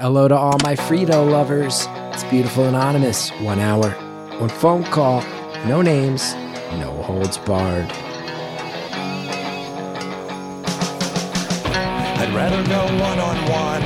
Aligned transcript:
Hello 0.00 0.26
to 0.26 0.34
all 0.34 0.56
my 0.62 0.74
Frito 0.74 1.30
lovers. 1.30 1.86
It's 2.14 2.24
Beautiful 2.24 2.64
Anonymous. 2.64 3.28
One 3.42 3.58
hour, 3.58 3.90
one 4.38 4.48
phone 4.48 4.82
call, 4.84 5.22
no 5.66 5.82
names, 5.82 6.32
no 6.80 6.90
holds 7.02 7.36
barred. 7.36 7.92
I'd 12.16 12.32
rather 12.34 12.66
go 12.66 12.82
one 12.98 13.18
on 13.18 13.36
one. 13.50 13.82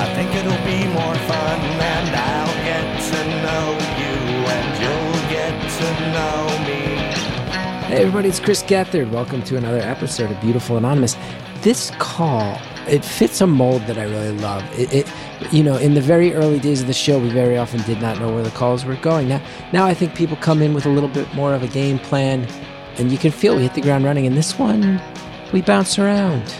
I 0.00 0.12
think 0.16 0.34
it'll 0.34 0.50
be 0.66 0.88
more 0.92 1.14
fun, 1.14 1.60
and 1.60 2.16
I'll 2.16 2.56
get 2.64 3.00
to 3.12 3.24
know 3.44 3.78
you, 4.02 4.16
and 4.50 4.74
you'll 4.82 5.22
get 5.30 5.54
to 5.78 5.86
know 6.10 6.50
me. 6.66 6.82
Hey, 7.86 8.00
everybody, 8.00 8.28
it's 8.28 8.40
Chris 8.40 8.64
Gethard. 8.64 9.12
Welcome 9.12 9.44
to 9.44 9.56
another 9.56 9.78
episode 9.78 10.32
of 10.32 10.40
Beautiful 10.40 10.78
Anonymous. 10.78 11.16
This 11.60 11.92
call, 12.00 12.58
it 12.88 13.04
fits 13.04 13.40
a 13.40 13.46
mold 13.46 13.82
that 13.82 13.98
I 13.98 14.04
really 14.04 14.32
love. 14.32 14.62
It, 14.78 14.92
it, 14.92 15.12
you 15.52 15.62
know, 15.62 15.76
in 15.76 15.94
the 15.94 16.00
very 16.00 16.34
early 16.34 16.58
days 16.58 16.80
of 16.80 16.86
the 16.86 16.92
show, 16.92 17.18
we 17.18 17.28
very 17.28 17.56
often 17.56 17.82
did 17.82 18.00
not 18.00 18.18
know 18.18 18.32
where 18.32 18.42
the 18.42 18.50
calls 18.50 18.84
were 18.84 18.96
going. 18.96 19.28
Now, 19.28 19.42
now 19.72 19.86
I 19.86 19.94
think 19.94 20.14
people 20.14 20.36
come 20.36 20.62
in 20.62 20.74
with 20.74 20.86
a 20.86 20.88
little 20.88 21.08
bit 21.08 21.32
more 21.34 21.54
of 21.54 21.62
a 21.62 21.68
game 21.68 21.98
plan, 21.98 22.46
and 22.98 23.10
you 23.10 23.18
can 23.18 23.30
feel 23.32 23.56
we 23.56 23.62
hit 23.62 23.74
the 23.74 23.80
ground 23.80 24.04
running. 24.04 24.26
And 24.26 24.36
this 24.36 24.58
one, 24.58 25.00
we 25.52 25.62
bounce 25.62 25.98
around, 25.98 26.54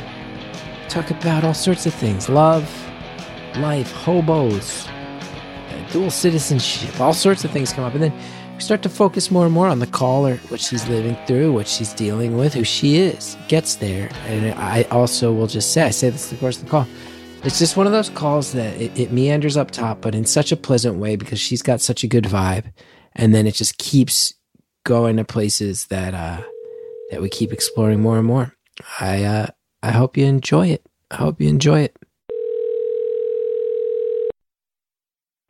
talk 0.88 1.10
about 1.10 1.44
all 1.44 1.54
sorts 1.54 1.86
of 1.86 1.94
things: 1.94 2.28
love, 2.28 2.70
life, 3.56 3.90
hobos, 3.92 4.88
dual 5.90 6.10
citizenship, 6.10 7.00
all 7.00 7.14
sorts 7.14 7.44
of 7.44 7.50
things 7.50 7.72
come 7.72 7.84
up, 7.84 7.94
and 7.94 8.02
then 8.02 8.12
start 8.62 8.82
to 8.82 8.88
focus 8.88 9.30
more 9.30 9.44
and 9.44 9.52
more 9.52 9.66
on 9.66 9.80
the 9.80 9.86
caller, 9.86 10.36
what 10.48 10.60
she's 10.60 10.88
living 10.88 11.16
through, 11.26 11.52
what 11.52 11.68
she's 11.68 11.92
dealing 11.92 12.36
with, 12.36 12.54
who 12.54 12.64
she 12.64 12.96
is. 12.96 13.36
Gets 13.48 13.76
there, 13.76 14.08
and 14.26 14.54
I 14.58 14.82
also 14.84 15.32
will 15.32 15.46
just 15.46 15.72
say, 15.72 15.82
I 15.82 15.90
say 15.90 16.10
this 16.10 16.32
of 16.32 16.40
course 16.40 16.58
the 16.58 16.68
call. 16.68 16.86
It's 17.44 17.58
just 17.58 17.76
one 17.76 17.86
of 17.86 17.92
those 17.92 18.08
calls 18.08 18.52
that 18.52 18.80
it, 18.80 18.98
it 18.98 19.12
meanders 19.12 19.56
up 19.56 19.72
top, 19.72 20.00
but 20.00 20.14
in 20.14 20.24
such 20.24 20.52
a 20.52 20.56
pleasant 20.56 20.96
way 20.96 21.16
because 21.16 21.40
she's 21.40 21.60
got 21.60 21.80
such 21.80 22.04
a 22.04 22.06
good 22.06 22.24
vibe, 22.24 22.72
and 23.14 23.34
then 23.34 23.46
it 23.46 23.54
just 23.54 23.78
keeps 23.78 24.34
going 24.84 25.16
to 25.16 25.24
places 25.24 25.86
that 25.86 26.14
uh, 26.14 26.42
that 27.10 27.20
we 27.20 27.28
keep 27.28 27.52
exploring 27.52 28.00
more 28.00 28.18
and 28.18 28.26
more. 28.26 28.54
I 29.00 29.24
uh, 29.24 29.46
I 29.82 29.90
hope 29.90 30.16
you 30.16 30.24
enjoy 30.24 30.68
it. 30.68 30.86
I 31.10 31.16
hope 31.16 31.40
you 31.40 31.48
enjoy 31.48 31.80
it. 31.80 31.96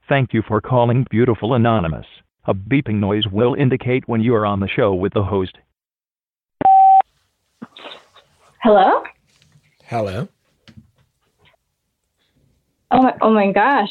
Thank 0.09 0.33
you 0.35 0.43
for 0.47 0.61
calling 0.61 1.07
Beautiful 1.11 1.55
Anonymous. 1.55 2.07
A 2.45 2.55
beeping 2.55 2.95
noise 2.97 3.27
will 3.27 3.55
indicate 3.55 4.09
when 4.09 4.21
you 4.21 4.35
are 4.35 4.45
on 4.45 4.61
the 4.61 4.69
show 4.69 4.93
with 4.93 5.13
the 5.15 5.23
host. 5.23 5.57
Hello? 8.63 9.03
Hello. 9.85 10.29
Oh 12.91 13.03
my, 13.03 13.15
oh 13.21 13.31
my 13.31 13.53
gosh. 13.53 13.91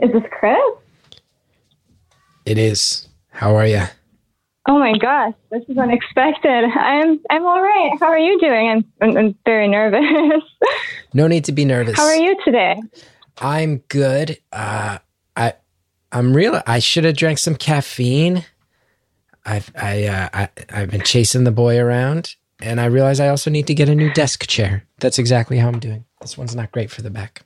Is 0.00 0.12
this 0.12 0.22
Chris? 0.38 0.58
It 2.44 2.58
is. 2.58 3.08
How 3.30 3.54
are 3.54 3.66
you? 3.66 3.82
Oh 4.68 4.78
my 4.78 4.96
gosh, 4.98 5.34
this 5.50 5.62
is 5.68 5.76
unexpected. 5.76 6.64
I'm 6.64 7.20
I'm 7.30 7.44
all 7.44 7.60
right. 7.62 7.90
How 7.98 8.06
are 8.06 8.18
you 8.18 8.38
doing? 8.40 8.68
I'm 8.68 8.84
I'm, 9.00 9.16
I'm 9.16 9.38
very 9.44 9.68
nervous. 9.68 10.04
No 11.14 11.26
need 11.26 11.44
to 11.44 11.52
be 11.52 11.66
nervous. 11.66 11.94
How 11.98 12.06
are 12.06 12.16
you 12.16 12.34
today? 12.42 12.80
I'm 13.36 13.78
good. 13.88 14.38
Uh, 14.50 14.96
I 15.36 15.52
I'm 16.12 16.34
real. 16.34 16.62
I 16.66 16.78
should 16.78 17.04
have 17.04 17.16
drank 17.16 17.38
some 17.38 17.56
caffeine. 17.56 18.44
I've 19.44 19.72
I, 19.74 20.04
uh, 20.04 20.28
I 20.32 20.48
I've 20.70 20.90
been 20.90 21.02
chasing 21.02 21.44
the 21.44 21.50
boy 21.50 21.78
around, 21.78 22.36
and 22.60 22.80
I 22.80 22.84
realize 22.84 23.18
I 23.18 23.28
also 23.28 23.50
need 23.50 23.66
to 23.66 23.74
get 23.74 23.88
a 23.88 23.94
new 23.94 24.12
desk 24.12 24.46
chair. 24.46 24.84
That's 25.00 25.18
exactly 25.18 25.58
how 25.58 25.68
I'm 25.68 25.80
doing. 25.80 26.04
This 26.20 26.38
one's 26.38 26.54
not 26.54 26.70
great 26.70 26.90
for 26.90 27.02
the 27.02 27.10
back. 27.10 27.42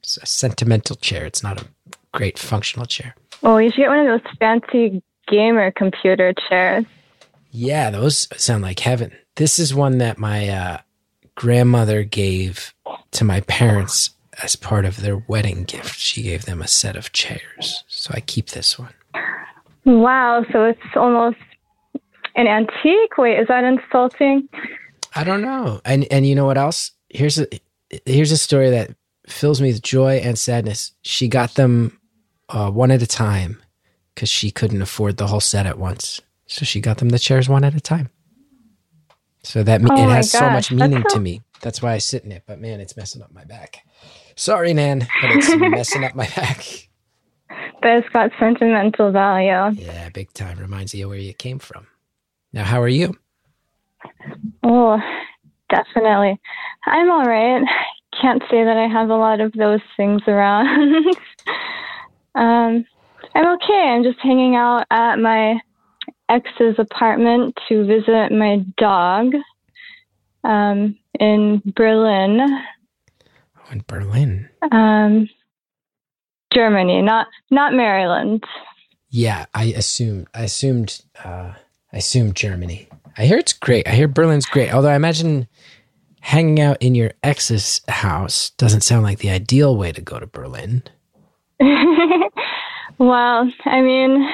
It's 0.00 0.18
a 0.18 0.26
sentimental 0.26 0.96
chair. 0.96 1.24
It's 1.24 1.42
not 1.42 1.60
a 1.60 1.66
great 2.12 2.38
functional 2.38 2.86
chair. 2.86 3.16
Oh, 3.42 3.58
you 3.58 3.70
should 3.70 3.78
get 3.78 3.88
one 3.88 4.06
of 4.06 4.06
those 4.06 4.32
fancy 4.38 5.02
gamer 5.26 5.72
computer 5.72 6.32
chairs. 6.48 6.84
Yeah, 7.50 7.90
those 7.90 8.28
sound 8.40 8.62
like 8.62 8.80
heaven. 8.80 9.12
This 9.34 9.58
is 9.58 9.74
one 9.74 9.98
that 9.98 10.18
my 10.18 10.48
uh, 10.48 10.78
grandmother 11.34 12.04
gave 12.04 12.74
to 13.12 13.24
my 13.24 13.40
parents 13.40 14.10
as 14.42 14.56
part 14.56 14.84
of 14.84 15.00
their 15.00 15.16
wedding 15.16 15.64
gift. 15.64 15.98
She 15.98 16.22
gave 16.22 16.44
them 16.44 16.60
a 16.60 16.68
set 16.68 16.96
of 16.96 17.12
chairs. 17.12 17.84
So 17.88 18.12
I 18.14 18.20
keep 18.20 18.50
this 18.50 18.78
one. 18.78 18.92
Wow, 19.84 20.44
so 20.52 20.64
it's 20.64 20.80
almost 20.96 21.38
an 22.34 22.46
antique. 22.46 23.16
Wait, 23.16 23.38
is 23.38 23.48
that 23.48 23.64
insulting? 23.64 24.48
I 25.14 25.24
don't 25.24 25.42
know. 25.42 25.80
And 25.84 26.06
and 26.10 26.26
you 26.26 26.34
know 26.34 26.44
what 26.44 26.58
else? 26.58 26.92
Here's 27.08 27.38
a 27.38 27.46
here's 28.04 28.32
a 28.32 28.36
story 28.36 28.70
that 28.70 28.90
fills 29.28 29.60
me 29.60 29.68
with 29.72 29.82
joy 29.82 30.16
and 30.16 30.38
sadness. 30.38 30.92
She 31.02 31.28
got 31.28 31.54
them 31.54 31.98
uh, 32.48 32.70
one 32.70 32.90
at 32.90 33.02
a 33.02 33.06
time 33.06 33.62
because 34.14 34.28
she 34.28 34.50
couldn't 34.50 34.82
afford 34.82 35.16
the 35.16 35.28
whole 35.28 35.40
set 35.40 35.66
at 35.66 35.78
once. 35.78 36.20
So 36.46 36.64
she 36.64 36.80
got 36.80 36.98
them 36.98 37.08
the 37.10 37.18
chairs 37.18 37.48
one 37.48 37.64
at 37.64 37.74
a 37.74 37.80
time. 37.80 38.10
So 39.42 39.62
that 39.62 39.80
me- 39.80 39.90
Oh 39.92 40.08
it 40.08 40.10
has 40.12 40.30
so 40.30 40.50
much 40.50 40.70
gosh, 40.70 40.78
meaning 40.78 41.04
to 41.10 41.20
me. 41.20 41.42
That's 41.60 41.80
why 41.80 41.92
I 41.92 41.98
sit 41.98 42.24
in 42.24 42.32
it. 42.32 42.42
But 42.46 42.60
man, 42.60 42.80
it's 42.80 42.96
messing 42.96 43.22
up 43.22 43.32
my 43.32 43.44
back. 43.44 43.84
Sorry, 44.36 44.74
Nan, 44.74 45.06
but 45.22 45.30
it's 45.32 45.56
messing 45.56 46.04
up 46.04 46.14
my 46.14 46.28
back. 46.36 46.64
But 47.80 47.90
it's 47.90 48.08
got 48.10 48.30
sentimental 48.38 49.10
value. 49.10 49.80
Yeah, 49.80 50.08
big 50.10 50.32
time. 50.32 50.58
Reminds 50.58 50.94
you 50.94 51.08
where 51.08 51.18
you 51.18 51.32
came 51.34 51.58
from. 51.58 51.86
Now, 52.52 52.64
how 52.64 52.80
are 52.82 52.88
you? 52.88 53.16
Oh, 54.62 55.00
definitely. 55.70 56.38
I'm 56.86 57.10
all 57.10 57.24
right. 57.24 57.62
Can't 58.20 58.42
say 58.50 58.64
that 58.64 58.76
I 58.76 58.88
have 58.88 59.10
a 59.10 59.16
lot 59.16 59.40
of 59.40 59.52
those 59.52 59.80
things 59.96 60.22
around. 60.26 60.66
um, 62.34 62.84
I'm 63.34 63.54
okay. 63.54 63.92
I'm 63.94 64.02
just 64.02 64.18
hanging 64.22 64.54
out 64.54 64.84
at 64.90 65.16
my 65.16 65.58
ex's 66.28 66.76
apartment 66.78 67.56
to 67.68 67.86
visit 67.86 68.32
my 68.32 68.64
dog 68.78 69.32
um, 70.44 70.96
in 71.20 71.62
Berlin, 71.74 72.40
in 73.70 73.84
Berlin. 73.86 74.48
um, 74.72 75.28
Germany, 76.52 77.02
not 77.02 77.26
not 77.50 77.74
Maryland. 77.74 78.44
Yeah, 79.10 79.46
I 79.54 79.64
assumed. 79.66 80.28
I 80.34 80.42
assumed. 80.42 81.00
Uh, 81.22 81.54
I 81.92 81.96
assumed 81.98 82.36
Germany. 82.36 82.88
I 83.16 83.26
hear 83.26 83.38
it's 83.38 83.52
great. 83.52 83.88
I 83.88 83.92
hear 83.92 84.08
Berlin's 84.08 84.46
great. 84.46 84.72
Although 84.72 84.90
I 84.90 84.96
imagine 84.96 85.48
hanging 86.20 86.60
out 86.60 86.76
in 86.80 86.94
your 86.94 87.12
ex's 87.22 87.80
house 87.88 88.50
doesn't 88.50 88.80
sound 88.82 89.04
like 89.04 89.18
the 89.20 89.30
ideal 89.30 89.76
way 89.76 89.92
to 89.92 90.00
go 90.00 90.18
to 90.18 90.26
Berlin. 90.26 90.82
well, 92.98 93.50
I 93.64 93.80
mean, 93.80 94.28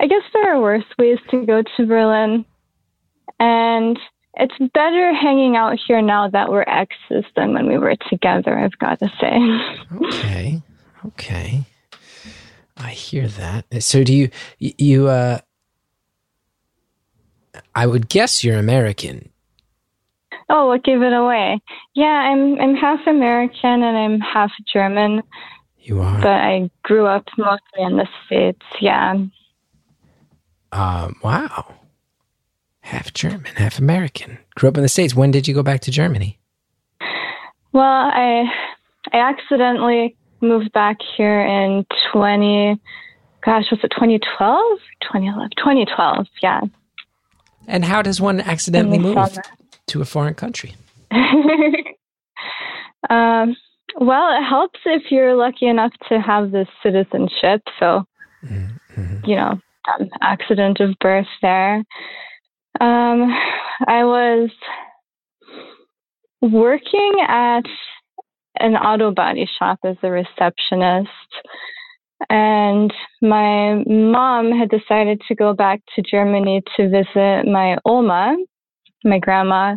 I 0.00 0.06
guess 0.06 0.22
there 0.32 0.54
are 0.54 0.60
worse 0.60 0.84
ways 0.98 1.18
to 1.30 1.44
go 1.44 1.62
to 1.76 1.86
Berlin. 1.86 2.44
And 3.38 3.98
it's 4.38 4.54
better 4.72 5.12
hanging 5.12 5.56
out 5.56 5.78
here 5.86 6.00
now 6.00 6.28
that 6.30 6.50
we're 6.50 6.64
exes 6.66 7.24
than 7.36 7.54
when 7.54 7.66
we 7.66 7.78
were 7.78 7.96
together, 8.08 8.56
I've 8.58 8.78
got 8.78 8.98
to 9.00 9.08
say. 9.20 9.96
Okay. 10.06 10.62
Okay. 11.06 11.64
I 12.76 12.90
hear 12.90 13.26
that. 13.28 13.64
So 13.82 14.04
do 14.04 14.14
you 14.14 14.30
you 14.58 15.08
uh 15.08 15.38
I 17.74 17.86
would 17.86 18.08
guess 18.08 18.44
you're 18.44 18.58
American. 18.58 19.30
Oh, 20.48 20.68
what 20.68 20.84
gave 20.84 21.02
it 21.02 21.12
away? 21.12 21.60
Yeah, 21.94 22.06
I'm 22.06 22.60
I'm 22.60 22.74
half 22.76 23.00
American 23.06 23.82
and 23.82 23.96
I'm 23.96 24.20
half 24.20 24.50
German, 24.72 25.22
You 25.80 26.00
are. 26.00 26.18
but 26.20 26.28
I 26.28 26.70
grew 26.84 27.06
up 27.06 27.24
mostly 27.36 27.82
in 27.82 27.96
the 27.96 28.06
States. 28.26 28.62
Yeah. 28.80 29.14
Um 30.72 31.16
wow. 31.22 31.74
Half 32.88 33.12
German, 33.12 33.52
half 33.56 33.78
American. 33.78 34.38
Grew 34.54 34.70
up 34.70 34.78
in 34.78 34.82
the 34.82 34.88
States. 34.88 35.14
When 35.14 35.30
did 35.30 35.46
you 35.46 35.52
go 35.52 35.62
back 35.62 35.80
to 35.82 35.90
Germany? 35.90 36.38
Well, 37.72 37.84
I 37.84 38.44
I 39.12 39.18
accidentally 39.18 40.16
moved 40.40 40.72
back 40.72 40.96
here 41.16 41.42
in 41.42 41.84
20 42.12 42.80
gosh, 43.44 43.70
was 43.70 43.80
it 43.82 43.90
2012? 43.90 44.78
2011, 45.02 45.50
2012, 45.58 46.26
yeah. 46.42 46.60
And 47.66 47.84
how 47.84 48.00
does 48.00 48.20
one 48.20 48.40
accidentally 48.40 48.98
move 48.98 49.14
summer. 49.14 49.42
to 49.88 50.00
a 50.00 50.04
foreign 50.06 50.34
country? 50.34 50.74
um, 53.10 53.54
well, 54.00 54.34
it 54.34 54.44
helps 54.48 54.80
if 54.86 55.10
you're 55.10 55.34
lucky 55.34 55.66
enough 55.66 55.92
to 56.08 56.20
have 56.20 56.52
this 56.52 56.68
citizenship. 56.82 57.60
So, 57.78 58.06
you 59.26 59.36
know, 59.36 59.60
um, 60.00 60.08
accident 60.22 60.80
of 60.80 60.98
birth 61.00 61.26
there. 61.42 61.84
Um, 62.80 63.34
I 63.86 64.04
was 64.04 64.50
working 66.40 67.16
at 67.26 67.64
an 68.60 68.74
auto 68.76 69.10
body 69.10 69.48
shop 69.58 69.78
as 69.84 69.96
a 70.02 70.10
receptionist. 70.10 71.10
And 72.30 72.92
my 73.22 73.82
mom 73.86 74.50
had 74.50 74.70
decided 74.70 75.20
to 75.28 75.34
go 75.34 75.54
back 75.54 75.80
to 75.94 76.02
Germany 76.02 76.62
to 76.76 76.88
visit 76.88 77.46
my 77.46 77.78
Oma, 77.84 78.36
my 79.04 79.18
grandma, 79.18 79.76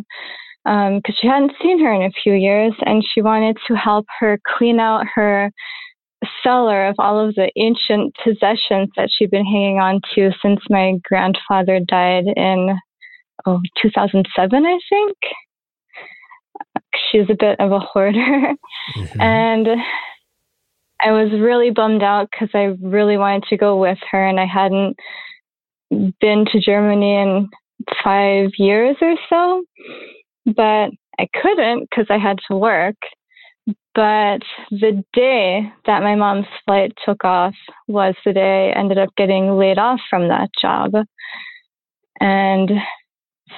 because 0.64 0.92
um, 0.96 1.14
she 1.20 1.26
hadn't 1.26 1.52
seen 1.62 1.80
her 1.80 1.92
in 1.92 2.02
a 2.02 2.22
few 2.22 2.34
years, 2.34 2.72
and 2.84 3.04
she 3.14 3.22
wanted 3.22 3.56
to 3.68 3.74
help 3.74 4.06
her 4.18 4.40
clean 4.56 4.80
out 4.80 5.06
her 5.14 5.50
cellar 6.42 6.86
of 6.86 6.96
all 6.98 7.18
of 7.18 7.34
the 7.34 7.50
ancient 7.56 8.14
possessions 8.22 8.88
that 8.96 9.08
she'd 9.10 9.30
been 9.30 9.44
hanging 9.44 9.78
on 9.78 10.00
to 10.14 10.30
since 10.40 10.60
my 10.68 10.94
grandfather 11.04 11.80
died 11.80 12.24
in 12.36 12.76
oh 13.46 13.60
2007, 13.80 14.66
I 14.66 14.78
think. 14.88 15.16
She's 17.10 17.28
a 17.28 17.36
bit 17.38 17.58
of 17.60 17.72
a 17.72 17.78
hoarder, 17.78 18.18
mm-hmm. 18.18 19.20
and 19.20 19.68
I 21.00 21.10
was 21.10 21.32
really 21.32 21.70
bummed 21.70 22.02
out 22.02 22.28
because 22.30 22.50
I 22.54 22.76
really 22.80 23.16
wanted 23.16 23.44
to 23.44 23.56
go 23.56 23.76
with 23.76 23.98
her, 24.10 24.26
and 24.26 24.38
I 24.38 24.46
hadn't 24.46 24.96
been 26.20 26.46
to 26.52 26.60
Germany 26.60 27.14
in 27.16 27.48
five 28.02 28.50
years 28.58 28.96
or 29.00 29.14
so, 29.28 29.64
but 30.46 30.90
I 31.18 31.28
couldn't 31.40 31.88
because 31.90 32.06
I 32.08 32.18
had 32.18 32.38
to 32.48 32.56
work. 32.56 32.96
But 33.94 34.40
the 34.70 35.04
day 35.12 35.70
that 35.84 36.02
my 36.02 36.14
mom's 36.14 36.46
flight 36.64 36.92
took 37.04 37.24
off 37.24 37.54
was 37.88 38.14
the 38.24 38.32
day 38.32 38.72
I 38.74 38.78
ended 38.78 38.98
up 38.98 39.10
getting 39.16 39.58
laid 39.58 39.78
off 39.78 40.00
from 40.08 40.28
that 40.28 40.48
job. 40.60 40.92
And 42.18 42.70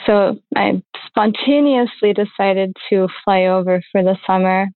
so 0.06 0.38
I 0.56 0.82
spontaneously 1.06 2.12
decided 2.12 2.74
to 2.90 3.08
fly 3.24 3.44
over 3.44 3.82
for 3.92 4.02
the 4.02 4.16
summer. 4.26 4.68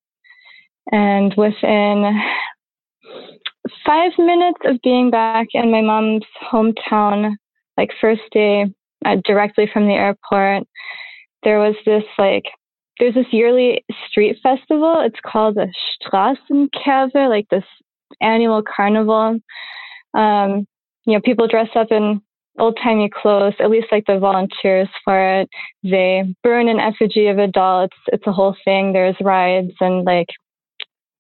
And 0.91 1.35
within 1.37 2.21
five 3.85 4.13
minutes 4.19 4.61
of 4.65 4.81
being 4.83 5.11
back 5.11 5.49
in 5.53 5.71
my 5.71 5.83
mom's 5.83 6.25
hometown, 6.51 7.35
like 7.77 7.91
first 8.01 8.23
day 8.33 8.67
uh, 9.05 9.17
directly 9.25 9.69
from 9.73 9.87
the 9.87 9.95
airport, 9.95 10.65
there 11.43 11.59
was 11.59 11.75
this 11.85 12.05
like 12.19 12.45
there's 12.99 13.15
this 13.15 13.27
yearly 13.31 13.85
street 14.09 14.39
festival. 14.43 15.01
It's 15.01 15.21
called 15.25 15.57
the 15.57 15.73
Straßenkäfer, 16.03 17.29
like 17.29 17.47
this 17.51 17.65
annual 18.21 18.63
carnival. 18.63 19.39
Um, 20.15 20.67
you 21.07 21.15
know, 21.15 21.21
people 21.21 21.47
dress 21.47 21.69
up 21.77 21.89
in 21.91 22.21
old 22.59 22.79
timey 22.83 23.11
clothes, 23.11 23.55
at 23.61 23.71
least 23.71 23.89
like 23.91 24.05
the 24.07 24.19
volunteers 24.19 24.89
for 25.05 25.41
it. 25.41 25.49
They 25.83 26.25
burn 26.43 26.69
an 26.69 26.81
effigy 26.81 27.29
of 27.29 27.39
a 27.39 27.47
doll. 27.47 27.85
It's 27.85 27.97
it's 28.09 28.27
a 28.27 28.33
whole 28.33 28.57
thing. 28.65 28.93
There's 28.93 29.17
rides 29.21 29.73
and 29.81 30.05
like 30.05 30.29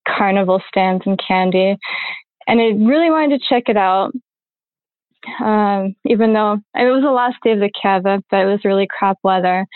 carnival 0.06 0.62
stands 0.68 1.02
and 1.06 1.18
candy. 1.26 1.76
And 2.46 2.60
I 2.60 2.68
really 2.88 3.10
wanted 3.10 3.38
to 3.38 3.46
check 3.48 3.64
it 3.68 3.76
out. 3.76 4.12
Um, 5.44 5.94
even 6.06 6.32
though 6.32 6.58
it 6.74 6.84
was 6.84 7.02
the 7.02 7.10
last 7.10 7.36
day 7.42 7.52
of 7.52 7.58
the 7.58 7.70
Käfer, 7.70 8.22
but 8.30 8.40
it 8.40 8.46
was 8.46 8.64
really 8.64 8.86
crap 8.88 9.18
weather. 9.22 9.66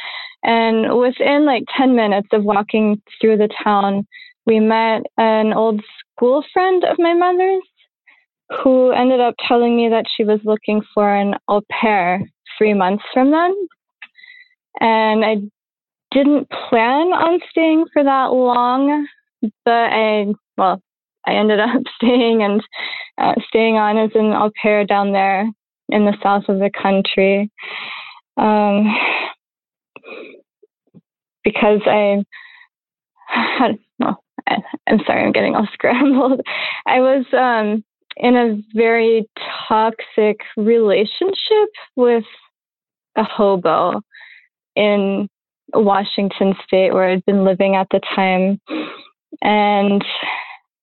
And 0.44 0.98
within 0.98 1.44
like 1.44 1.64
10 1.76 1.94
minutes 1.94 2.28
of 2.32 2.44
walking 2.44 3.02
through 3.20 3.38
the 3.38 3.50
town, 3.62 4.06
we 4.46 4.60
met 4.60 5.02
an 5.18 5.52
old 5.52 5.82
school 6.16 6.44
friend 6.52 6.84
of 6.84 6.96
my 6.98 7.12
mother's 7.12 7.62
who 8.62 8.90
ended 8.90 9.20
up 9.20 9.34
telling 9.46 9.76
me 9.76 9.88
that 9.88 10.06
she 10.14 10.24
was 10.24 10.40
looking 10.44 10.82
for 10.94 11.14
an 11.14 11.34
au 11.48 11.62
pair 11.70 12.22
three 12.58 12.74
months 12.74 13.04
from 13.12 13.30
then. 13.30 13.54
And 14.80 15.24
I 15.24 15.36
didn't 16.12 16.50
plan 16.50 17.08
on 17.08 17.40
staying 17.50 17.86
for 17.92 18.04
that 18.04 18.32
long, 18.32 19.06
but 19.64 19.70
I, 19.72 20.26
well, 20.56 20.82
I 21.26 21.34
ended 21.34 21.60
up 21.60 21.82
staying 21.96 22.42
and 22.42 22.62
uh, 23.18 23.34
staying 23.48 23.76
on 23.76 23.96
as 23.98 24.10
an 24.14 24.32
au 24.32 24.50
pair 24.60 24.84
down 24.84 25.12
there 25.12 25.48
in 25.88 26.04
the 26.04 26.16
south 26.22 26.44
of 26.48 26.58
the 26.58 26.70
country. 26.70 27.50
Um, 28.36 28.94
because 31.44 31.80
I 31.86 32.22
had, 33.26 33.78
well, 33.98 34.22
I, 34.48 34.58
am 34.88 35.00
sorry, 35.06 35.24
I'm 35.24 35.32
getting 35.32 35.54
all 35.54 35.68
scrambled. 35.72 36.40
I 36.86 37.00
was 37.00 37.24
um, 37.32 37.84
in 38.16 38.36
a 38.36 38.62
very 38.74 39.28
toxic 39.68 40.40
relationship 40.56 41.68
with 41.96 42.24
a 43.16 43.24
hobo 43.24 44.00
in 44.76 45.28
Washington 45.74 46.54
State, 46.64 46.92
where 46.92 47.10
I'd 47.10 47.24
been 47.24 47.44
living 47.44 47.76
at 47.76 47.88
the 47.90 48.00
time. 48.14 48.60
And 49.42 50.04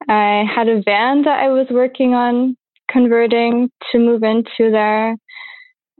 I 0.07 0.43
had 0.53 0.67
a 0.67 0.81
van 0.81 1.23
that 1.23 1.39
I 1.39 1.49
was 1.49 1.67
working 1.69 2.13
on 2.13 2.55
converting 2.89 3.69
to 3.91 3.99
move 3.99 4.23
into 4.23 4.71
there, 4.71 5.15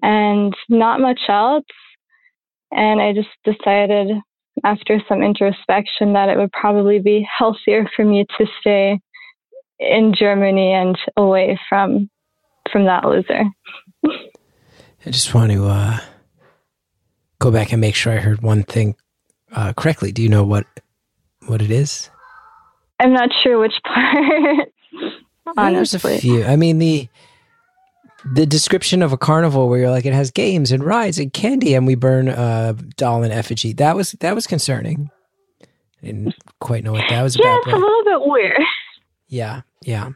and 0.02 0.54
not 0.70 1.00
much 1.00 1.22
else. 1.28 1.66
And 2.72 3.02
I 3.02 3.14
just 3.14 3.30
decided 3.44 4.18
after 4.64 5.00
some 5.08 5.22
introspection 5.22 6.14
that 6.14 6.30
it 6.30 6.38
would 6.38 6.52
probably 6.52 7.00
be 7.00 7.28
healthier 7.38 7.90
for 7.96 8.04
me 8.04 8.26
to 8.38 8.46
stay 8.60 9.00
in 9.80 10.14
Germany 10.18 10.74
and 10.74 10.98
away 11.18 11.60
from 11.70 12.10
from 12.72 12.86
that 12.86 13.06
loser. 13.06 13.44
I 15.06 15.10
just 15.10 15.34
want 15.34 15.52
to 15.52 15.66
uh, 15.66 16.00
go 17.40 17.52
back 17.52 17.72
and 17.72 17.82
make 17.82 17.96
sure 17.96 18.14
I 18.14 18.18
heard 18.18 18.42
one 18.42 18.64
thing 18.64 18.96
uh, 19.54 19.74
correctly. 19.74 20.12
Do 20.12 20.22
you 20.22 20.30
know 20.30 20.44
what 20.44 20.66
what 21.48 21.62
it 21.62 21.72
is? 21.72 22.10
I'm 23.00 23.14
not 23.14 23.30
sure 23.42 23.60
which 23.60 23.74
part. 23.86 24.70
honestly, 25.58 26.00
there's 26.00 26.18
a 26.18 26.22
few. 26.22 26.44
I 26.44 26.56
mean 26.56 26.80
the 26.80 27.08
the 28.26 28.46
description 28.46 29.02
of 29.02 29.14
a 29.14 29.18
carnival 29.18 29.70
where 29.70 29.80
you're 29.80 29.90
like 29.90 30.06
it 30.06 30.14
has 30.14 30.32
games 30.32 30.72
and 30.72 30.84
rides 30.84 31.20
and 31.20 31.32
candy 31.32 31.74
and 31.74 31.88
we 31.88 31.96
burn 31.96 32.28
a 32.28 32.74
doll 32.98 33.24
and 33.24 33.32
effigy 33.32 33.72
that 33.74 33.96
was 33.96 34.12
that 34.20 34.36
was 34.36 34.46
concerning 34.46 35.10
I 35.62 36.06
didn't 36.08 36.36
quite 36.60 36.84
know 36.84 36.92
what 36.92 37.06
that 37.10 37.24
was 37.24 37.38
yeah, 37.38 37.46
about 37.46 37.60
it's 37.60 37.74
a 37.74 37.78
little 37.78 38.04
bit 38.04 38.22
weird 38.30 38.62
yeah 39.30 39.62
yeah 39.82 40.10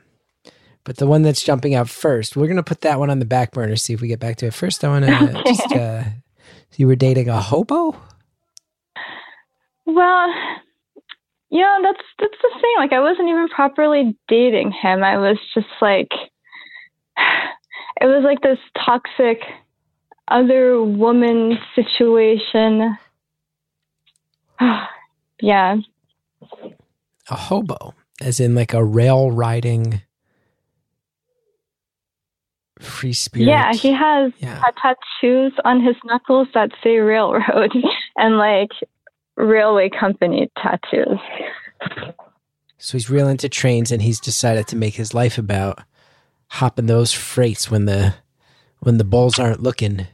but 0.84 0.98
the 0.98 1.08
one 1.08 1.22
that's 1.22 1.42
jumping 1.42 1.74
out 1.74 1.90
first 1.90 2.36
we're 2.36 2.48
gonna 2.48 2.64
put 2.64 2.82
that 2.82 3.00
one 3.00 3.10
on 3.10 3.20
the 3.20 3.26
back 3.26 3.52
burner 3.52 3.76
see 3.76 3.94
if 3.94 4.02
we 4.02 4.08
get 4.08 4.20
back 4.20 4.36
to 4.36 4.48
it 4.48 4.54
first 4.54 4.84
i 4.84 4.90
want 4.90 5.06
to 5.06 5.40
okay. 5.40 5.44
just 5.44 5.72
uh 5.74 6.04
you 6.76 6.88
were 6.88 6.96
dating 6.96 7.30
a 7.30 7.40
hobo 7.40 7.96
well 9.86 10.34
yeah 11.50 11.80
that's 11.82 12.04
that's 12.20 12.38
the 12.42 12.60
thing 12.60 12.74
like 12.78 12.92
i 12.92 13.00
wasn't 13.00 13.28
even 13.30 13.48
properly 13.48 14.18
dating 14.28 14.72
him 14.72 15.04
i 15.04 15.18
was 15.18 15.38
just 15.54 15.68
like 15.82 16.10
it 18.02 18.06
was 18.06 18.24
like 18.26 18.42
this 18.42 18.60
toxic 18.86 19.40
other 20.28 20.82
woman 20.82 21.58
situation. 21.76 22.98
yeah. 25.42 25.78
A 27.30 27.36
hobo, 27.36 27.94
as 28.22 28.40
in 28.40 28.56
like 28.56 28.74
a 28.74 28.84
rail 28.84 29.32
riding 29.32 30.02
free 32.80 33.14
spirit. 33.14 33.48
Yeah, 33.48 33.74
he 33.74 33.92
has 33.94 34.32
yeah. 34.40 34.62
tattoos 34.82 35.54
on 35.66 35.82
his 35.84 35.96
knuckles 36.04 36.48
that 36.54 36.72
say 36.84 36.98
railroad 36.98 37.72
and 38.18 38.38
like 38.38 38.72
railway 39.36 39.90
company 39.90 40.50
tattoos. 40.62 41.20
So 42.78 42.98
he's 42.98 43.10
real 43.10 43.28
into 43.28 43.50
trains 43.50 43.92
and 43.92 44.02
he's 44.02 44.20
decided 44.20 44.68
to 44.68 44.76
make 44.76 44.96
his 44.96 45.14
life 45.14 45.38
about 45.38 45.80
hopping 46.48 46.86
those 46.86 47.12
freights 47.12 47.72
when 47.72 47.86
the 47.86 48.16
when 48.80 48.98
the 48.98 49.06
bulls 49.06 49.40
aren't 49.40 49.64
looking. 49.64 50.08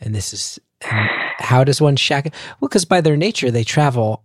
And 0.00 0.14
this 0.14 0.32
is 0.32 0.58
how 0.82 1.64
does 1.64 1.80
one 1.80 1.96
shack? 1.96 2.32
Well, 2.60 2.68
because 2.68 2.84
by 2.84 3.00
their 3.00 3.16
nature 3.16 3.50
they 3.50 3.64
travel 3.64 4.22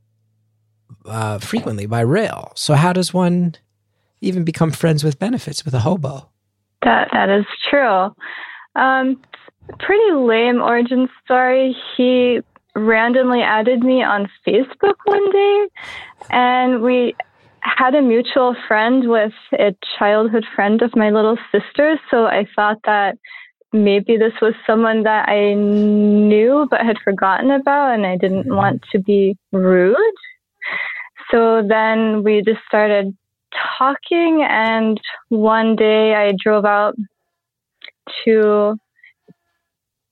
uh, 1.08 1.40
frequently 1.40 1.86
by 1.86 2.02
rail. 2.02 2.52
So 2.56 2.74
how 2.74 2.94
does 2.94 3.14
one 3.14 3.56
even 4.22 4.44
become 4.44 4.72
friends 4.72 5.04
with 5.04 5.20
benefits 5.20 5.66
with 5.66 5.74
a 5.74 5.80
hobo? 5.80 6.30
That 6.84 7.10
that 7.14 7.30
is 7.30 7.46
true. 7.70 8.14
Um, 8.76 9.22
pretty 9.80 10.12
lame 10.14 10.62
origin 10.62 11.10
story. 11.24 11.76
He 11.96 12.40
randomly 12.76 13.42
added 13.42 13.84
me 13.84 14.04
on 14.04 14.30
Facebook 14.46 14.96
one 15.06 15.32
day, 15.32 15.68
and 16.30 16.82
we 16.82 17.16
had 17.62 17.96
a 17.96 18.02
mutual 18.02 18.56
friend 18.68 19.10
with 19.10 19.34
a 19.54 19.76
childhood 19.98 20.46
friend 20.56 20.82
of 20.82 20.96
my 20.96 21.10
little 21.10 21.38
sister, 21.52 22.00
so 22.12 22.26
I 22.26 22.46
thought 22.56 22.78
that 22.86 23.18
maybe 23.74 24.18
this 24.18 24.34
was 24.42 24.54
someone 24.68 25.04
that 25.04 25.28
I 25.28 25.54
knew 25.54 26.68
but 26.70 26.82
had 26.82 26.98
forgotten 27.04 27.52
about, 27.52 27.94
and 27.94 28.06
I 28.06 28.18
didn't 28.18 28.44
mm-hmm. 28.44 28.56
want 28.56 28.84
to 28.92 29.00
be 29.00 29.36
rude. 29.52 29.96
So 31.32 31.64
then 31.68 32.24
we 32.24 32.42
just 32.42 32.62
started 32.68 33.16
talking, 33.78 34.46
and 34.48 35.00
one 35.30 35.76
day 35.76 36.14
I 36.14 36.34
drove 36.42 36.66
out 36.66 36.96
to 38.24 38.78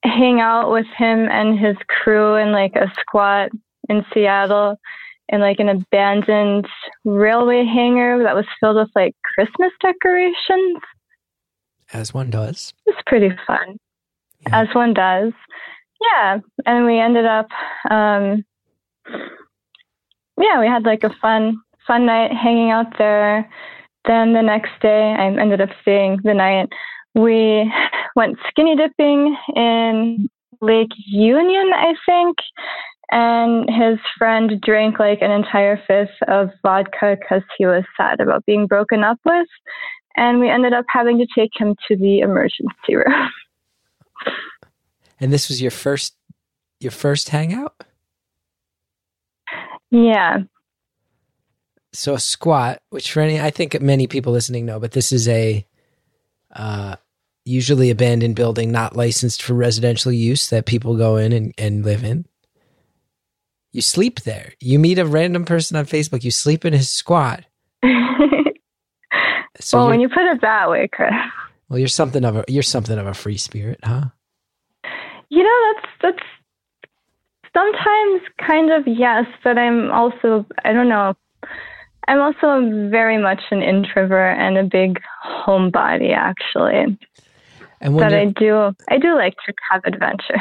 hang 0.03 0.41
out 0.41 0.71
with 0.71 0.87
him 0.97 1.27
and 1.29 1.57
his 1.57 1.77
crew 1.87 2.35
in 2.35 2.51
like 2.51 2.75
a 2.75 2.91
squat 2.99 3.51
in 3.89 4.05
Seattle 4.13 4.77
in 5.29 5.39
like 5.39 5.59
an 5.59 5.69
abandoned 5.69 6.67
railway 7.05 7.65
hangar 7.65 8.21
that 8.23 8.35
was 8.35 8.45
filled 8.59 8.75
with 8.75 8.89
like 8.95 9.15
Christmas 9.35 9.71
decorations. 9.81 10.81
As 11.93 12.13
one 12.13 12.29
does. 12.29 12.73
It's 12.85 13.01
pretty 13.05 13.29
fun. 13.47 13.77
Yeah. 14.41 14.61
As 14.61 14.67
one 14.73 14.93
does. 14.93 15.31
Yeah. 16.01 16.39
And 16.65 16.85
we 16.85 16.99
ended 16.99 17.25
up 17.25 17.47
um, 17.89 18.43
yeah, 20.43 20.59
we 20.59 20.67
had 20.67 20.83
like 20.83 21.03
a 21.03 21.15
fun 21.21 21.61
fun 21.87 22.05
night 22.05 22.31
hanging 22.31 22.71
out 22.71 22.97
there. 22.97 23.49
Then 24.05 24.33
the 24.33 24.41
next 24.41 24.71
day, 24.81 25.15
I 25.17 25.25
ended 25.25 25.61
up 25.61 25.69
staying 25.81 26.19
the 26.23 26.33
night. 26.33 26.69
We 27.15 27.71
went 28.15 28.37
skinny 28.49 28.75
dipping 28.75 29.35
in 29.55 30.29
Lake 30.61 30.91
Union, 31.07 31.71
I 31.73 31.93
think, 32.05 32.37
and 33.11 33.69
his 33.69 33.99
friend 34.17 34.59
drank 34.61 34.99
like 34.99 35.21
an 35.21 35.31
entire 35.31 35.81
fifth 35.87 36.17
of 36.27 36.49
vodka 36.61 37.17
because 37.19 37.43
he 37.57 37.65
was 37.65 37.83
sad 37.95 38.19
about 38.19 38.45
being 38.45 38.67
broken 38.67 39.03
up 39.03 39.19
with. 39.25 39.47
And 40.15 40.39
we 40.39 40.49
ended 40.49 40.73
up 40.73 40.85
having 40.89 41.17
to 41.19 41.27
take 41.35 41.51
him 41.55 41.75
to 41.87 41.95
the 41.95 42.19
emergency 42.19 42.69
room. 42.95 43.29
And 45.19 45.31
this 45.31 45.47
was 45.47 45.61
your 45.61 45.71
first 45.71 46.15
your 46.79 46.91
first 46.91 47.29
hangout? 47.29 47.85
Yeah. 49.93 50.39
So 51.93 52.15
a 52.15 52.19
squat, 52.19 52.81
which 52.89 53.11
for 53.11 53.21
any 53.21 53.39
I 53.39 53.51
think 53.51 53.79
many 53.79 54.07
people 54.07 54.33
listening 54.33 54.65
know, 54.65 54.79
but 54.79 54.91
this 54.91 55.11
is 55.11 55.27
a 55.27 55.65
uh 56.53 56.95
usually 57.45 57.89
abandoned 57.89 58.35
building 58.35 58.71
not 58.71 58.95
licensed 58.95 59.43
for 59.43 59.53
residential 59.53 60.11
use 60.11 60.49
that 60.49 60.65
people 60.65 60.97
go 60.97 61.17
in 61.17 61.31
and, 61.31 61.53
and 61.57 61.85
live 61.85 62.03
in. 62.03 62.25
You 63.71 63.81
sleep 63.81 64.21
there. 64.21 64.53
You 64.59 64.79
meet 64.79 64.97
a 64.97 65.05
random 65.05 65.45
person 65.45 65.77
on 65.77 65.85
Facebook, 65.85 66.23
you 66.23 66.31
sleep 66.31 66.65
in 66.65 66.73
his 66.73 66.89
squat. 66.89 67.45
So 69.59 69.77
well, 69.77 69.89
when 69.89 70.01
you 70.01 70.09
put 70.09 70.25
it 70.25 70.41
that 70.41 70.69
way, 70.69 70.89
Chris. 70.91 71.11
well, 71.69 71.79
you're 71.79 71.87
something 71.87 72.25
of 72.25 72.37
a 72.37 72.45
you're 72.47 72.63
something 72.63 72.97
of 72.97 73.07
a 73.07 73.13
free 73.13 73.37
spirit, 73.37 73.79
huh? 73.83 74.05
You 75.29 75.43
know, 75.43 75.73
that's 75.73 75.87
that's 76.01 76.27
sometimes 77.53 78.21
kind 78.45 78.71
of 78.71 78.87
yes, 78.87 79.25
but 79.43 79.57
I'm 79.57 79.91
also 79.91 80.45
I 80.65 80.73
don't 80.73 80.89
know. 80.89 81.13
I'm 82.07 82.19
also 82.19 82.89
very 82.89 83.17
much 83.17 83.41
an 83.51 83.61
introvert 83.61 84.37
and 84.37 84.57
a 84.57 84.63
big 84.63 84.99
homebody 85.25 86.13
actually. 86.15 86.97
And 87.81 87.97
But 87.97 88.13
I 88.13 88.25
do 88.25 88.71
I 88.89 88.97
do 88.97 89.15
like 89.15 89.35
to 89.45 89.53
have 89.71 89.81
adventures. 89.85 90.39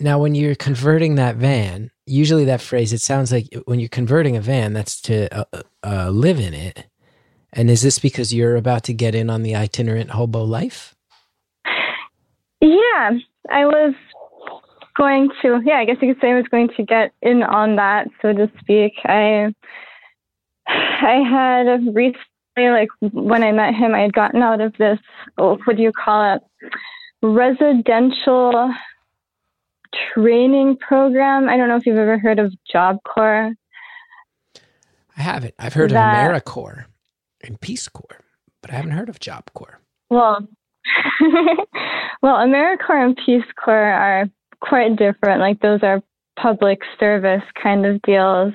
now 0.00 0.18
when 0.18 0.34
you're 0.34 0.54
converting 0.54 1.14
that 1.14 1.36
van, 1.36 1.90
usually 2.06 2.44
that 2.46 2.60
phrase 2.60 2.92
it 2.92 3.00
sounds 3.00 3.32
like 3.32 3.48
when 3.66 3.78
you're 3.80 3.88
converting 3.88 4.36
a 4.36 4.40
van, 4.40 4.72
that's 4.72 5.00
to 5.02 5.28
uh, 5.34 5.62
uh, 5.82 6.10
live 6.10 6.40
in 6.40 6.54
it. 6.54 6.86
And 7.52 7.70
is 7.70 7.82
this 7.82 7.98
because 7.98 8.34
you're 8.34 8.56
about 8.56 8.84
to 8.84 8.92
get 8.92 9.14
in 9.14 9.30
on 9.30 9.42
the 9.42 9.56
itinerant 9.56 10.10
hobo 10.10 10.44
life? 10.44 10.94
Yeah, 12.60 13.10
I 13.50 13.64
was 13.64 13.94
going 14.98 15.30
to 15.42 15.60
yeah, 15.64 15.76
I 15.76 15.84
guess 15.84 15.96
you 16.02 16.12
could 16.12 16.20
say 16.20 16.32
I 16.32 16.34
was 16.34 16.48
going 16.50 16.68
to 16.76 16.82
get 16.82 17.12
in 17.22 17.42
on 17.42 17.76
that, 17.76 18.08
so 18.20 18.32
to 18.32 18.50
speak. 18.60 18.92
I 19.04 19.54
I 20.66 21.22
had 21.30 21.94
recently 21.94 22.16
like 22.56 22.88
when 23.00 23.42
I 23.42 23.52
met 23.52 23.74
him 23.74 23.94
I 23.94 24.00
had 24.00 24.12
gotten 24.12 24.42
out 24.42 24.60
of 24.60 24.76
this 24.78 24.98
oh, 25.38 25.58
what 25.64 25.76
do 25.76 25.82
you 25.82 25.92
call 25.92 26.34
it? 26.34 26.42
Residential 27.22 28.72
training 30.14 30.76
program. 30.76 31.48
I 31.48 31.56
don't 31.56 31.68
know 31.68 31.76
if 31.76 31.86
you've 31.86 31.96
ever 31.96 32.18
heard 32.18 32.38
of 32.38 32.52
Job 32.70 32.98
Corps. 33.04 33.52
I 35.16 35.22
haven't. 35.22 35.54
I've 35.58 35.74
heard 35.74 35.90
That- 35.90 36.30
of 36.30 36.42
AmeriCorps 36.44 36.84
and 37.42 37.60
Peace 37.60 37.88
Corps, 37.88 38.20
but 38.60 38.70
I 38.72 38.74
haven't 38.76 38.92
heard 38.92 39.08
of 39.08 39.18
Job 39.20 39.50
Corps. 39.54 39.80
Well, 40.10 40.46
well, 42.22 42.36
AmeriCorps 42.36 43.04
and 43.04 43.18
Peace 43.24 43.44
Corps 43.62 43.92
are 43.92 44.28
quite 44.60 44.96
different. 44.96 45.40
Like 45.40 45.60
those 45.60 45.82
are 45.82 46.02
public 46.40 46.80
service 47.00 47.42
kind 47.62 47.86
of 47.86 48.00
deals. 48.02 48.54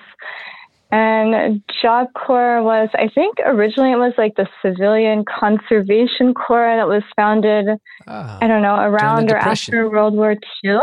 And 0.91 1.63
Job 1.81 2.09
Corps 2.13 2.61
was, 2.61 2.87
I 2.93 3.09
think, 3.13 3.37
originally 3.43 3.91
it 3.91 3.97
was 3.97 4.13
like 4.15 4.35
the 4.35 4.47
Civilian 4.61 5.25
Conservation 5.25 6.35
Corps 6.35 6.77
that 6.77 6.87
was 6.87 7.01
founded, 7.15 7.65
Ah, 8.07 8.37
I 8.41 8.47
don't 8.47 8.61
know, 8.61 8.75
around 8.75 9.31
or 9.31 9.35
after 9.35 9.89
World 9.89 10.13
War 10.13 10.35
II. 10.63 10.79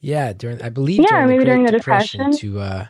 yeah, 0.00 0.32
during 0.32 0.60
I 0.60 0.70
believe 0.70 1.00
Yeah, 1.00 1.10
during 1.10 1.28
maybe 1.28 1.38
the 1.40 1.44
during 1.46 1.64
the 1.64 1.70
Depression, 1.70 2.30
Depression. 2.32 2.50
to 2.56 2.60
uh, 2.60 2.86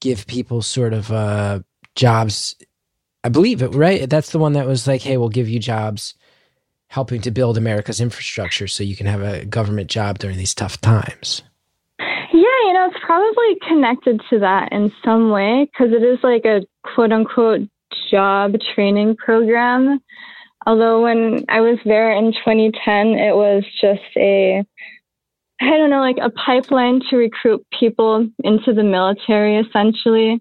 give 0.00 0.28
people 0.28 0.62
sort 0.62 0.92
of 0.94 1.10
uh, 1.10 1.60
jobs. 1.96 2.54
I 3.24 3.28
believe 3.28 3.62
it 3.62 3.74
right. 3.74 4.08
That's 4.08 4.30
the 4.30 4.38
one 4.38 4.52
that 4.52 4.66
was 4.66 4.86
like, 4.86 5.02
"Hey, 5.02 5.16
we'll 5.16 5.28
give 5.28 5.48
you 5.48 5.58
jobs, 5.58 6.14
helping 6.92 7.20
to 7.22 7.30
build 7.30 7.56
America's 7.56 8.00
infrastructure, 8.00 8.68
so 8.68 8.82
you 8.82 8.96
can 8.96 9.06
have 9.06 9.22
a 9.22 9.44
government 9.44 9.90
job 9.90 10.18
during 10.18 10.36
these 10.36 10.54
tough 10.54 10.80
times." 10.80 11.42
Yeah, 11.98 12.58
you 12.66 12.72
know, 12.72 12.88
it's 12.90 13.04
probably 13.04 13.56
connected 13.68 14.20
to 14.30 14.38
that 14.38 14.72
in 14.72 14.90
some 15.04 15.30
way 15.30 15.68
because 15.70 15.92
it 15.92 16.02
is 16.02 16.18
like 16.22 16.44
a 16.44 16.62
quote 16.94 17.12
unquote 17.12 17.68
job 18.10 18.54
training 18.74 19.16
program. 19.16 20.00
Although 20.66 21.02
when 21.02 21.44
I 21.48 21.60
was 21.60 21.78
there 21.84 22.12
in 22.12 22.32
2010, 22.32 23.18
it 23.18 23.34
was 23.34 23.64
just 23.80 24.00
a, 24.16 24.64
I 25.60 25.70
don't 25.76 25.90
know, 25.90 26.00
like 26.00 26.18
a 26.22 26.30
pipeline 26.30 27.00
to 27.10 27.16
recruit 27.16 27.66
people 27.78 28.28
into 28.44 28.72
the 28.72 28.84
military 28.84 29.58
essentially. 29.58 30.40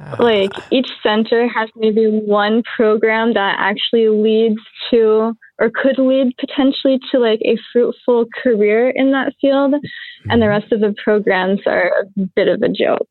Ah, 0.00 0.16
Like 0.18 0.52
each 0.70 0.90
center 1.02 1.48
has 1.48 1.68
maybe 1.76 2.06
one 2.08 2.62
program 2.76 3.34
that 3.34 3.56
actually 3.58 4.08
leads 4.08 4.60
to 4.90 5.36
or 5.60 5.70
could 5.70 5.98
lead 5.98 6.34
potentially 6.38 6.98
to 7.12 7.18
like 7.18 7.40
a 7.42 7.56
fruitful 7.72 8.26
career 8.42 8.90
in 8.90 9.12
that 9.12 9.32
field 9.40 9.74
and 10.28 10.42
the 10.42 10.48
rest 10.48 10.72
of 10.72 10.80
the 10.80 10.94
programs 11.02 11.60
are 11.66 11.92
a 12.16 12.20
bit 12.34 12.48
of 12.48 12.62
a 12.62 12.68
joke. 12.68 13.08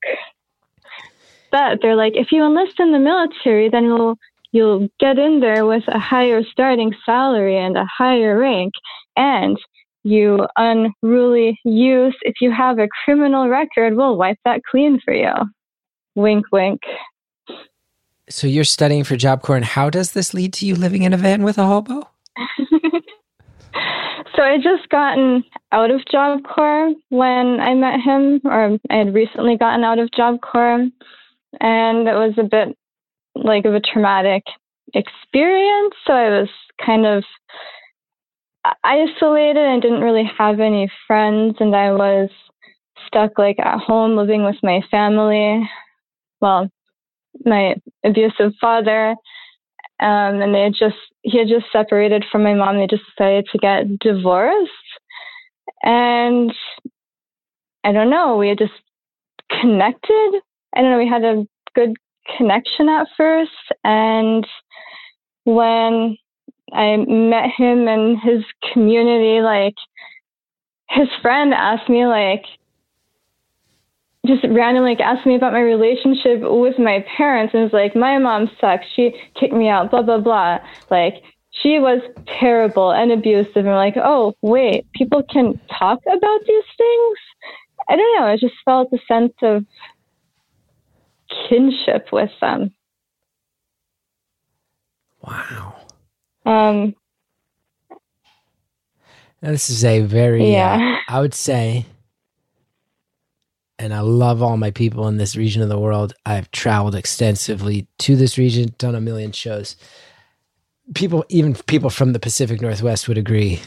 But 1.52 1.80
they're 1.82 1.96
like, 1.96 2.14
if 2.16 2.32
you 2.32 2.44
enlist 2.44 2.80
in 2.80 2.92
the 2.92 3.00
military, 3.00 3.70
then 3.70 3.86
you'll 3.86 4.18
you'll 4.52 4.90
get 5.00 5.20
in 5.20 5.40
there 5.40 5.66
with 5.66 5.84
a 5.88 6.00
higher 6.00 6.44
starting 6.44 6.94
salary 7.06 7.58
and 7.58 7.78
a 7.78 7.86
higher 7.86 8.38
rank, 8.38 8.74
and 9.16 9.58
you 10.04 10.46
unruly 10.58 11.60
youth, 11.64 12.16
if 12.24 12.36
you 12.42 12.52
have 12.52 12.78
a 12.78 12.90
criminal 13.06 13.48
record, 13.50 13.96
we'll 13.96 14.18
wipe 14.18 14.38
that 14.46 14.62
clean 14.70 15.00
for 15.04 15.14
you. 15.14 15.32
Wink, 16.16 16.46
wink. 16.52 16.82
so 18.30 18.48
you're 18.48 18.64
studying 18.64 19.04
for 19.04 19.16
Job 19.16 19.42
Corps, 19.42 19.56
and 19.56 19.66
how 19.66 19.90
does 19.90 20.12
this 20.12 20.34
lead 20.34 20.54
to 20.54 20.66
you 20.66 20.76
living 20.76 21.04
in 21.04 21.14
a 21.14 21.18
van 21.18 21.44
with 21.44 21.58
a 21.58 21.66
hobo? 21.66 22.10
So 24.36 24.42
I 24.42 24.58
just 24.58 24.90
gotten 24.90 25.44
out 25.72 25.92
of 25.92 26.02
Job 26.12 26.40
Corps 26.44 26.94
when 27.10 27.60
I 27.60 27.76
met 27.76 28.00
him, 28.00 28.42
or 28.46 28.80
I 28.90 28.96
had 28.96 29.14
recently 29.14 29.58
gotten 29.58 29.84
out 29.84 30.00
of 30.00 30.12
Job 30.12 30.42
Corps, 30.42 30.88
and 31.62 32.08
it 32.08 32.14
was 32.14 32.34
a 32.38 32.44
bit 32.44 32.76
like 33.36 33.66
of 33.66 33.76
a 33.76 33.80
traumatic 33.80 34.44
experience. 34.96 35.94
So 36.06 36.14
I 36.14 36.30
was 36.30 36.50
kind 36.84 37.06
of 37.06 37.24
uh, 38.66 38.74
isolated 38.84 39.58
and 39.58 39.82
didn't 39.82 40.02
really 40.02 40.30
have 40.38 40.60
any 40.60 40.92
friends, 41.06 41.58
and 41.60 41.76
I 41.76 41.92
was 41.92 42.30
stuck 43.06 43.38
like 43.38 43.60
at 43.60 43.80
home 43.80 44.18
living 44.18 44.44
with 44.44 44.58
my 44.64 44.82
family. 44.90 45.70
Well, 46.44 46.70
my 47.46 47.76
abusive 48.04 48.52
father 48.60 49.16
um, 50.00 50.42
and 50.42 50.54
they 50.54 50.64
had 50.64 50.74
just 50.78 50.98
he 51.22 51.38
had 51.38 51.48
just 51.48 51.72
separated 51.72 52.26
from 52.30 52.44
my 52.44 52.54
mom. 52.54 52.78
They 52.78 52.88
just 52.88 53.04
decided 53.16 53.46
to 53.52 53.58
get 53.58 54.00
divorced, 54.00 54.72
and 55.82 56.52
I 57.86 57.94
don't 57.94 58.10
know. 58.10 58.36
We 58.36 58.50
had 58.50 58.58
just 58.58 58.74
connected. 59.62 60.42
I 60.76 60.82
don't 60.82 60.92
know. 60.92 60.98
We 60.98 61.08
had 61.08 61.24
a 61.24 61.46
good 61.74 61.96
connection 62.36 62.90
at 62.90 63.08
first, 63.16 63.52
and 63.86 64.46
when 65.46 66.18
I 66.74 66.98
met 66.98 67.52
him 67.56 67.88
and 67.88 68.20
his 68.20 68.44
community, 68.74 69.40
like 69.42 69.76
his 70.90 71.08
friend 71.22 71.54
asked 71.54 71.88
me 71.88 72.06
like 72.06 72.44
just 74.26 74.44
randomly 74.50 74.92
like, 74.92 75.02
asked 75.02 75.26
me 75.26 75.36
about 75.36 75.52
my 75.54 75.60
relationship 75.62 76.40
with 76.42 76.80
my 76.80 77.06
parents 77.18 77.54
and 77.54 77.64
was 77.64 77.74
like, 77.74 77.96
my 77.96 78.18
mom 78.20 78.50
sucks. 78.60 78.86
She 78.96 79.12
kicked 79.40 79.54
me 79.54 79.68
out, 79.68 79.92
blah, 79.92 80.02
blah, 80.02 80.20
blah. 80.20 80.60
Like, 80.90 81.16
she 81.52 81.78
was 81.80 82.02
terrible 82.40 82.92
and 82.92 83.12
abusive. 83.12 83.58
And 83.58 83.68
we're 83.68 83.76
like, 83.76 83.98
oh, 83.98 84.34
wait, 84.42 84.86
people 84.94 85.24
can 85.24 85.60
talk 85.78 86.00
about 86.08 86.40
these 86.48 86.64
things? 86.78 87.18
I 87.90 87.96
don't 87.98 88.20
know. 88.20 88.28
I 88.28 88.38
just 88.38 88.56
felt 88.64 88.94
a 88.94 88.98
sense 89.08 89.34
of 89.42 89.66
kinship 91.50 92.08
with 92.14 92.32
them. 92.40 92.74
Wow. 95.22 95.76
Um, 96.46 96.96
Now, 99.42 99.52
this 99.52 99.70
is 99.70 99.84
a 99.84 100.00
very, 100.00 100.50
Yeah. 100.54 100.96
uh, 101.10 101.12
I 101.14 101.20
would 101.20 101.34
say, 101.34 101.86
and 103.84 103.94
I 103.94 104.00
love 104.00 104.42
all 104.42 104.56
my 104.56 104.72
people 104.72 105.10
in 105.10 105.18
this 105.18 105.36
region 105.36 105.62
of 105.62 105.68
the 105.68 105.78
world. 105.78 106.14
I've 106.26 106.50
traveled 106.52 106.96
extensively 106.96 107.86
to 107.98 108.16
this 108.16 108.38
region, 108.38 108.74
done 108.78 108.96
a 108.96 109.02
million 109.02 109.34
shows. 109.34 109.76
People, 110.96 111.26
even 111.28 111.54
people 111.54 111.90
from 111.90 112.14
the 112.14 112.20
Pacific 112.20 112.62
Northwest, 112.62 113.10
would 113.10 113.18
agree. 113.18 113.60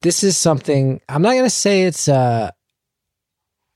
This 0.00 0.24
is 0.24 0.36
something 0.36 1.00
I'm 1.08 1.22
not 1.22 1.34
going 1.34 1.44
to 1.44 1.50
say 1.50 1.84
it's 1.84 2.08
a 2.08 2.52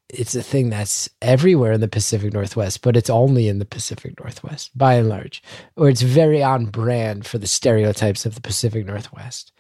it's 0.09 0.35
a 0.35 0.43
thing 0.43 0.71
that's 0.71 1.09
everywhere 1.23 1.71
in 1.71 1.81
the 1.81 1.87
Pacific 1.87 2.33
Northwest, 2.33 2.83
but 2.83 2.97
it's 2.97 3.11
only 3.11 3.47
in 3.47 3.61
the 3.61 3.65
Pacific 3.65 4.19
Northwest 4.19 4.77
by 4.77 4.95
and 4.95 5.09
large, 5.09 5.45
or 5.77 5.89
it's 5.89 6.03
very 6.03 6.43
on 6.43 6.67
brand 6.67 7.25
for 7.25 7.39
the 7.39 7.47
stereotypes 7.47 8.27
of 8.27 8.35
the 8.35 8.41
Pacific 8.41 8.85
Northwest. 8.85 9.53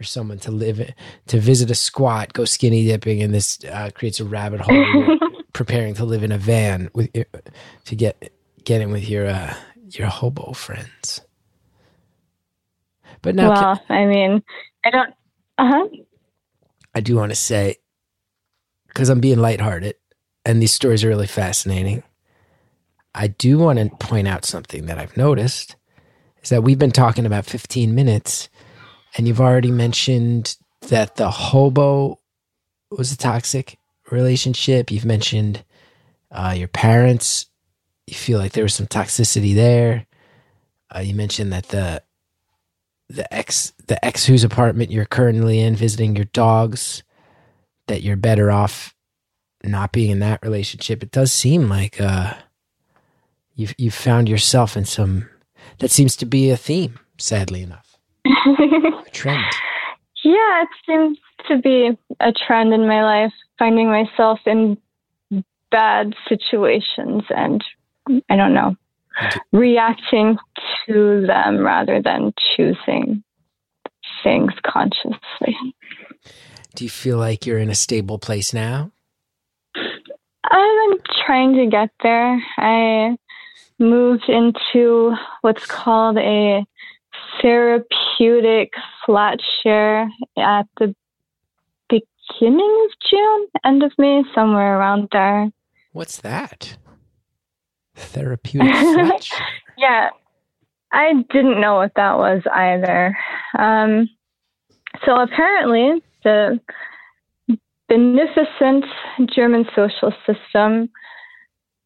For 0.00 0.04
someone 0.04 0.38
to 0.38 0.50
live, 0.50 0.94
to 1.26 1.40
visit 1.40 1.70
a 1.70 1.74
squat, 1.74 2.32
go 2.32 2.46
skinny 2.46 2.86
dipping, 2.86 3.22
and 3.22 3.34
this 3.34 3.58
uh, 3.70 3.90
creates 3.94 4.18
a 4.18 4.24
rabbit 4.24 4.62
hole. 4.62 5.18
preparing 5.52 5.92
to 5.94 6.06
live 6.06 6.22
in 6.22 6.32
a 6.32 6.38
van 6.38 6.88
with 6.94 7.10
to 7.84 7.94
get 7.94 8.32
get 8.64 8.80
in 8.80 8.90
with 8.90 9.06
your 9.06 9.26
uh, 9.26 9.54
your 9.90 10.08
hobo 10.08 10.52
friends. 10.52 11.20
But 13.22 13.34
now, 13.34 13.50
well, 13.50 13.82
I 13.90 14.06
mean, 14.06 14.42
I 14.84 14.90
don't. 14.90 15.14
Uh 15.58 15.68
huh. 15.68 15.88
I 16.94 17.00
do 17.00 17.16
want 17.16 17.30
to 17.30 17.36
say, 17.36 17.76
because 18.88 19.10
I'm 19.10 19.20
being 19.20 19.38
lighthearted, 19.38 19.96
and 20.46 20.62
these 20.62 20.72
stories 20.72 21.04
are 21.04 21.08
really 21.08 21.26
fascinating. 21.26 22.02
I 23.14 23.26
do 23.26 23.58
want 23.58 23.78
to 23.78 23.90
point 23.96 24.28
out 24.28 24.44
something 24.44 24.86
that 24.86 24.98
I've 24.98 25.16
noticed 25.16 25.76
is 26.42 26.48
that 26.48 26.62
we've 26.62 26.78
been 26.78 26.92
talking 26.92 27.26
about 27.26 27.44
15 27.44 27.94
minutes, 27.94 28.48
and 29.16 29.26
you've 29.26 29.40
already 29.40 29.70
mentioned 29.70 30.56
that 30.88 31.16
the 31.16 31.30
hobo 31.30 32.18
was 32.90 33.12
a 33.12 33.16
toxic 33.16 33.78
relationship. 34.10 34.90
You've 34.90 35.04
mentioned 35.04 35.64
uh, 36.30 36.54
your 36.56 36.68
parents. 36.68 37.46
You 38.06 38.14
feel 38.14 38.38
like 38.38 38.52
there 38.52 38.64
was 38.64 38.74
some 38.74 38.86
toxicity 38.86 39.54
there. 39.54 40.06
Uh, 40.94 41.00
you 41.00 41.14
mentioned 41.14 41.52
that 41.52 41.68
the 41.68 42.02
the 43.10 43.32
ex 43.34 43.72
the 43.88 44.02
ex 44.04 44.24
whose 44.24 44.44
apartment 44.44 44.92
you're 44.92 45.04
currently 45.04 45.58
in 45.58 45.74
visiting 45.74 46.14
your 46.14 46.26
dogs 46.26 47.02
that 47.88 48.02
you're 48.02 48.16
better 48.16 48.52
off 48.52 48.94
not 49.64 49.90
being 49.90 50.10
in 50.10 50.20
that 50.20 50.42
relationship 50.42 51.02
it 51.02 51.10
does 51.10 51.32
seem 51.32 51.68
like 51.68 52.00
uh 52.00 52.34
you've 53.56 53.74
you've 53.76 53.94
found 53.94 54.28
yourself 54.28 54.76
in 54.76 54.84
some 54.84 55.28
that 55.78 55.90
seems 55.90 56.14
to 56.14 56.24
be 56.24 56.50
a 56.50 56.56
theme 56.56 57.00
sadly 57.18 57.62
enough 57.62 57.89
trend 59.12 59.44
yeah 60.24 60.62
it 60.62 60.68
seems 60.86 61.18
to 61.48 61.58
be 61.58 61.96
a 62.20 62.32
trend 62.32 62.72
in 62.72 62.86
my 62.86 63.02
life 63.02 63.32
finding 63.58 63.88
myself 63.88 64.38
in 64.46 64.76
bad 65.70 66.14
situations 66.28 67.22
and 67.30 67.64
i 68.28 68.36
don't 68.36 68.54
know 68.54 68.76
reacting 69.52 70.36
to 70.86 71.24
them 71.26 71.58
rather 71.58 72.00
than 72.02 72.32
choosing 72.56 73.22
things 74.22 74.52
consciously. 74.64 75.56
Do 76.74 76.84
you 76.84 76.90
feel 76.90 77.18
like 77.18 77.46
you're 77.46 77.58
in 77.58 77.70
a 77.70 77.74
stable 77.74 78.18
place 78.18 78.54
now? 78.54 78.92
I'm 80.44 80.98
trying 81.26 81.54
to 81.54 81.66
get 81.66 81.90
there. 82.02 82.42
I 82.56 83.16
moved 83.78 84.28
into 84.28 85.14
what's 85.42 85.66
called 85.66 86.18
a 86.18 86.64
therapeutic 87.42 88.72
flat 89.04 89.38
share 89.62 90.02
at 90.38 90.66
the 90.78 90.94
beginning 91.88 92.86
of 92.86 92.90
June, 93.10 93.46
end 93.64 93.82
of 93.82 93.92
May, 93.98 94.22
somewhere 94.34 94.78
around 94.78 95.08
there. 95.12 95.50
What's 95.92 96.18
that? 96.18 96.76
Therapeutic 97.94 98.72
flat 98.74 99.24
share. 99.24 99.46
yeah, 99.78 100.10
I 100.92 101.12
didn't 101.30 101.60
know 101.60 101.76
what 101.76 101.92
that 101.96 102.18
was 102.18 102.42
either. 102.52 103.16
Um, 103.58 104.08
so 105.04 105.20
apparently, 105.20 106.02
the 106.24 106.60
beneficent 107.88 108.84
German 109.34 109.66
social 109.74 110.12
system 110.26 110.90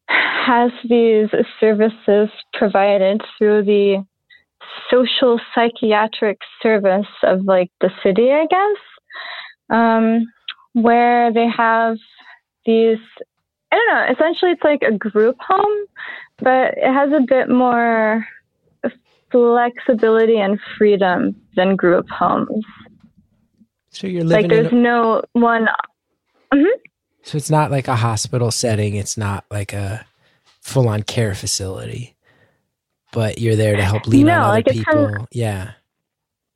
has 0.07 0.71
these 0.87 1.29
services 1.59 2.29
provided 2.53 3.21
through 3.37 3.63
the 3.63 4.05
social 4.89 5.39
psychiatric 5.53 6.39
service 6.61 7.07
of 7.23 7.45
like 7.45 7.71
the 7.81 7.89
city, 8.03 8.31
I 8.31 8.45
guess, 8.49 8.77
um, 9.69 10.25
where 10.73 11.31
they 11.33 11.47
have 11.47 11.97
these. 12.65 12.99
I 13.71 13.75
don't 13.75 13.87
know. 13.87 14.13
Essentially, 14.13 14.51
it's 14.51 14.63
like 14.63 14.83
a 14.83 14.97
group 14.97 15.35
home, 15.39 15.85
but 16.39 16.75
it 16.77 16.93
has 16.93 17.11
a 17.11 17.25
bit 17.27 17.49
more 17.49 18.25
flexibility 19.31 20.37
and 20.37 20.59
freedom 20.77 21.35
than 21.55 21.75
group 21.75 22.07
homes. 22.09 22.63
So 23.89 24.07
you're 24.07 24.23
living 24.23 24.49
like 24.49 24.49
there's 24.49 24.71
a, 24.71 24.75
no 24.75 25.23
one. 25.33 25.67
Mhm. 26.53 26.67
so 27.23 27.37
it's 27.37 27.49
not 27.49 27.71
like 27.71 27.87
a 27.87 27.95
hospital 27.95 28.51
setting. 28.51 28.95
It's 28.95 29.17
not 29.17 29.45
like 29.49 29.73
a 29.73 30.05
full 30.61 30.87
on 30.87 31.03
care 31.03 31.33
facility, 31.33 32.14
but 33.15 33.39
you're 33.39 33.55
there 33.55 33.75
to 33.75 33.83
help 33.83 34.05
lean 34.07 34.27
No, 34.27 34.33
on 34.33 34.39
other 34.41 34.49
like 34.49 34.67
it's 34.67 34.77
people. 34.77 35.05
an- 35.07 35.27
yeah. 35.31 35.71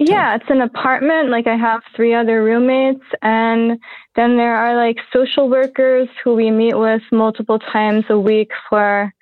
Yeah, 0.01 0.35
it's 0.35 0.49
an 0.49 0.61
apartment. 0.61 1.29
Like 1.29 1.47
I 1.47 1.57
have 1.57 1.81
three 1.95 2.13
other 2.13 2.41
roommates, 2.43 3.03
and 3.21 3.79
then 4.15 4.37
there 4.37 4.55
are 4.55 4.75
like 4.75 4.97
social 5.11 5.49
workers 5.49 6.07
who 6.23 6.35
we 6.35 6.51
meet 6.51 6.77
with 6.77 7.01
multiple 7.11 7.59
times 7.59 8.05
a 8.09 8.17
week 8.17 8.51
for 8.69 9.13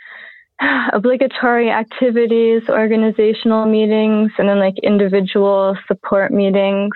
obligatory 0.93 1.71
activities, 1.71 2.63
organizational 2.69 3.65
meetings, 3.65 4.31
and 4.37 4.47
then 4.49 4.59
like 4.59 4.75
individual 4.83 5.75
support 5.87 6.31
meetings. 6.31 6.93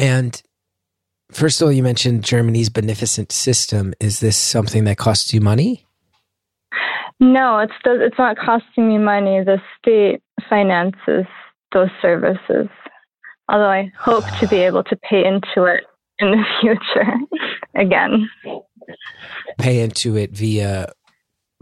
And 0.00 0.40
first 1.30 1.60
of 1.60 1.66
all, 1.66 1.72
you 1.72 1.82
mentioned 1.82 2.24
Germany's 2.24 2.68
beneficent 2.70 3.30
system. 3.32 3.94
Is 4.00 4.20
this 4.20 4.36
something 4.36 4.84
that 4.84 4.96
costs 4.98 5.32
you 5.34 5.40
money? 5.40 5.84
No, 7.20 7.58
it's 7.58 7.72
it's 7.84 8.18
not 8.18 8.36
costing 8.38 8.88
me 8.88 8.98
money. 8.98 9.42
The 9.42 9.60
state 9.78 10.22
finances 10.48 11.26
those 11.72 11.90
services. 12.00 12.68
Although 13.48 13.70
I 13.70 13.92
hope 13.98 14.24
to 14.40 14.46
be 14.46 14.56
able 14.56 14.84
to 14.84 14.96
pay 14.96 15.24
into 15.24 15.64
it 15.64 15.84
in 16.18 16.30
the 16.32 16.44
future 16.60 17.14
again. 17.74 18.28
Pay 19.58 19.80
into 19.80 20.16
it 20.16 20.30
via 20.32 20.92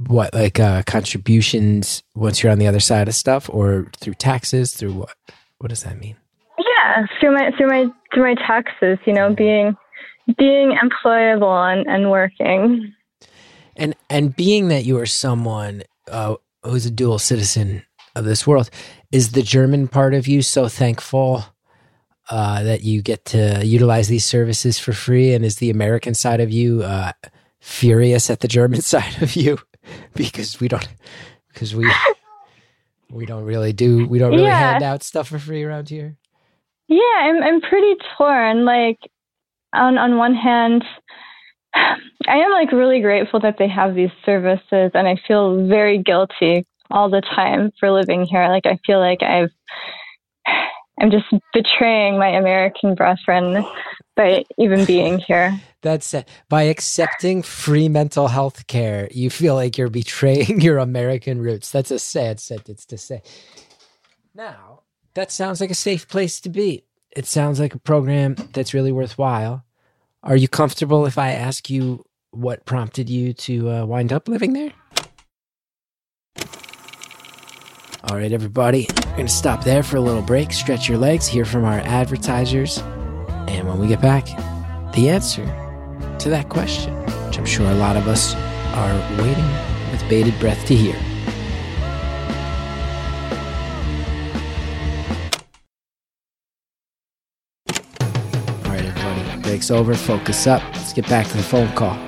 what, 0.07 0.35
like 0.35 0.61
uh, 0.61 0.83
contributions 0.83 2.03
once 2.14 2.42
you're 2.42 2.53
on 2.53 2.59
the 2.59 2.66
other 2.66 2.81
side 2.81 3.09
of 3.09 3.14
stuff, 3.14 3.49
or 3.51 3.90
through 3.97 4.14
taxes? 4.14 4.75
Through 4.75 4.92
what? 4.92 5.14
What 5.59 5.69
does 5.69 5.85
that 5.85 5.99
mean? 5.99 6.16
Yeah, 6.59 7.07
through 7.19 7.35
my 7.35 7.51
through 7.57 7.69
my 7.69 7.87
through 8.12 8.23
my 8.23 8.35
taxes, 8.35 8.99
you 9.07 9.12
know, 9.12 9.35
being 9.35 9.77
being 10.38 10.77
employable 10.77 11.73
and, 11.73 11.87
and 11.87 12.11
working. 12.11 12.92
And 13.77 13.95
and 14.09 14.35
being 14.35 14.69
that 14.69 14.85
you 14.85 14.99
are 14.99 15.07
someone 15.07 15.83
uh, 16.11 16.37
who's 16.62 16.87
a 16.87 16.91
dual 16.91 17.19
citizen 17.19 17.83
of 18.15 18.25
this 18.25 18.47
world, 18.47 18.71
is 19.12 19.33
the 19.33 19.43
German 19.43 19.89
part 19.89 20.15
of 20.15 20.27
you 20.27 20.43
so 20.43 20.69
thankful 20.69 21.45
uh, 22.31 22.62
that 22.62 22.83
you 22.83 23.03
get 23.03 23.25
to 23.27 23.65
utilize 23.65 24.09
these 24.09 24.25
services 24.25 24.79
for 24.79 24.93
free, 24.93 25.35
and 25.35 25.45
is 25.45 25.57
the 25.57 25.71
American 25.71 26.15
side 26.15 26.41
of 26.41 26.51
you 26.51 26.83
uh, 26.83 27.12
furious 27.61 28.31
at 28.31 28.41
the 28.41 28.49
German 28.49 28.81
side 28.95 29.23
of 29.23 29.37
you 29.37 29.59
because 30.15 30.59
we 30.61 30.69
don't 30.69 30.89
because 31.53 31.75
we 31.75 31.91
we 33.11 33.27
don't 33.27 33.45
really 33.45 33.73
do 33.73 34.07
we 34.09 34.19
don't 34.19 34.31
really 34.33 34.45
Yeah. 34.45 34.73
hand 34.73 34.83
out 34.83 35.03
stuff 35.03 35.29
for 35.29 35.39
free 35.39 35.62
around 35.62 35.89
here. 35.89 36.17
Yeah, 36.89 37.01
I'm 37.23 37.43
I'm 37.43 37.61
pretty 37.61 37.95
torn. 38.17 38.65
Like 38.65 38.99
on 39.75 39.99
on 39.99 40.17
one 40.17 40.35
hand, 40.35 40.85
I 42.29 42.39
am 42.39 42.51
like 42.53 42.73
really 42.73 43.01
grateful 43.01 43.41
that 43.41 43.57
they 43.59 43.69
have 43.69 43.95
these 43.95 44.11
services 44.25 44.91
and 44.95 45.07
I 45.07 45.17
feel 45.29 45.67
very 45.67 45.99
guilty 46.03 46.67
all 46.91 47.11
the 47.11 47.21
time 47.21 47.73
for 47.79 47.91
living 47.91 48.25
here. 48.25 48.49
Like 48.49 48.67
I 48.67 48.79
feel 48.87 48.99
like 48.99 49.23
I've 49.23 49.51
I'm 50.99 51.11
just 51.11 51.27
betraying 51.53 52.19
my 52.19 52.29
American 52.29 52.95
brethren 52.95 53.65
by 54.17 54.45
even 54.59 54.87
being 54.87 55.19
here. 55.19 55.61
That's 55.83 56.15
it. 56.15 56.27
By 56.49 56.62
accepting 56.62 57.43
free 57.43 57.89
mental 57.89 58.29
health 58.29 58.67
care, 58.67 59.09
you 59.12 59.29
feel 59.29 59.55
like 59.55 59.77
you're 59.77 59.91
betraying 59.91 60.61
your 60.62 60.79
American 60.79 61.41
roots. 61.43 61.71
That's 61.71 61.91
a 61.91 61.99
sad 61.99 62.41
sentence 62.41 62.87
to 62.87 62.97
say. 62.97 63.23
Now, 64.35 64.85
that 65.15 65.31
sounds 65.31 65.61
like 65.61 65.71
a 65.71 65.75
safe 65.75 66.09
place 66.09 66.41
to 66.41 66.49
be. 66.49 66.85
It 67.15 67.27
sounds 67.27 67.61
like 67.61 67.75
a 67.75 67.79
program 67.79 68.37
that's 68.53 68.73
really 68.73 68.93
worthwhile. 68.93 69.65
Are 70.27 70.35
you 70.35 70.49
comfortable 70.49 71.07
if 71.07 71.19
I 71.19 71.31
ask 71.31 71.71
you 71.71 72.05
what 72.33 72.67
prompted 72.67 73.09
you 73.09 73.33
to 73.33 73.71
uh, 73.71 73.85
wind 73.85 74.12
up 74.12 74.27
living 74.27 74.55
there? 74.55 74.73
All 78.03 78.17
right, 78.17 78.33
everybody, 78.33 78.89
we're 79.07 79.12
going 79.12 79.27
to 79.29 79.33
stop 79.33 79.62
there 79.62 79.85
for 79.85 79.99
a 79.99 80.01
little 80.01 80.23
break, 80.23 80.53
stretch 80.53 80.89
your 80.89 80.99
legs, 80.99 81.29
hear 81.29 81.45
from 81.45 81.65
our 81.65 81.79
advertisers. 81.79 82.79
And 83.47 83.69
when 83.69 83.79
we 83.79 83.87
get 83.87 84.01
back, 84.01 84.27
the 84.95 85.11
answer 85.11 85.45
to 86.19 86.29
that 86.29 86.49
question, 86.49 86.93
which 87.27 87.39
I'm 87.39 87.47
sure 87.47 87.71
a 87.71 87.75
lot 87.75 87.97
of 87.97 88.09
us 88.09 88.35
are 88.75 89.23
waiting 89.23 89.49
with 89.93 90.05
bated 90.09 90.37
breath 90.41 90.67
to 90.67 90.75
hear. 90.75 90.97
Over. 99.71 99.95
Focus 99.95 100.47
up. 100.47 100.62
Let's 100.75 100.92
get 100.92 101.09
back 101.09 101.27
to 101.29 101.37
the 101.37 101.42
phone 101.42 101.73
call. 101.75 101.99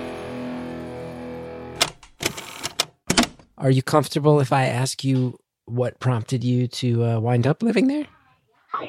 Are 3.59 3.71
you 3.71 3.83
comfortable 3.83 4.41
if 4.41 4.53
I 4.53 4.67
ask 4.67 5.03
you 5.03 5.39
what 5.65 5.99
prompted 5.99 6.45
you 6.45 6.69
to 6.69 7.05
uh, 7.05 7.21
wind 7.21 7.47
up 7.47 7.63
living 7.63 7.89
there? 7.89 8.07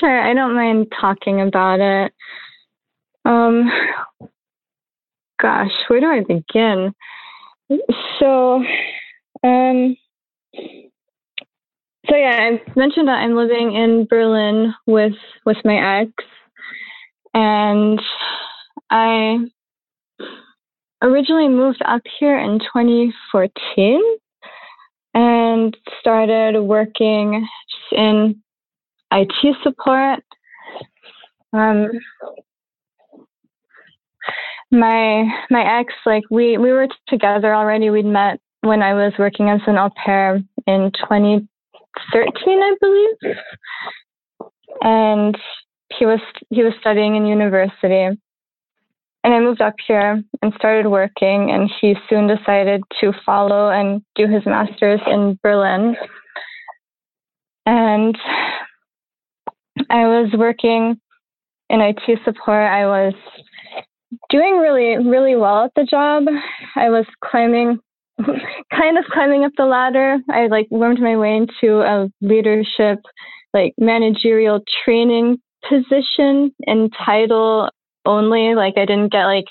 sure, 0.00 0.20
I 0.20 0.34
don't 0.34 0.54
mind 0.54 0.92
talking 1.00 1.40
about 1.40 1.80
it. 1.80 2.12
Um, 3.24 3.70
gosh, 5.40 5.70
where 5.88 6.00
do 6.00 6.06
I 6.06 6.20
begin? 6.20 6.94
So, 8.18 8.64
um, 9.44 9.96
so 12.08 12.14
yeah, 12.14 12.38
I 12.40 12.62
mentioned 12.76 13.08
that 13.08 13.18
I'm 13.18 13.34
living 13.34 13.74
in 13.74 14.06
Berlin 14.08 14.74
with 14.86 15.14
with 15.44 15.56
my 15.64 16.00
ex, 16.00 16.12
and 17.36 18.00
I 18.88 19.36
originally 21.02 21.48
moved 21.48 21.82
up 21.84 22.00
here 22.18 22.38
in 22.38 22.58
2014 22.60 24.00
and 25.12 25.76
started 26.00 26.58
working 26.62 27.46
in 27.92 28.42
IT 29.12 29.56
support. 29.62 30.20
Um, 31.52 31.90
my 34.70 35.24
my 35.50 35.80
ex, 35.80 35.92
like 36.06 36.24
we 36.30 36.56
we 36.56 36.72
were 36.72 36.88
together 37.06 37.54
already. 37.54 37.90
We'd 37.90 38.06
met 38.06 38.40
when 38.62 38.82
I 38.82 38.94
was 38.94 39.12
working 39.18 39.50
as 39.50 39.60
an 39.66 39.76
au 39.76 39.90
pair 40.04 40.36
in 40.66 40.90
2013, 41.02 41.48
I 42.46 42.76
believe, 42.80 43.36
and 44.80 45.36
he 45.98 46.06
was 46.06 46.20
he 46.50 46.62
was 46.62 46.74
studying 46.80 47.16
in 47.16 47.26
university. 47.26 48.18
And 49.24 49.34
I 49.34 49.40
moved 49.40 49.60
up 49.60 49.74
here 49.88 50.22
and 50.40 50.52
started 50.56 50.88
working, 50.88 51.50
and 51.50 51.68
he 51.80 51.96
soon 52.08 52.28
decided 52.28 52.82
to 53.00 53.12
follow 53.24 53.70
and 53.70 54.00
do 54.14 54.28
his 54.28 54.46
master's 54.46 55.00
in 55.04 55.36
Berlin. 55.42 55.96
And 57.66 58.16
I 59.90 60.06
was 60.06 60.32
working 60.38 61.00
in 61.68 61.80
IT 61.80 62.20
support. 62.24 62.70
I 62.70 62.86
was 62.86 63.14
doing 64.30 64.58
really, 64.58 64.96
really 65.04 65.34
well 65.34 65.64
at 65.64 65.72
the 65.74 65.84
job. 65.84 66.26
I 66.76 66.90
was 66.90 67.04
climbing, 67.24 67.80
kind 68.70 68.96
of 68.96 69.06
climbing 69.12 69.44
up 69.44 69.52
the 69.56 69.66
ladder. 69.66 70.18
I 70.30 70.46
like 70.46 70.68
wormed 70.70 71.00
my 71.00 71.16
way 71.16 71.36
into 71.36 71.80
a 71.80 72.08
leadership, 72.20 73.00
like 73.52 73.74
managerial 73.76 74.60
training 74.84 75.38
position 75.68 76.52
and 76.66 76.92
title 77.04 77.70
only. 78.04 78.54
Like 78.54 78.74
I 78.76 78.84
didn't 78.84 79.12
get 79.12 79.24
like 79.24 79.46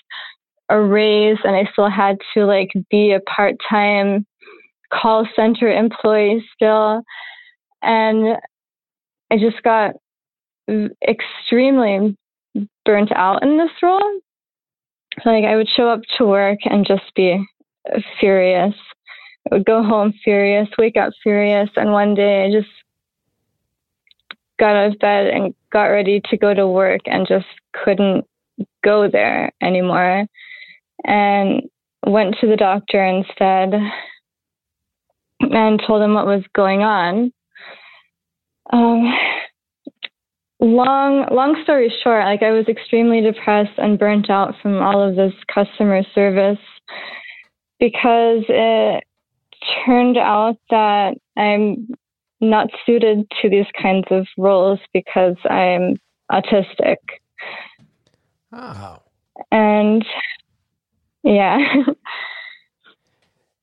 a 0.70 0.80
raise 0.80 1.38
and 1.44 1.56
I 1.56 1.70
still 1.72 1.90
had 1.90 2.18
to 2.34 2.46
like 2.46 2.72
be 2.90 3.14
a 3.14 3.20
part 3.22 3.56
time 3.70 4.26
call 4.94 5.28
center 5.36 5.72
employee 5.72 6.46
still. 6.56 7.02
And 7.82 8.38
I 9.32 9.38
just 9.38 9.62
got 9.64 9.96
extremely 11.08 12.18
burnt 12.86 13.12
out 13.12 13.44
in 13.44 13.58
this 13.58 13.72
role. 13.82 14.20
Like 15.26 15.46
I 15.46 15.56
would 15.56 15.70
show 15.76 15.90
up 15.90 16.02
to 16.18 16.26
work 16.26 16.60
and 16.66 16.86
just 16.86 17.14
be 17.16 17.44
furious. 18.20 18.74
I 19.52 19.56
would 19.56 19.66
go 19.66 19.84
home 19.84 20.14
furious, 20.24 20.68
wake 20.78 20.98
up 20.98 21.14
furious, 21.22 21.70
and 21.76 21.92
one 21.92 22.16
day 22.16 22.46
I 22.46 22.52
just 22.52 22.72
got 24.60 24.76
out 24.76 24.94
of 24.94 25.00
bed 25.00 25.28
and 25.28 25.54
got 25.72 25.86
ready 25.86 26.22
to 26.30 26.38
go 26.38 26.54
to 26.54 26.68
work 26.68 27.02
and 27.06 27.28
just 27.28 27.46
couldn't 27.74 28.26
go 28.84 29.10
there 29.10 29.52
anymore 29.62 30.26
and 31.06 31.64
went 32.06 32.36
to 32.40 32.48
the 32.48 32.56
doctor 32.56 33.04
instead 33.04 33.74
and 35.42 35.82
told 35.86 36.02
him 36.02 36.14
what 36.14 36.26
was 36.26 36.44
going 36.54 36.82
on. 36.82 37.32
Um, 38.72 39.14
long, 40.60 41.28
long 41.32 41.62
story 41.64 41.94
short, 42.04 42.26
like 42.26 42.44
I 42.44 42.52
was 42.52 42.68
extremely 42.68 43.22
depressed 43.22 43.78
and 43.78 44.00
burnt 44.00 44.30
out 44.30 44.56
from 44.62 44.82
all 44.82 45.02
of 45.02 45.16
this 45.16 45.34
customer 45.54 46.04
service 46.14 46.60
because 47.80 48.44
it 48.48 49.04
turned 49.86 50.18
out 50.18 50.58
that 50.70 51.16
I'm 51.38 51.90
not 52.42 52.70
suited 52.86 53.26
to 53.42 53.50
these 53.50 53.66
kinds 53.82 54.06
of 54.12 54.28
roles 54.38 54.80
because 54.94 55.36
I'm 55.50 55.96
autistic. 56.32 56.98
Oh. 58.52 59.00
And 59.52 60.06
yeah. 61.24 61.58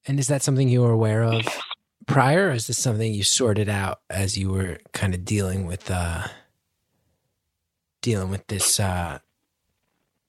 and 0.06 0.18
is 0.18 0.28
that 0.28 0.42
something 0.42 0.68
you 0.68 0.82
were 0.82 0.90
aware 0.90 1.22
of 1.22 1.46
prior, 2.06 2.48
or 2.48 2.52
is 2.52 2.66
this 2.66 2.78
something 2.78 3.12
you 3.12 3.22
sorted 3.22 3.68
out 3.68 4.00
as 4.10 4.36
you 4.36 4.50
were 4.50 4.78
kind 4.92 5.14
of 5.14 5.24
dealing 5.24 5.66
with 5.66 5.90
uh 5.90 6.26
dealing 8.00 8.30
with 8.30 8.46
this 8.48 8.80
uh 8.80 9.18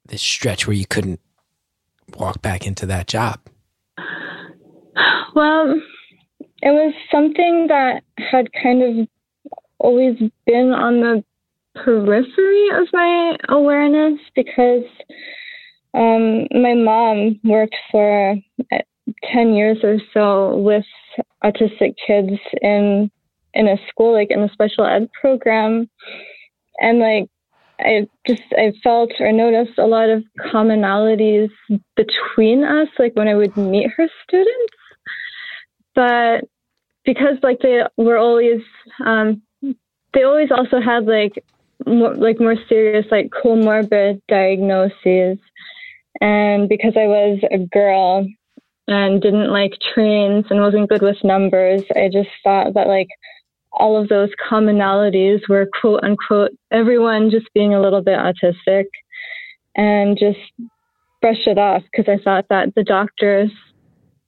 this 0.06 0.22
stretch 0.22 0.68
where 0.68 0.76
you 0.76 0.86
couldn't 0.86 1.20
walk 2.18 2.42
back 2.42 2.68
into 2.68 2.86
that 2.86 3.08
job? 3.08 3.40
Well, 5.36 5.82
it 6.66 6.72
was 6.72 6.94
something 7.12 7.68
that 7.68 8.04
had 8.18 8.48
kind 8.54 8.82
of 8.82 9.08
always 9.80 10.18
been 10.46 10.72
on 10.72 11.02
the 11.02 11.24
periphery 11.76 12.70
of 12.74 12.88
my 12.94 13.36
awareness 13.50 14.18
because 14.34 14.86
um, 15.94 16.48
my 16.54 16.74
mom 16.74 17.38
worked 17.44 17.76
for 17.92 18.38
uh, 18.72 18.78
10 19.34 19.54
years 19.54 19.78
or 19.84 19.98
so 20.14 20.56
with 20.56 20.86
autistic 21.44 21.96
kids 22.08 22.40
in 22.62 23.12
in 23.54 23.68
a 23.68 23.76
school 23.90 24.14
like 24.14 24.32
in 24.32 24.40
a 24.40 24.50
special 24.54 24.86
ed 24.86 25.10
program. 25.20 25.90
And 26.80 27.00
like 27.00 27.28
i 27.80 28.08
just 28.26 28.42
i 28.54 28.72
felt 28.84 29.12
or 29.20 29.34
noticed 29.34 29.78
a 29.78 29.86
lot 29.86 30.10
of 30.10 30.24
commonalities 30.40 31.50
between 31.98 32.64
us 32.64 32.88
like 32.98 33.14
when 33.16 33.28
i 33.28 33.36
would 33.36 33.58
meet 33.58 33.92
her 33.98 34.08
students. 34.26 34.74
But 35.94 36.46
because 37.06 37.38
like 37.44 37.60
they 37.60 37.82
were 37.98 38.18
always 38.18 38.62
um, 39.06 39.42
they 40.14 40.24
always 40.24 40.52
also 40.52 40.80
had 40.80 41.06
like 41.06 41.44
more, 41.86 42.16
like 42.16 42.40
more 42.40 42.56
serious 42.70 43.06
like 43.12 43.30
comorbid 43.30 44.22
diagnoses. 44.28 45.38
And 46.22 46.70
because 46.70 46.94
i 46.96 47.08
was 47.08 47.40
a 47.52 47.58
girl 47.58 48.26
and 48.88 49.22
didn't 49.22 49.52
like 49.52 49.74
trains 49.94 50.46
and 50.50 50.62
wasn't 50.62 50.90
good 50.90 51.02
with 51.02 51.18
numbers 51.24 51.82
i 51.96 52.08
just 52.12 52.30
thought 52.44 52.74
that 52.76 52.88
like 52.88 53.08
all 53.72 54.00
of 54.00 54.10
those 54.10 54.30
commonalities 54.50 55.42
were 55.50 55.68
quote 55.82 56.04
unquote 56.04 56.52
everyone 56.72 57.32
just 57.32 57.48
being 57.54 57.74
a 57.74 57.82
little 57.82 58.02
bit 58.02 58.20
autistic 58.20 58.86
and 59.76 60.18
just 60.18 60.40
brush 61.22 61.48
it 61.48 61.58
off. 61.58 61.82
Because 61.92 62.08
i 62.08 62.24
thought 62.24 62.46
that 62.50 62.76
the 62.76 62.84
doctors 62.84 63.52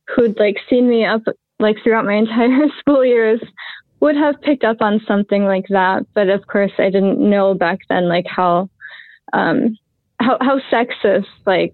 who'd 0.08 0.40
like 0.40 0.58
seen 0.70 0.90
me 0.90 1.06
up 1.06 1.22
like 1.66 1.78
throughout 1.84 2.06
my 2.06 2.14
entire 2.26 2.68
school 2.80 3.04
years 3.04 3.42
would 4.00 4.16
have 4.16 4.42
picked 4.42 4.64
up 4.64 4.78
on 4.82 5.02
something 5.08 5.46
like 5.46 5.66
that. 5.70 6.06
But 6.14 6.30
of 6.30 6.46
course, 6.48 6.72
I 6.78 6.90
didn't 6.90 7.20
know 7.20 7.54
back 7.54 7.80
then 7.90 8.08
like 8.08 8.28
how 8.28 8.70
um, 9.34 9.78
how, 10.20 10.38
how 10.40 10.60
sexist 10.72 11.26
like 11.46 11.74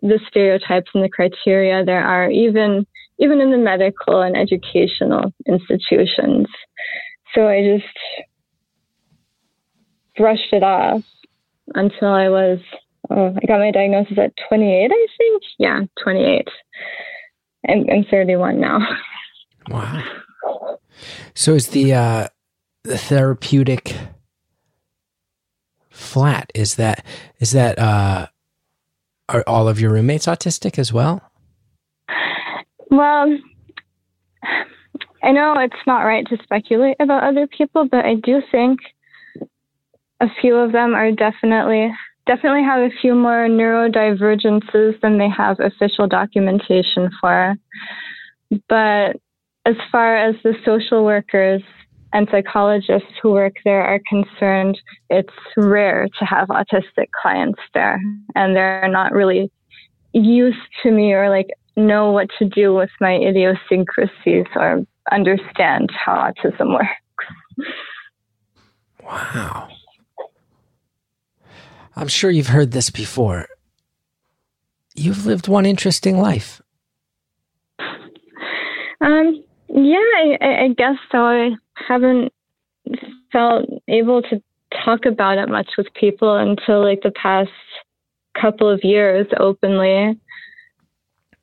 the 0.00 0.20
stereotypes 0.28 0.90
and 0.94 1.02
the 1.02 1.08
criteria 1.08 1.84
there 1.84 2.04
are, 2.04 2.30
even 2.30 2.86
even 3.18 3.40
in 3.40 3.50
the 3.50 3.58
medical 3.58 4.22
and 4.22 4.36
educational 4.36 5.32
institutions. 5.46 6.46
So 7.34 7.48
I 7.48 7.62
just 7.62 8.34
brushed 10.16 10.52
it 10.52 10.62
off 10.62 11.02
until 11.74 12.08
I 12.08 12.28
was 12.28 12.60
oh, 13.10 13.34
I 13.42 13.46
got 13.46 13.58
my 13.58 13.72
diagnosis 13.72 14.18
at 14.18 14.32
28, 14.48 14.90
I 14.92 15.06
think. 15.18 15.42
Yeah, 15.58 15.80
28. 16.02 16.48
I'm, 17.66 17.84
I'm 17.90 18.04
31 18.10 18.60
now. 18.60 18.80
Wow. 19.70 20.02
So 21.34 21.54
is 21.54 21.68
the 21.68 21.94
uh, 21.94 22.28
the 22.84 22.98
therapeutic 22.98 23.94
flat? 25.90 26.50
Is 26.54 26.76
that 26.76 27.04
is 27.38 27.52
that 27.52 27.78
uh, 27.78 28.26
are 29.28 29.44
all 29.46 29.68
of 29.68 29.80
your 29.80 29.92
roommates 29.92 30.26
autistic 30.26 30.78
as 30.78 30.92
well? 30.92 31.22
Well, 32.90 33.38
I 35.22 35.32
know 35.32 35.54
it's 35.58 35.86
not 35.86 36.04
right 36.04 36.26
to 36.28 36.38
speculate 36.42 36.96
about 37.00 37.24
other 37.24 37.46
people, 37.46 37.86
but 37.86 38.04
I 38.04 38.14
do 38.14 38.42
think 38.50 38.80
a 40.20 40.28
few 40.40 40.56
of 40.56 40.72
them 40.72 40.94
are 40.94 41.12
definitely 41.12 41.92
definitely 42.28 42.62
have 42.62 42.80
a 42.80 42.94
few 43.00 43.14
more 43.14 43.48
neurodivergences 43.48 45.00
than 45.00 45.18
they 45.18 45.28
have 45.28 45.58
official 45.58 46.06
documentation 46.06 47.10
for. 47.20 47.56
But 48.68 49.16
as 49.66 49.74
far 49.90 50.16
as 50.16 50.36
the 50.44 50.54
social 50.64 51.04
workers 51.04 51.62
and 52.12 52.28
psychologists 52.30 53.12
who 53.20 53.32
work 53.32 53.54
there 53.64 53.82
are 53.82 54.00
concerned 54.08 54.78
it's 55.10 55.34
rare 55.56 56.08
to 56.18 56.24
have 56.24 56.48
autistic 56.48 57.08
clients 57.20 57.60
there, 57.74 58.00
and 58.34 58.54
they're 58.54 58.88
not 58.88 59.12
really 59.12 59.50
used 60.12 60.56
to 60.82 60.90
me 60.90 61.12
or 61.12 61.28
like 61.28 61.48
know 61.76 62.10
what 62.10 62.28
to 62.38 62.44
do 62.44 62.74
with 62.74 62.90
my 63.00 63.14
idiosyncrasies 63.14 64.46
or 64.56 64.84
understand 65.10 65.90
how 65.92 66.30
autism 66.30 66.74
works. 66.74 67.72
Wow. 69.02 69.68
I'm 71.98 72.08
sure 72.08 72.30
you've 72.30 72.46
heard 72.46 72.70
this 72.70 72.90
before. 72.90 73.48
You've 74.94 75.26
lived 75.26 75.48
one 75.48 75.66
interesting 75.66 76.18
life. 76.18 76.62
Um, 79.00 79.44
yeah, 79.68 79.96
I, 80.40 80.64
I 80.64 80.68
guess 80.76 80.96
so. 81.10 81.18
I 81.18 81.50
haven't 81.74 82.32
felt 83.32 83.68
able 83.88 84.22
to 84.22 84.40
talk 84.84 85.06
about 85.06 85.38
it 85.38 85.48
much 85.48 85.70
with 85.76 85.88
people 85.94 86.36
until 86.36 86.84
like 86.84 87.02
the 87.02 87.10
past 87.10 87.50
couple 88.40 88.70
of 88.70 88.80
years 88.84 89.26
openly. 89.38 90.18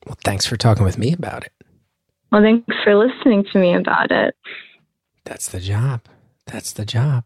Well, 0.05 0.17
thanks 0.23 0.45
for 0.45 0.55
talking 0.55 0.85
with 0.85 0.97
me 0.97 1.11
about 1.11 1.45
it. 1.45 1.51
Well, 2.31 2.41
thanks 2.41 2.75
for 2.83 2.95
listening 2.95 3.45
to 3.51 3.59
me 3.59 3.75
about 3.75 4.09
it. 4.09 4.35
That's 5.25 5.49
the 5.49 5.59
job. 5.59 6.01
That's 6.45 6.71
the 6.71 6.85
job. 6.85 7.25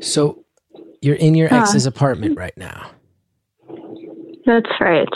So, 0.00 0.44
you're 1.00 1.16
in 1.16 1.34
your 1.34 1.48
Huh. 1.48 1.56
ex's 1.58 1.86
apartment 1.86 2.36
right 2.36 2.56
now. 2.56 2.90
That's 4.46 4.70
right. 4.80 5.08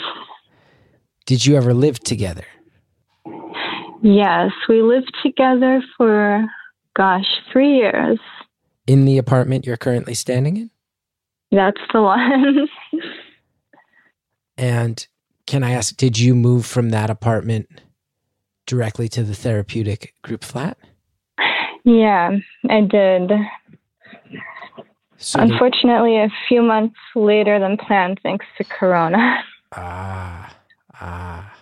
Did 1.26 1.46
you 1.46 1.56
ever 1.56 1.72
live 1.74 1.98
together? 2.00 2.44
Yes, 4.02 4.52
we 4.68 4.82
lived 4.82 5.12
together 5.22 5.82
for, 5.96 6.44
gosh, 6.94 7.26
three 7.50 7.76
years. 7.76 8.18
In 8.86 9.06
the 9.06 9.16
apartment 9.16 9.64
you're 9.64 9.78
currently 9.78 10.12
standing 10.14 10.56
in? 10.58 10.70
That's 11.50 11.80
the 11.92 12.02
one. 12.02 12.68
And 14.56 15.04
can 15.46 15.64
I 15.64 15.72
ask, 15.72 15.96
did 15.96 16.16
you 16.16 16.34
move 16.34 16.64
from 16.64 16.90
that 16.90 17.10
apartment 17.10 17.66
directly 18.66 19.08
to 19.08 19.24
the 19.24 19.34
therapeutic 19.34 20.14
group 20.22 20.44
flat? 20.44 20.78
yeah, 21.84 22.30
I 22.70 22.80
did. 22.82 23.32
So 25.18 25.38
the- 25.38 25.44
Unfortunately, 25.44 26.16
a 26.18 26.28
few 26.48 26.62
months 26.62 26.96
later 27.14 27.58
than 27.58 27.76
planned, 27.76 28.20
thanks 28.22 28.46
to 28.58 28.64
Corona. 28.64 29.42
ah, 29.72 30.54
ah. 31.00 31.54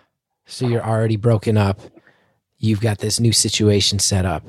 So 0.46 0.66
you're 0.66 0.84
already 0.86 1.16
broken 1.16 1.56
up. 1.56 1.80
You've 2.58 2.80
got 2.80 2.98
this 2.98 3.18
new 3.20 3.32
situation 3.32 3.98
set 3.98 4.24
up, 4.24 4.44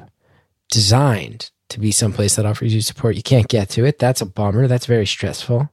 designed 0.71 1.51
to 1.69 1.79
be 1.79 1.91
someplace 1.91 2.35
that 2.35 2.45
offers 2.45 2.73
you 2.73 2.81
support. 2.81 3.15
You 3.15 3.23
can't 3.23 3.47
get 3.47 3.69
to 3.71 3.85
it. 3.85 3.97
That's 3.99 4.21
a 4.21 4.25
bummer. 4.25 4.67
That's 4.67 4.85
very 4.85 5.05
stressful. 5.05 5.69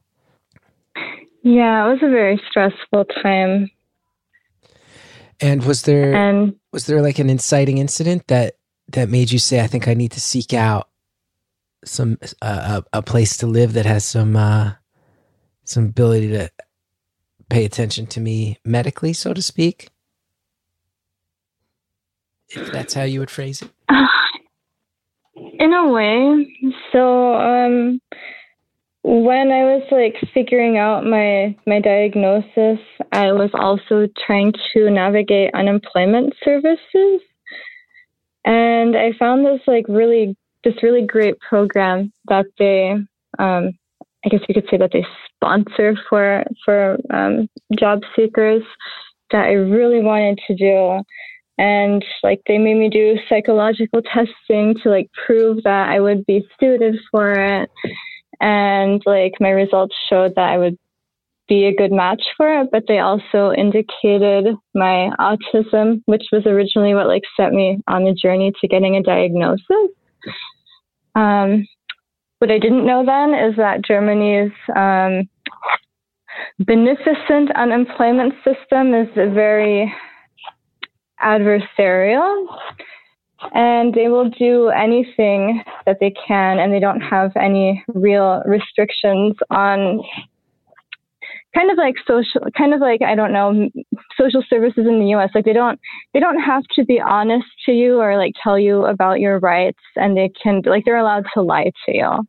Yeah, 1.43 1.85
it 1.85 1.89
was 1.91 1.99
a 2.03 2.09
very 2.09 2.41
stressful 2.49 3.05
time. 3.23 3.69
And 5.39 5.63
was 5.65 5.81
there 5.83 6.13
And 6.13 6.55
was 6.71 6.85
there 6.85 7.01
like 7.01 7.19
an 7.19 7.29
inciting 7.29 7.77
incident 7.79 8.27
that 8.27 8.55
that 8.89 9.09
made 9.09 9.31
you 9.31 9.39
say, 9.39 9.59
"I 9.61 9.67
think 9.67 9.87
I 9.87 9.93
need 9.95 10.11
to 10.11 10.21
seek 10.21 10.53
out 10.53 10.87
some 11.85 12.17
uh, 12.41 12.81
a, 12.93 12.99
a 12.99 13.01
place 13.01 13.37
to 13.37 13.47
live 13.47 13.73
that 13.73 13.85
has 13.85 14.05
some 14.05 14.35
uh, 14.35 14.73
some 15.63 15.85
ability 15.85 16.29
to 16.29 16.51
pay 17.49 17.65
attention 17.65 18.07
to 18.07 18.19
me 18.19 18.57
medically, 18.63 19.13
so 19.13 19.33
to 19.33 19.41
speak." 19.41 19.89
If 22.49 22.71
that's 22.71 22.93
how 22.93 23.03
you 23.03 23.19
would 23.19 23.31
phrase 23.31 23.61
it. 23.61 23.71
in 25.35 25.73
a 25.73 25.87
way, 25.89 26.73
so 26.91 27.35
um, 27.35 28.01
when 29.03 29.51
I 29.51 29.63
was 29.63 29.83
like 29.91 30.15
figuring 30.33 30.77
out 30.77 31.05
my 31.05 31.55
my 31.65 31.79
diagnosis, 31.79 32.79
I 33.11 33.31
was 33.31 33.49
also 33.53 34.07
trying 34.25 34.53
to 34.73 34.89
navigate 34.89 35.53
unemployment 35.53 36.33
services, 36.43 37.21
and 38.45 38.95
I 38.95 39.13
found 39.17 39.45
this 39.45 39.61
like 39.65 39.85
really 39.87 40.35
this 40.63 40.83
really 40.83 41.05
great 41.05 41.39
program 41.39 42.11
that 42.27 42.45
they 42.57 42.95
um, 43.39 43.71
I 44.23 44.29
guess 44.29 44.41
you 44.47 44.53
could 44.53 44.67
say 44.69 44.77
that 44.77 44.91
they 44.93 45.05
sponsor 45.35 45.95
for 46.09 46.43
for 46.63 46.97
um, 47.11 47.49
job 47.77 48.01
seekers 48.15 48.63
that 49.31 49.45
I 49.45 49.53
really 49.53 50.01
wanted 50.01 50.39
to 50.47 50.55
do. 50.55 51.03
And 51.57 52.03
like 52.23 52.41
they 52.47 52.57
made 52.57 52.77
me 52.77 52.89
do 52.89 53.17
psychological 53.29 54.01
testing 54.01 54.75
to 54.83 54.89
like 54.89 55.09
prove 55.25 55.63
that 55.63 55.89
I 55.89 55.99
would 55.99 56.25
be 56.25 56.45
suited 56.59 56.95
for 57.11 57.33
it. 57.33 57.69
And 58.39 59.01
like 59.05 59.33
my 59.39 59.49
results 59.49 59.95
showed 60.09 60.33
that 60.35 60.49
I 60.49 60.57
would 60.57 60.77
be 61.47 61.65
a 61.65 61.75
good 61.75 61.91
match 61.91 62.21
for 62.37 62.61
it 62.61 62.69
but 62.71 62.83
they 62.87 62.99
also 62.99 63.51
indicated 63.51 64.55
my 64.73 65.09
autism 65.19 66.01
which 66.05 66.23
was 66.31 66.45
originally 66.45 66.93
what 66.93 67.07
like 67.07 67.23
set 67.35 67.51
me 67.51 67.77
on 67.87 68.05
the 68.05 68.13
journey 68.13 68.53
to 68.61 68.69
getting 68.69 68.95
a 68.95 69.03
diagnosis 69.03 69.89
um, 71.15 71.65
what 72.39 72.51
I 72.51 72.59
didn't 72.59 72.85
know 72.85 73.05
then 73.05 73.33
is 73.33 73.55
that 73.57 73.83
Germany's 73.83 74.51
um, 74.75 75.29
beneficent 76.59 77.55
unemployment 77.55 78.33
system 78.43 78.93
is 78.93 79.07
very 79.15 79.93
adversarial 81.23 82.47
and 83.53 83.93
they 83.93 84.07
will 84.07 84.29
do 84.29 84.69
anything 84.69 85.63
that 85.85 85.97
they 85.99 86.13
can 86.27 86.59
and 86.59 86.71
they 86.71 86.79
don't 86.79 87.01
have 87.01 87.31
any 87.35 87.83
real 87.93 88.41
restrictions 88.45 89.35
on 89.49 90.01
kind 91.53 91.71
of 91.71 91.77
like 91.77 91.95
social 92.07 92.41
kind 92.57 92.73
of 92.73 92.79
like 92.79 93.01
i 93.01 93.15
don't 93.15 93.33
know 93.33 93.69
social 94.17 94.43
services 94.49 94.85
in 94.87 94.99
the 94.99 95.07
us 95.07 95.29
like 95.35 95.45
they 95.45 95.53
don't 95.53 95.79
they 96.13 96.19
don't 96.19 96.39
have 96.39 96.63
to 96.73 96.85
be 96.85 96.99
honest 96.99 97.47
to 97.65 97.71
you 97.71 97.99
or 97.99 98.17
like 98.17 98.33
tell 98.41 98.57
you 98.57 98.85
about 98.85 99.19
your 99.19 99.39
rights 99.39 99.79
and 99.95 100.15
they 100.15 100.29
can 100.41 100.61
like 100.65 100.83
they're 100.85 100.97
allowed 100.97 101.25
to 101.33 101.41
lie 101.41 101.71
to 101.85 101.95
you 101.95 102.27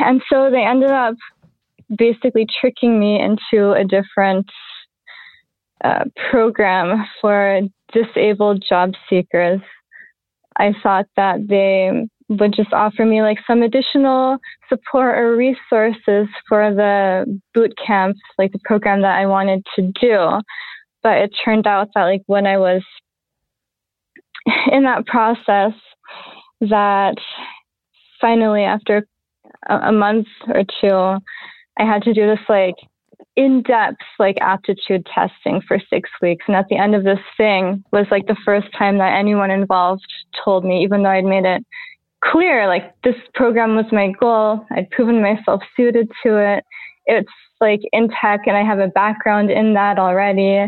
and 0.00 0.22
so 0.30 0.50
they 0.50 0.64
ended 0.64 0.90
up 0.90 1.14
basically 1.96 2.46
tricking 2.60 2.98
me 2.98 3.20
into 3.20 3.72
a 3.72 3.84
different 3.84 4.46
uh, 5.84 6.04
program 6.30 7.04
for 7.20 7.60
disabled 7.92 8.64
job 8.66 8.92
seekers. 9.08 9.60
I 10.56 10.74
thought 10.82 11.06
that 11.16 11.48
they 11.48 12.08
would 12.28 12.54
just 12.54 12.72
offer 12.72 13.04
me 13.04 13.22
like 13.22 13.38
some 13.46 13.62
additional 13.62 14.38
support 14.68 15.18
or 15.18 15.36
resources 15.36 16.28
for 16.48 16.72
the 16.74 17.40
boot 17.54 17.72
camp, 17.84 18.16
like 18.38 18.52
the 18.52 18.60
program 18.64 19.02
that 19.02 19.18
I 19.18 19.26
wanted 19.26 19.64
to 19.76 19.92
do. 20.00 20.40
But 21.02 21.18
it 21.18 21.30
turned 21.44 21.66
out 21.66 21.88
that 21.94 22.04
like 22.04 22.22
when 22.26 22.46
I 22.46 22.58
was 22.58 22.82
in 24.70 24.84
that 24.84 25.06
process, 25.06 25.72
that 26.60 27.16
finally 28.20 28.62
after 28.62 29.06
a, 29.68 29.92
month 29.92 30.26
or 30.48 30.62
two, 30.80 31.24
I 31.78 31.84
had 31.84 32.02
to 32.02 32.14
do 32.14 32.26
this 32.26 32.44
like 32.48 32.74
in-depth 33.36 34.02
like 34.18 34.36
aptitude 34.40 35.06
testing 35.06 35.62
for 35.66 35.78
six 35.88 36.10
weeks 36.20 36.44
and 36.46 36.56
at 36.56 36.66
the 36.68 36.76
end 36.76 36.94
of 36.94 37.02
this 37.02 37.18
thing 37.36 37.82
was 37.90 38.06
like 38.10 38.26
the 38.26 38.36
first 38.44 38.66
time 38.76 38.98
that 38.98 39.16
anyone 39.18 39.50
involved 39.50 40.04
told 40.44 40.64
me 40.66 40.82
even 40.82 41.02
though 41.02 41.08
i'd 41.08 41.24
made 41.24 41.46
it 41.46 41.64
clear 42.22 42.66
like 42.68 42.94
this 43.04 43.16
program 43.34 43.76
was 43.76 43.86
my 43.92 44.12
goal. 44.20 44.64
I'd 44.70 44.90
proven 44.90 45.22
myself 45.22 45.62
suited 45.76 46.08
to 46.24 46.38
it. 46.38 46.64
It's 47.06 47.30
like 47.60 47.80
in 47.92 48.08
tech 48.20 48.40
and 48.46 48.56
i 48.56 48.62
have 48.64 48.78
a 48.78 48.88
background 48.88 49.50
in 49.50 49.74
that 49.74 49.98
already. 49.98 50.66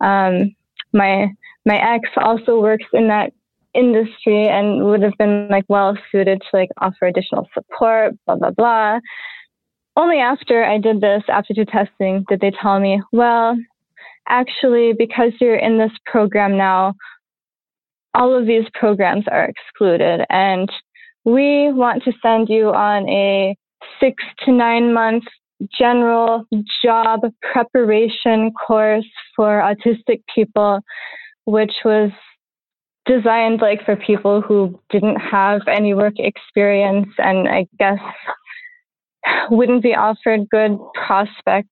Um, 0.00 0.54
my 0.92 1.28
my 1.64 1.76
ex 1.76 2.08
also 2.16 2.60
works 2.60 2.86
in 2.92 3.08
that 3.08 3.32
industry 3.74 4.48
and 4.48 4.84
would 4.86 5.02
have 5.02 5.16
been 5.18 5.48
like 5.50 5.64
well 5.68 5.96
suited 6.10 6.40
to 6.40 6.56
like 6.56 6.70
offer 6.80 7.06
additional 7.06 7.46
support 7.52 8.14
blah 8.26 8.36
blah 8.36 8.50
blah. 8.50 8.98
Only 9.96 10.18
after 10.18 10.62
I 10.62 10.78
did 10.78 11.00
this 11.00 11.22
aptitude 11.28 11.68
testing 11.68 12.24
did 12.28 12.40
they 12.40 12.52
tell 12.60 12.78
me, 12.78 13.00
well, 13.12 13.56
actually, 14.28 14.92
because 14.92 15.32
you're 15.40 15.56
in 15.56 15.78
this 15.78 15.92
program 16.04 16.58
now, 16.58 16.94
all 18.12 18.34
of 18.34 18.46
these 18.46 18.64
programs 18.74 19.24
are 19.30 19.44
excluded. 19.44 20.26
And 20.28 20.70
we 21.26 21.72
want 21.72 22.04
to 22.04 22.12
send 22.22 22.48
you 22.48 22.68
on 22.68 23.08
a 23.08 23.56
six 24.00 24.22
to 24.44 24.52
nine 24.52 24.94
month 24.94 25.24
general 25.76 26.44
job 26.82 27.20
preparation 27.52 28.52
course 28.52 29.08
for 29.34 29.60
autistic 29.60 30.22
people, 30.32 30.80
which 31.44 31.72
was 31.84 32.12
designed 33.06 33.60
like 33.60 33.84
for 33.84 33.96
people 33.96 34.40
who 34.40 34.80
didn't 34.90 35.16
have 35.16 35.62
any 35.66 35.94
work 35.94 36.14
experience 36.18 37.08
and 37.18 37.48
I 37.48 37.66
guess 37.78 37.98
wouldn't 39.50 39.82
be 39.82 39.94
offered 39.94 40.48
good 40.48 40.78
prospects, 40.94 41.68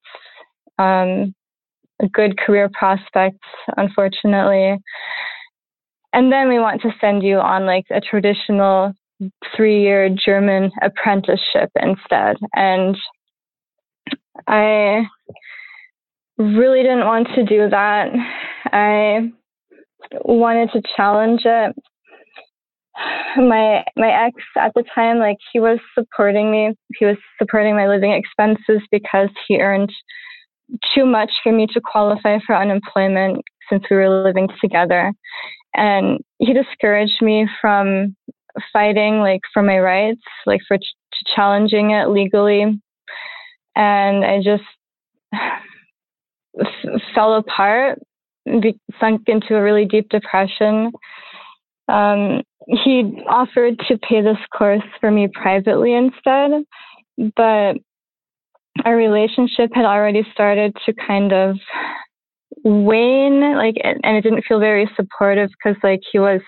um, 0.79 1.33
good 2.13 2.37
career 2.39 2.69
prospects, 2.73 3.47
unfortunately. 3.77 4.79
and 6.13 6.33
then 6.33 6.49
we 6.49 6.59
want 6.59 6.81
to 6.83 6.91
send 7.01 7.23
you 7.23 7.39
on 7.39 7.67
like 7.67 7.87
a 7.91 8.01
traditional 8.01 8.93
three 9.57 9.83
year 9.83 10.09
German 10.09 10.71
apprenticeship 10.83 11.71
instead. 11.81 12.37
And 12.55 12.97
I 14.47 15.05
really 16.39 16.83
didn't 16.83 17.07
want 17.07 17.29
to 17.35 17.45
do 17.45 17.69
that. 17.71 18.09
I 18.73 19.31
wanted 20.25 20.71
to 20.73 20.83
challenge 20.97 21.43
it. 21.45 21.75
My 23.37 23.85
my 23.97 24.27
ex 24.27 24.37
at 24.57 24.73
the 24.75 24.85
time, 24.95 25.19
like 25.19 25.39
he 25.53 25.59
was 25.59 25.81
supporting 25.99 26.51
me. 26.51 26.75
He 26.97 27.05
was 27.05 27.17
supporting 27.39 27.75
my 27.75 27.89
living 27.89 28.13
expenses 28.13 28.87
because 28.93 29.31
he 29.49 29.61
earned 29.61 29.91
too 30.95 31.05
much 31.05 31.31
for 31.43 31.53
me 31.53 31.67
to 31.67 31.81
qualify 31.81 32.39
for 32.47 32.57
unemployment 32.57 33.43
since 33.69 33.83
we 33.91 33.97
were 33.97 34.23
living 34.23 34.49
together. 34.61 35.13
And 35.75 36.21
he 36.39 36.53
discouraged 36.53 37.21
me 37.21 37.49
from 37.61 38.15
fighting 38.73 39.19
like 39.19 39.41
for 39.53 39.63
my 39.63 39.79
rights, 39.79 40.23
like 40.47 40.61
for 40.67 40.79
ch- 40.79 41.35
challenging 41.35 41.91
it 41.91 42.09
legally. 42.09 42.81
And 43.77 44.25
I 44.25 44.41
just 44.43 44.65
f- 45.35 47.01
fell 47.15 47.35
apart, 47.35 47.99
be- 48.47 48.79
sunk 49.01 49.23
into 49.27 49.57
a 49.57 49.63
really 49.63 49.85
deep 49.85 50.09
depression. 50.09 50.93
Um, 51.89 52.43
he 52.67 53.23
offered 53.29 53.79
to 53.89 53.99
pay 53.99 54.23
this 54.23 54.39
course 54.57 54.83
for 55.01 55.11
me 55.11 55.29
privately 55.29 55.95
instead, 55.95 56.65
but 57.37 57.77
our 58.85 58.97
relationship 58.97 59.71
had 59.75 59.85
already 59.85 60.27
started 60.33 60.75
to 60.87 60.95
kind 61.07 61.33
of 61.33 61.57
wane, 62.65 63.55
like, 63.57 63.77
and 63.83 64.17
it 64.17 64.23
didn't 64.23 64.45
feel 64.49 64.59
very 64.59 64.91
supportive 64.97 65.51
because, 65.51 65.77
like, 65.83 66.01
he 66.11 66.19
was 66.19 66.41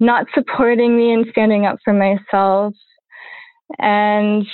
not 0.00 0.26
supporting 0.34 0.96
me 0.96 1.12
and 1.12 1.26
standing 1.30 1.66
up 1.66 1.78
for 1.84 1.92
myself, 1.92 2.74
and 3.78 4.46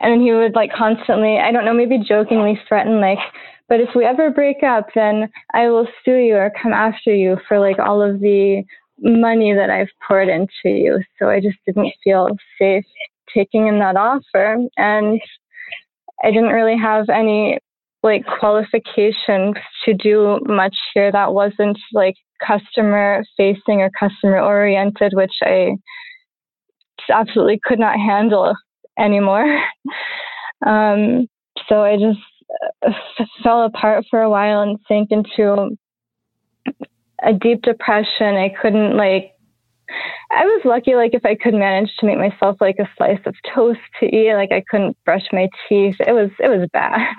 and 0.00 0.22
he 0.22 0.32
would 0.32 0.54
like 0.54 0.70
constantly, 0.76 1.38
I 1.38 1.52
don't 1.52 1.64
know, 1.64 1.72
maybe 1.72 1.98
jokingly 1.98 2.60
threaten, 2.68 3.00
like, 3.00 3.18
but 3.68 3.80
if 3.80 3.88
we 3.94 4.04
ever 4.04 4.30
break 4.30 4.62
up, 4.62 4.88
then 4.94 5.30
I 5.54 5.68
will 5.68 5.88
sue 6.04 6.16
you 6.16 6.36
or 6.36 6.52
come 6.62 6.72
after 6.72 7.14
you 7.14 7.38
for 7.48 7.58
like 7.58 7.78
all 7.78 8.02
of 8.02 8.20
the 8.20 8.62
money 8.98 9.54
that 9.54 9.70
I've 9.70 9.90
poured 10.06 10.28
into 10.28 10.50
you. 10.64 11.02
So 11.18 11.28
I 11.28 11.40
just 11.40 11.58
didn't 11.66 11.92
feel 12.04 12.28
safe 12.58 12.84
taking 13.34 13.66
in 13.66 13.78
that 13.80 13.96
offer. 13.96 14.58
And 14.76 15.20
I 16.22 16.30
didn't 16.30 16.52
really 16.52 16.78
have 16.78 17.08
any 17.08 17.58
like 18.02 18.24
qualifications 18.38 19.56
to 19.84 19.94
do 19.94 20.38
much 20.44 20.76
here 20.94 21.10
that 21.10 21.32
wasn't 21.32 21.78
like 21.92 22.14
customer 22.44 23.24
facing 23.36 23.80
or 23.80 23.90
customer 23.98 24.40
oriented, 24.40 25.12
which 25.14 25.34
I 25.42 25.72
absolutely 27.12 27.60
could 27.62 27.78
not 27.78 27.98
handle 27.98 28.54
anymore. 28.98 29.62
Um, 30.64 31.28
so 31.68 31.82
I 31.82 31.96
just 31.96 32.18
uh, 32.82 32.92
fell 33.42 33.64
apart 33.64 34.06
for 34.10 34.22
a 34.22 34.30
while 34.30 34.62
and 34.62 34.78
sank 34.88 35.10
into 35.10 35.76
a 37.22 37.32
deep 37.34 37.60
depression. 37.60 38.36
I 38.36 38.54
couldn't 38.60 38.96
like 38.96 39.32
I 40.30 40.44
was 40.44 40.62
lucky, 40.64 40.94
like 40.94 41.14
if 41.14 41.24
I 41.24 41.36
could 41.36 41.54
manage 41.54 41.90
to 41.98 42.06
make 42.06 42.18
myself 42.18 42.56
like 42.60 42.76
a 42.80 42.88
slice 42.96 43.20
of 43.26 43.34
toast 43.54 43.80
to 44.00 44.06
eat, 44.06 44.34
like 44.34 44.50
I 44.50 44.62
couldn't 44.68 44.96
brush 45.04 45.22
my 45.32 45.48
teeth. 45.68 45.96
It 46.00 46.12
was 46.12 46.30
it 46.40 46.48
was 46.48 46.68
bad. 46.72 47.14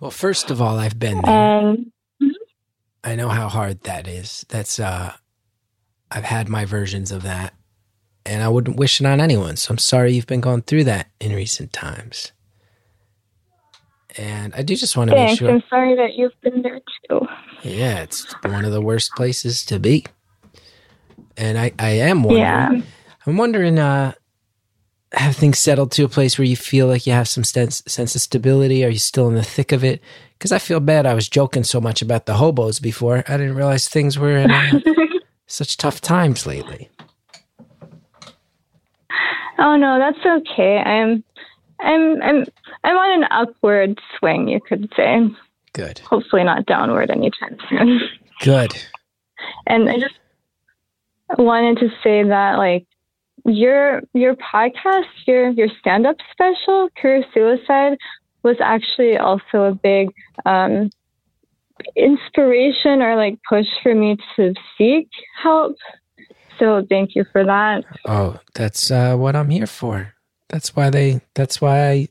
Well, 0.00 0.10
first 0.10 0.50
of 0.50 0.60
all, 0.60 0.78
I've 0.78 0.98
been 0.98 1.22
there. 1.22 1.58
Um, 1.58 1.92
I 3.06 3.14
know 3.14 3.28
how 3.28 3.48
hard 3.48 3.84
that 3.84 4.08
is. 4.08 4.44
That's 4.48 4.80
uh 4.80 5.12
I've 6.10 6.24
had 6.24 6.48
my 6.48 6.64
versions 6.64 7.12
of 7.12 7.22
that. 7.22 7.54
And 8.24 8.42
I 8.42 8.48
wouldn't 8.48 8.76
wish 8.76 9.00
it 9.00 9.06
on 9.06 9.20
anyone. 9.20 9.54
So 9.56 9.70
I'm 9.70 9.78
sorry 9.78 10.12
you've 10.12 10.26
been 10.26 10.40
going 10.40 10.62
through 10.62 10.84
that 10.84 11.06
in 11.20 11.32
recent 11.32 11.72
times. 11.72 12.32
And 14.18 14.52
I 14.54 14.62
do 14.62 14.74
just 14.74 14.96
want 14.96 15.10
to 15.10 15.16
make 15.16 15.38
sure 15.38 15.50
I'm 15.50 15.62
sorry 15.70 15.94
that 15.94 16.14
you've 16.14 16.38
been 16.42 16.62
there 16.62 16.80
too. 17.08 17.20
Yeah, 17.62 18.00
it's 18.00 18.24
one 18.42 18.64
of 18.64 18.72
the 18.72 18.80
worst 18.80 19.12
places 19.12 19.64
to 19.66 19.78
be. 19.78 20.04
And 21.36 21.56
I, 21.58 21.72
I 21.78 21.90
am 21.90 22.24
wondering. 22.24 22.42
Yeah. 22.42 22.80
I'm 23.26 23.36
wondering, 23.36 23.78
uh, 23.78 24.12
have 25.20 25.36
things 25.36 25.58
settled 25.58 25.90
to 25.92 26.04
a 26.04 26.08
place 26.08 26.38
where 26.38 26.46
you 26.46 26.56
feel 26.56 26.86
like 26.86 27.06
you 27.06 27.12
have 27.12 27.28
some 27.28 27.44
sense, 27.44 27.82
sense 27.86 28.14
of 28.14 28.20
stability? 28.20 28.84
Are 28.84 28.90
you 28.90 28.98
still 28.98 29.28
in 29.28 29.34
the 29.34 29.42
thick 29.42 29.72
of 29.72 29.82
it? 29.82 30.02
Because 30.38 30.52
I 30.52 30.58
feel 30.58 30.80
bad. 30.80 31.06
I 31.06 31.14
was 31.14 31.28
joking 31.28 31.64
so 31.64 31.80
much 31.80 32.02
about 32.02 32.26
the 32.26 32.34
hobos 32.34 32.78
before. 32.78 33.24
I 33.26 33.36
didn't 33.36 33.54
realize 33.54 33.88
things 33.88 34.18
were 34.18 34.36
in 34.36 34.50
uh, 34.50 34.80
such 35.46 35.76
tough 35.76 36.00
times 36.00 36.46
lately. 36.46 36.90
Oh 39.58 39.76
no, 39.76 39.98
that's 39.98 40.42
okay. 40.42 40.78
I'm 40.78 41.24
I'm 41.80 42.22
I'm 42.22 42.44
I'm 42.84 42.96
on 42.96 43.22
an 43.22 43.28
upward 43.30 43.98
swing, 44.18 44.48
you 44.48 44.60
could 44.60 44.92
say. 44.94 45.20
Good. 45.72 45.98
Hopefully 46.00 46.44
not 46.44 46.66
downward 46.66 47.10
anytime 47.10 47.56
soon. 47.68 48.00
Good. 48.40 48.72
and 49.66 49.88
I 49.88 49.98
just 49.98 50.14
wanted 51.38 51.78
to 51.78 51.88
say 52.02 52.22
that 52.22 52.58
like 52.58 52.86
your 53.46 54.02
your 54.12 54.34
podcast, 54.36 55.06
your 55.26 55.50
your 55.50 55.68
stand 55.80 56.06
up 56.06 56.16
special, 56.32 56.88
Career 56.96 57.24
Suicide, 57.32 57.98
was 58.42 58.56
actually 58.60 59.16
also 59.16 59.64
a 59.64 59.74
big 59.74 60.10
um, 60.44 60.90
inspiration 61.96 63.02
or 63.02 63.16
like 63.16 63.38
push 63.48 63.66
for 63.82 63.94
me 63.94 64.16
to 64.36 64.54
seek 64.76 65.08
help. 65.42 65.76
So 66.58 66.84
thank 66.88 67.14
you 67.14 67.24
for 67.32 67.44
that. 67.44 67.84
Oh, 68.06 68.40
that's 68.54 68.90
uh, 68.90 69.16
what 69.16 69.36
I'm 69.36 69.50
here 69.50 69.66
for. 69.66 70.14
That's 70.48 70.74
why 70.74 70.90
they. 70.90 71.20
That's 71.34 71.60
why 71.60 71.90
I 71.90 72.08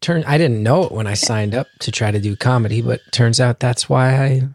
turned. 0.00 0.24
I 0.24 0.38
didn't 0.38 0.62
know 0.62 0.84
it 0.84 0.92
when 0.92 1.06
I 1.06 1.14
signed 1.14 1.54
up 1.54 1.68
to 1.80 1.92
try 1.92 2.10
to 2.10 2.20
do 2.20 2.36
comedy, 2.36 2.82
but 2.82 3.00
turns 3.12 3.40
out 3.40 3.60
that's 3.60 3.88
why 3.88 4.16
I 4.16 4.48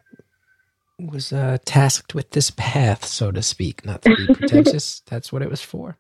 was 1.00 1.34
uh, 1.34 1.58
tasked 1.66 2.14
with 2.14 2.32
this 2.32 2.52
path, 2.52 3.06
so 3.06 3.32
to 3.32 3.42
speak. 3.42 3.86
Not 3.86 4.02
to 4.04 4.16
be 4.16 4.34
pretentious. 4.34 5.02
that's 5.08 5.32
what 5.32 5.42
it 5.42 5.50
was 5.50 5.62
for. 5.62 5.98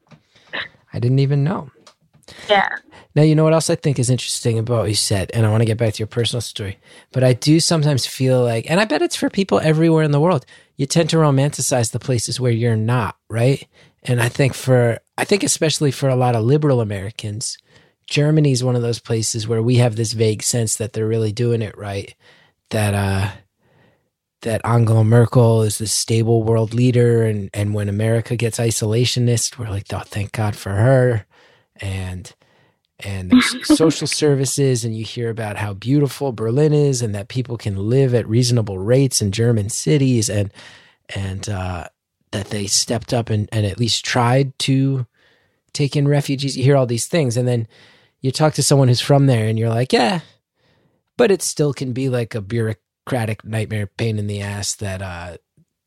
I 0.93 0.99
didn't 0.99 1.19
even 1.19 1.43
know. 1.43 1.71
Yeah. 2.49 2.69
Now, 3.15 3.23
you 3.23 3.35
know 3.35 3.43
what 3.43 3.53
else 3.53 3.69
I 3.69 3.75
think 3.75 3.99
is 3.99 4.09
interesting 4.09 4.57
about 4.57 4.81
what 4.81 4.89
you 4.89 4.95
said, 4.95 5.31
and 5.33 5.45
I 5.45 5.49
want 5.49 5.61
to 5.61 5.65
get 5.65 5.77
back 5.77 5.93
to 5.95 5.99
your 5.99 6.07
personal 6.07 6.41
story, 6.41 6.79
but 7.11 7.23
I 7.23 7.33
do 7.33 7.59
sometimes 7.59 8.05
feel 8.05 8.43
like, 8.43 8.69
and 8.69 8.79
I 8.79 8.85
bet 8.85 9.01
it's 9.01 9.15
for 9.15 9.29
people 9.29 9.59
everywhere 9.59 10.03
in 10.03 10.11
the 10.11 10.19
world, 10.19 10.45
you 10.77 10.85
tend 10.85 11.09
to 11.11 11.17
romanticize 11.17 11.91
the 11.91 11.99
places 11.99 12.39
where 12.39 12.51
you're 12.51 12.75
not, 12.75 13.17
right? 13.29 13.67
And 14.03 14.21
I 14.21 14.29
think 14.29 14.53
for, 14.53 14.99
I 15.17 15.25
think 15.25 15.43
especially 15.43 15.91
for 15.91 16.09
a 16.09 16.15
lot 16.15 16.35
of 16.35 16.43
liberal 16.43 16.81
Americans, 16.81 17.57
Germany 18.07 18.51
is 18.51 18.63
one 18.63 18.75
of 18.75 18.81
those 18.81 18.99
places 18.99 19.47
where 19.47 19.61
we 19.61 19.75
have 19.75 19.95
this 19.95 20.13
vague 20.13 20.43
sense 20.43 20.75
that 20.77 20.93
they're 20.93 21.07
really 21.07 21.31
doing 21.31 21.61
it 21.61 21.77
right, 21.77 22.15
that, 22.69 22.93
uh, 22.93 23.31
that 24.43 24.61
Angela 24.63 25.03
Merkel 25.03 25.63
is 25.63 25.77
the 25.77 25.87
stable 25.87 26.43
world 26.43 26.73
leader, 26.73 27.23
and 27.23 27.49
and 27.53 27.73
when 27.73 27.89
America 27.89 28.35
gets 28.35 28.59
isolationist, 28.59 29.57
we're 29.57 29.69
like, 29.69 29.91
oh, 29.91 29.99
thank 30.05 30.31
God 30.31 30.55
for 30.55 30.71
her, 30.71 31.25
and 31.77 32.33
and 32.99 33.33
social 33.63 34.07
services, 34.07 34.85
and 34.85 34.95
you 34.95 35.03
hear 35.03 35.29
about 35.29 35.57
how 35.57 35.73
beautiful 35.73 36.31
Berlin 36.31 36.73
is, 36.73 37.01
and 37.01 37.13
that 37.15 37.27
people 37.27 37.57
can 37.57 37.89
live 37.89 38.13
at 38.13 38.27
reasonable 38.27 38.77
rates 38.77 39.21
in 39.21 39.31
German 39.31 39.69
cities, 39.69 40.29
and 40.29 40.53
and 41.15 41.49
uh, 41.49 41.87
that 42.31 42.47
they 42.47 42.67
stepped 42.67 43.13
up 43.13 43.29
and, 43.29 43.49
and 43.51 43.65
at 43.65 43.79
least 43.79 44.05
tried 44.05 44.57
to 44.59 45.05
take 45.73 45.95
in 45.95 46.07
refugees. 46.07 46.55
You 46.57 46.63
hear 46.63 46.77
all 46.77 46.85
these 46.85 47.07
things, 47.07 47.37
and 47.37 47.47
then 47.47 47.67
you 48.21 48.31
talk 48.31 48.53
to 48.53 48.63
someone 48.63 48.87
who's 48.87 49.01
from 49.01 49.27
there, 49.27 49.47
and 49.47 49.57
you're 49.57 49.69
like, 49.69 49.93
yeah, 49.93 50.21
but 51.17 51.31
it 51.31 51.41
still 51.41 51.73
can 51.73 51.93
be 51.93 52.09
like 52.09 52.35
a 52.35 52.41
bureaucratic 52.41 52.83
nightmare, 53.43 53.87
pain 53.87 54.19
in 54.19 54.27
the 54.27 54.41
ass 54.41 54.75
that 54.75 55.01
uh, 55.01 55.37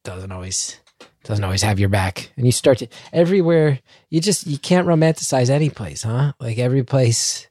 doesn't 0.05 0.33
always 0.33 0.81
doesn't 1.25 1.45
always 1.45 1.63
have 1.63 1.81
your 1.81 1.89
back. 1.89 2.31
And 2.37 2.47
you 2.47 2.53
start 2.53 2.79
to 2.79 2.89
everywhere. 3.13 3.81
You 4.11 4.21
just 4.21 4.47
you 4.47 4.59
can't 4.59 4.87
romanticize 4.87 5.51
any 5.51 5.71
place, 5.71 6.03
huh? 6.03 6.33
Like 6.41 6.59
every 6.59 6.85
place 6.85 7.49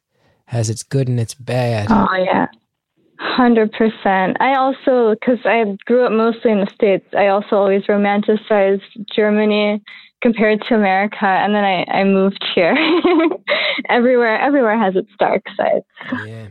has 0.48 0.70
its 0.70 0.84
good 0.84 1.08
and 1.08 1.20
its 1.20 1.34
bad. 1.34 1.88
Oh 1.90 2.16
yeah. 2.16 2.48
Hundred 3.18 3.72
percent. 3.72 4.38
I 4.40 4.56
also, 4.56 5.16
because 5.16 5.40
I 5.46 5.64
grew 5.86 6.06
up 6.06 6.12
mostly 6.12 6.52
in 6.52 6.60
the 6.60 6.72
states, 6.74 7.06
I 7.18 7.28
also 7.28 7.56
always 7.56 7.84
romanticized 7.84 8.82
Germany 9.14 9.82
compared 10.22 10.62
to 10.64 10.76
America, 10.76 11.26
and 11.26 11.54
then 11.56 11.64
I, 11.64 11.86
I 11.88 12.04
moved 12.04 12.44
here. 12.54 12.76
everywhere, 13.90 14.40
everywhere 14.40 14.78
has 14.78 14.96
its 14.96 15.12
dark 15.18 15.44
side. 15.56 15.82
Yeah. 16.26 16.48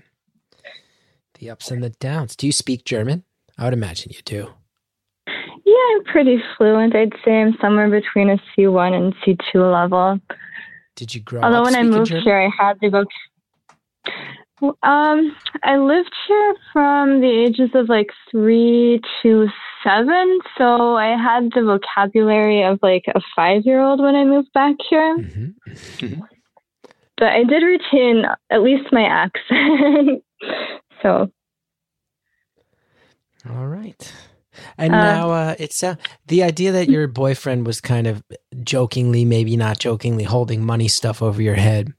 The 1.45 1.51
ups 1.51 1.70
and 1.70 1.82
the 1.82 1.90
downs. 1.90 2.36
Do 2.36 2.47
you 2.47 2.53
speak 2.53 2.86
German? 2.86 3.22
I 3.59 3.64
would 3.64 3.74
imagine 3.74 4.12
you 4.14 4.22
do. 4.24 4.49
Yeah, 5.26 5.74
I'm 5.90 6.05
pretty 6.05 6.38
fluent. 6.57 6.97
I'd 6.97 7.12
say 7.22 7.42
I'm 7.42 7.55
somewhere 7.61 7.90
between 7.90 8.30
a 8.30 8.38
C1 8.57 8.95
and 8.95 9.14
C2 9.16 9.70
level. 9.70 10.18
Did 10.97 11.14
you 11.14 11.20
grow 11.20 11.40
up? 11.40 11.45
Although 11.45 11.64
when 11.64 11.76
I 11.76 11.82
moved 11.82 12.09
German? 12.09 12.24
here, 12.24 12.40
I 12.40 12.49
had 12.59 12.80
to 12.80 12.88
go. 12.88 13.05
Um, 14.82 15.36
I 15.62 15.76
lived 15.76 16.14
here 16.26 16.55
from 16.72 17.20
the 17.20 17.28
ages 17.28 17.68
of 17.74 17.90
like 17.90 18.09
three 18.30 19.03
to 19.22 19.47
seven, 19.84 20.38
so 20.57 20.97
I 20.97 21.09
had 21.09 21.51
the 21.55 21.62
vocabulary 21.62 22.62
of 22.62 22.78
like 22.80 23.05
a 23.14 23.20
five 23.36 23.66
year 23.66 23.82
old 23.82 24.01
when 24.01 24.16
I 24.16 24.24
moved 24.24 24.51
back 24.55 24.76
here. 24.88 25.18
hmm 25.18 26.20
But 27.18 27.28
I 27.28 27.45
did 27.45 27.62
retain 27.62 28.24
at 28.49 28.62
least 28.62 28.90
my 28.92 29.05
accent. 29.05 30.24
so 31.05 31.31
All 33.49 33.67
right. 33.67 34.13
And 34.79 34.95
Uh, 34.95 34.99
now 34.99 35.31
uh, 35.31 35.55
it's 35.59 35.83
uh, 35.83 35.97
the 36.29 36.43
idea 36.43 36.73
that 36.73 36.89
your 36.89 37.09
boyfriend 37.09 37.67
was 37.67 37.81
kind 37.81 38.07
of 38.07 38.23
jokingly, 38.63 39.25
maybe 39.25 39.57
not 39.57 39.79
jokingly, 39.79 40.25
holding 40.25 40.65
money 40.65 40.89
stuff 40.89 41.23
over 41.23 41.43
your 41.43 41.57
head, 41.57 41.93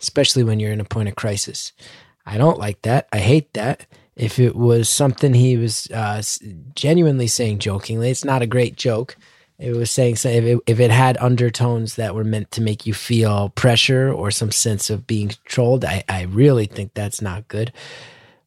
especially 0.00 0.44
when 0.44 0.60
you're 0.60 0.72
in 0.72 0.80
a 0.80 0.84
point 0.84 1.08
of 1.08 1.16
crisis. 1.16 1.72
I 2.26 2.38
don't 2.38 2.58
like 2.58 2.82
that. 2.82 3.08
I 3.12 3.18
hate 3.18 3.54
that. 3.54 3.86
If 4.16 4.38
it 4.38 4.54
was 4.54 4.88
something 4.88 5.32
he 5.32 5.56
was 5.56 5.88
uh, 5.92 6.22
genuinely 6.74 7.28
saying 7.28 7.60
jokingly, 7.60 8.10
it's 8.10 8.24
not 8.24 8.42
a 8.42 8.46
great 8.46 8.76
joke. 8.76 9.16
It 9.58 9.76
was 9.76 9.90
saying 9.90 10.16
so 10.16 10.28
if 10.28 10.44
it, 10.44 10.58
if 10.66 10.80
it 10.80 10.90
had 10.90 11.16
undertones 11.18 11.94
that 11.96 12.14
were 12.14 12.24
meant 12.24 12.50
to 12.52 12.60
make 12.60 12.84
you 12.84 12.94
feel 12.94 13.50
pressure 13.50 14.12
or 14.12 14.30
some 14.30 14.50
sense 14.50 14.90
of 14.90 15.06
being 15.06 15.28
controlled, 15.28 15.84
I, 15.84 16.04
I 16.08 16.22
really 16.22 16.66
think 16.66 16.94
that's 16.94 17.22
not 17.22 17.48
good. 17.48 17.72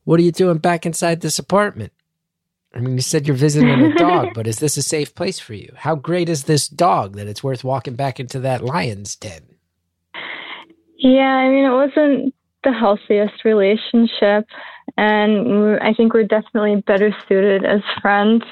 What 0.06 0.20
are 0.20 0.24
you 0.24 0.32
doing 0.32 0.58
back 0.58 0.86
inside 0.86 1.22
this 1.22 1.38
apartment? 1.38 1.92
I 2.74 2.80
mean, 2.80 2.96
you 2.96 3.02
said 3.02 3.28
you're 3.28 3.36
visiting 3.36 3.70
a 3.70 3.94
dog, 3.96 4.30
but 4.34 4.48
is 4.48 4.60
this 4.60 4.78
a 4.78 4.82
safe 4.82 5.14
place 5.14 5.40
for 5.40 5.54
you? 5.54 5.72
How 5.76 5.96
great 5.96 6.30
is 6.30 6.44
this 6.44 6.68
dog 6.68 7.16
that 7.16 7.28
it's 7.28 7.44
worth 7.44 7.64
walking 7.64 7.96
back 7.96 8.20
into 8.20 8.40
that 8.40 8.64
lion's 8.64 9.16
den? 9.16 9.56
yeah, 11.06 11.36
I 11.38 11.50
mean 11.50 11.66
it 11.66 11.74
wasn't 11.74 12.34
the 12.64 12.74
healthiest 12.74 13.46
relationship, 13.46 14.48
and 14.98 15.80
I 15.82 15.94
think 15.94 16.14
we're 16.14 16.24
definitely 16.24 16.82
better 16.88 17.16
suited 17.28 17.64
as 17.64 17.82
friends. 18.02 18.44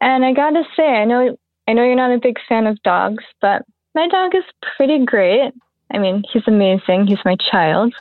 And 0.00 0.24
I 0.24 0.32
gotta 0.32 0.62
say, 0.76 0.86
I 0.86 1.04
know 1.04 1.36
I 1.68 1.72
know 1.72 1.84
you're 1.84 1.94
not 1.94 2.12
a 2.12 2.18
big 2.18 2.36
fan 2.48 2.66
of 2.66 2.82
dogs, 2.82 3.24
but 3.40 3.62
my 3.94 4.08
dog 4.08 4.34
is 4.34 4.44
pretty 4.76 5.04
great. 5.04 5.52
I 5.92 5.98
mean, 5.98 6.24
he's 6.32 6.42
amazing. 6.46 7.06
He's 7.06 7.24
my 7.24 7.36
child. 7.50 7.94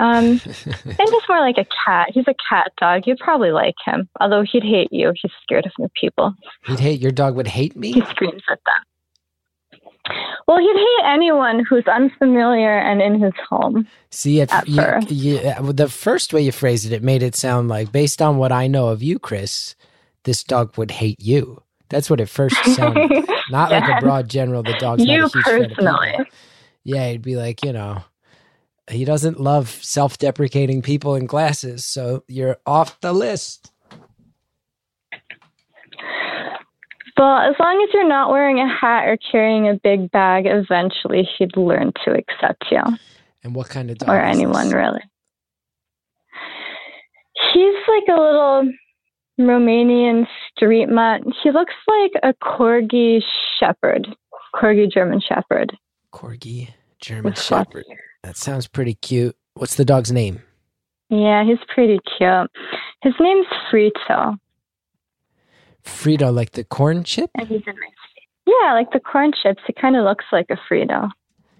Um, 0.00 0.24
and 0.44 1.08
just 1.10 1.28
more 1.28 1.40
like 1.40 1.58
a 1.58 1.66
cat. 1.86 2.08
He's 2.12 2.26
a 2.26 2.34
cat 2.48 2.72
dog. 2.80 3.02
You'd 3.06 3.18
probably 3.18 3.50
like 3.52 3.74
him, 3.84 4.08
although 4.20 4.42
he'd 4.42 4.62
hate 4.62 4.88
you. 4.90 5.12
He's 5.20 5.32
scared 5.42 5.66
of 5.66 5.72
new 5.78 5.88
people. 6.00 6.34
He'd 6.66 6.80
hate 6.80 7.00
your 7.00 7.10
dog 7.12 7.34
would 7.36 7.46
hate 7.48 7.76
me. 7.76 7.92
He 7.92 8.00
screams 8.06 8.42
at 8.50 8.58
them. 8.64 10.14
Well, 10.48 10.58
he'd 10.58 10.76
hate 10.76 11.04
anyone 11.12 11.64
who's 11.68 11.84
unfamiliar 11.86 12.78
and 12.78 13.00
in 13.02 13.20
his 13.20 13.32
home. 13.48 13.86
See, 14.10 14.40
At 14.40 14.66
you, 14.68 14.82
you, 15.08 15.72
the 15.72 15.88
first 15.88 16.32
way 16.32 16.42
you 16.42 16.50
phrased 16.52 16.86
it, 16.86 16.92
it 16.92 17.02
made 17.02 17.22
it 17.22 17.36
sound 17.36 17.68
like, 17.68 17.92
based 17.92 18.20
on 18.22 18.38
what 18.38 18.50
I 18.50 18.66
know 18.66 18.88
of 18.88 19.02
you, 19.02 19.18
Chris, 19.18 19.76
this 20.24 20.42
dog 20.42 20.76
would 20.78 20.90
hate 20.90 21.20
you. 21.20 21.62
That's 21.90 22.08
what 22.08 22.20
it 22.20 22.26
first 22.28 22.56
sounded. 22.74 23.10
Not 23.50 23.70
like 23.70 23.88
a 23.88 24.00
broad 24.00 24.28
general. 24.28 24.62
The 24.62 24.74
dog's 24.78 25.04
not 25.04 25.12
You 25.12 25.26
a 25.26 25.28
huge 25.28 25.44
fan 25.44 25.62
of 25.62 25.68
people. 25.68 25.84
personally. 25.84 26.30
Yeah, 26.84 27.10
he'd 27.10 27.22
be 27.22 27.36
like, 27.36 27.62
you 27.64 27.72
know, 27.72 28.02
he 28.90 29.04
doesn't 29.04 29.40
love 29.40 29.68
self-deprecating 29.68 30.82
people 30.82 31.14
in 31.14 31.26
glasses, 31.26 31.84
so 31.84 32.24
you're 32.28 32.56
off 32.66 33.00
the 33.00 33.12
list. 33.12 33.72
Well, 37.16 37.36
as 37.36 37.54
long 37.60 37.86
as 37.86 37.92
you're 37.92 38.08
not 38.08 38.30
wearing 38.30 38.60
a 38.60 38.68
hat 38.68 39.06
or 39.06 39.18
carrying 39.30 39.68
a 39.68 39.74
big 39.74 40.10
bag, 40.10 40.44
eventually 40.46 41.28
he'd 41.36 41.54
learn 41.56 41.92
to 42.04 42.12
accept 42.12 42.64
you 42.70 42.80
And 43.44 43.54
what 43.54 43.68
kind 43.68 43.90
of 43.90 43.98
dog? 43.98 44.08
or 44.08 44.18
anyone, 44.18 44.70
really. 44.70 45.02
He's 47.52 47.74
like 47.88 48.04
a 48.08 48.20
little 48.20 48.72
Romanian 49.38 50.26
street 50.50 50.86
mutt. 50.86 51.22
He 51.42 51.50
looks 51.50 51.74
like 51.86 52.12
a 52.22 52.34
corgi 52.42 53.20
shepherd, 53.58 54.06
corgi 54.54 54.90
German 54.90 55.20
shepherd. 55.20 55.76
Corgi, 56.12 56.70
German 57.00 57.34
Shepherd. 57.34 57.84
That 58.22 58.36
sounds 58.36 58.66
pretty 58.68 58.94
cute. 58.94 59.36
What's 59.54 59.74
the 59.76 59.84
dog's 59.84 60.12
name? 60.12 60.42
Yeah, 61.08 61.44
he's 61.44 61.58
pretty 61.74 61.98
cute. 62.18 62.50
His 63.02 63.14
name's 63.18 63.46
Frito, 63.72 64.36
Frito, 65.84 66.32
like 66.32 66.52
the 66.52 66.64
corn 66.64 67.02
chip. 67.04 67.30
and 67.36 67.48
he's 67.48 67.62
in 67.66 67.74
my 67.74 67.86
Yeah, 68.46 68.74
like 68.74 68.92
the 68.92 69.00
corn 69.00 69.32
chips. 69.42 69.62
He 69.66 69.72
kind 69.72 69.96
of 69.96 70.04
looks 70.04 70.26
like 70.30 70.46
a 70.50 70.56
Frito. 70.70 71.10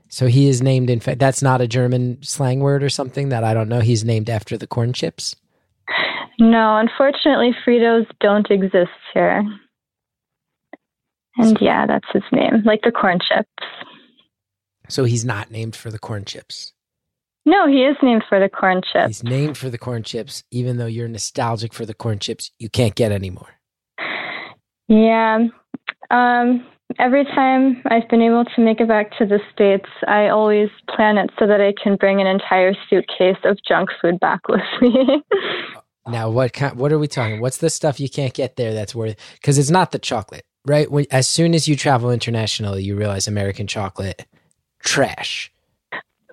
So 0.09 0.27
he 0.27 0.49
is 0.49 0.61
named. 0.61 0.91
In 0.91 1.01
fact, 1.01 1.19
that's 1.21 1.43
not 1.43 1.61
a 1.61 1.69
German 1.69 2.19
slang 2.23 2.61
word 2.61 2.83
or 2.83 2.89
something 2.91 3.29
that 3.31 3.45
I 3.45 3.55
don't 3.55 3.69
know. 3.69 3.81
He's 3.81 4.05
named 4.05 4.29
after 4.29 4.57
the 4.59 4.67
corn 4.67 4.93
chips. 4.93 5.35
No, 6.39 6.77
unfortunately, 6.77 7.55
Fritos 7.67 8.07
don't 8.21 8.51
exist 8.51 8.91
here. 9.15 9.43
And 11.37 11.59
yeah, 11.61 11.87
that's 11.87 12.09
his 12.13 12.23
name, 12.33 12.63
like 12.65 12.81
the 12.83 12.91
corn 12.93 13.19
chips. 13.21 13.49
So 14.91 15.05
he's 15.05 15.25
not 15.25 15.51
named 15.51 15.77
for 15.77 15.91
the 15.91 15.99
corn 15.99 16.25
chips. 16.25 16.73
No, 17.47 17.67
he 17.67 17.85
is 17.85 17.97
named 18.03 18.25
for 18.29 18.39
the 18.39 18.49
corn 18.49 18.83
chips. 18.93 19.07
He's 19.07 19.25
named 19.25 19.57
for 19.57 19.71
the 19.71 19.79
corn 19.79 20.03
chips, 20.03 20.45
even 20.51 20.77
though 20.77 20.87
you're 20.87 21.09
nostalgic 21.09 21.73
for 21.73 21.87
the 21.87 21.95
corn 21.95 22.19
chips 22.19 22.51
you 22.59 22.69
can't 22.69 22.95
get 22.95 23.13
anymore. 23.13 23.49
Yeah. 24.89 25.47
Um, 26.11 26.67
every 26.99 27.25
time 27.25 27.83
I've 27.87 28.09
been 28.09 28.21
able 28.21 28.45
to 28.45 28.61
make 28.61 28.81
it 28.81 28.89
back 28.89 29.17
to 29.19 29.27
the 29.27 29.41
States, 29.53 29.89
I 30.07 30.29
always 30.29 30.69
plan 30.95 31.17
it 31.17 31.31
so 31.39 31.47
that 31.47 31.61
I 31.61 31.73
can 31.83 31.97
bring 31.97 32.21
an 32.21 32.27
entire 32.27 32.75
suitcase 32.89 33.39
of 33.45 33.57
junk 33.67 33.89
food 34.03 34.21
back 34.21 34.49
with 34.49 34.61
me. 34.83 35.23
Now, 36.07 36.29
what 36.31 36.53
kind, 36.53 36.77
what 36.77 36.93
are 36.93 36.99
we 36.99 37.09
talking? 37.09 37.41
What's 37.41 37.59
the 37.59 37.71
stuff 37.71 38.01
you 38.01 38.09
can't 38.09 38.35
get 38.35 38.57
there 38.57 38.75
that's 38.75 38.95
worth? 38.95 39.17
Because 39.35 39.59
it's 39.59 39.71
not 39.71 39.93
the 39.93 39.99
chocolate, 39.99 40.45
right? 40.67 40.91
When, 40.91 41.07
as 41.11 41.29
soon 41.29 41.55
as 41.55 41.69
you 41.69 41.77
travel 41.77 42.11
internationally, 42.11 42.83
you 42.83 42.97
realize 42.97 43.29
American 43.29 43.67
chocolate 43.67 44.27
trash. 44.81 45.53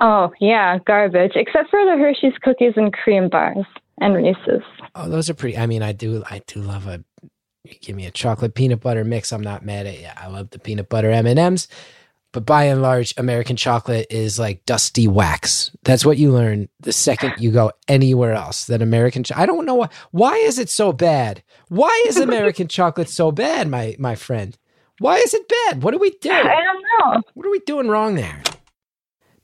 oh, 0.01 0.31
yeah, 0.39 0.77
garbage, 0.85 1.33
except 1.35 1.69
for 1.69 1.83
the 1.85 1.97
Hershey's 1.97 2.37
cookies 2.43 2.73
and 2.75 2.93
cream 2.93 3.29
bars 3.29 3.65
and 3.99 4.15
Reese's. 4.15 4.63
Oh, 4.95 5.09
those 5.09 5.29
are 5.29 5.33
pretty. 5.33 5.57
I 5.57 5.65
mean, 5.65 5.81
I 5.81 5.91
do, 5.91 6.23
I 6.29 6.41
do 6.47 6.61
love 6.61 6.87
a. 6.87 7.03
Give 7.81 7.95
me 7.97 8.05
a 8.05 8.11
chocolate 8.11 8.53
peanut 8.55 8.79
butter 8.79 9.03
mix. 9.03 9.33
I'm 9.33 9.41
not 9.41 9.65
mad 9.65 9.87
at 9.87 9.99
you. 9.99 10.07
I 10.15 10.27
love 10.27 10.51
the 10.51 10.59
peanut 10.59 10.87
butter 10.87 11.11
M 11.11 11.25
and 11.25 11.37
M's, 11.37 11.67
but 12.31 12.45
by 12.45 12.63
and 12.63 12.81
large, 12.81 13.13
American 13.17 13.57
chocolate 13.57 14.07
is 14.09 14.39
like 14.39 14.65
dusty 14.65 15.05
wax. 15.05 15.71
That's 15.83 16.05
what 16.05 16.17
you 16.17 16.31
learn 16.31 16.69
the 16.79 16.93
second 16.93 17.33
you 17.39 17.51
go 17.51 17.73
anywhere 17.89 18.33
else. 18.33 18.65
That 18.67 18.81
American. 18.81 19.25
Cho- 19.25 19.35
I 19.35 19.45
don't 19.45 19.65
know 19.65 19.75
why. 19.75 19.89
Why 20.11 20.35
is 20.37 20.59
it 20.59 20.69
so 20.69 20.93
bad? 20.93 21.43
Why 21.67 22.05
is 22.07 22.15
American 22.17 22.67
chocolate 22.69 23.09
so 23.09 23.31
bad, 23.33 23.67
my 23.67 23.97
my 23.99 24.15
friend? 24.15 24.57
Why 24.99 25.17
is 25.17 25.33
it 25.33 25.47
bad? 25.47 25.83
What 25.83 25.91
do 25.91 25.99
we 25.99 26.09
do? 26.09 26.31
I 26.31 26.43
don't 26.43 27.13
know. 27.13 27.21
What 27.35 27.45
are 27.45 27.51
we 27.51 27.59
doing 27.59 27.87
wrong 27.87 28.15
there? 28.15 28.41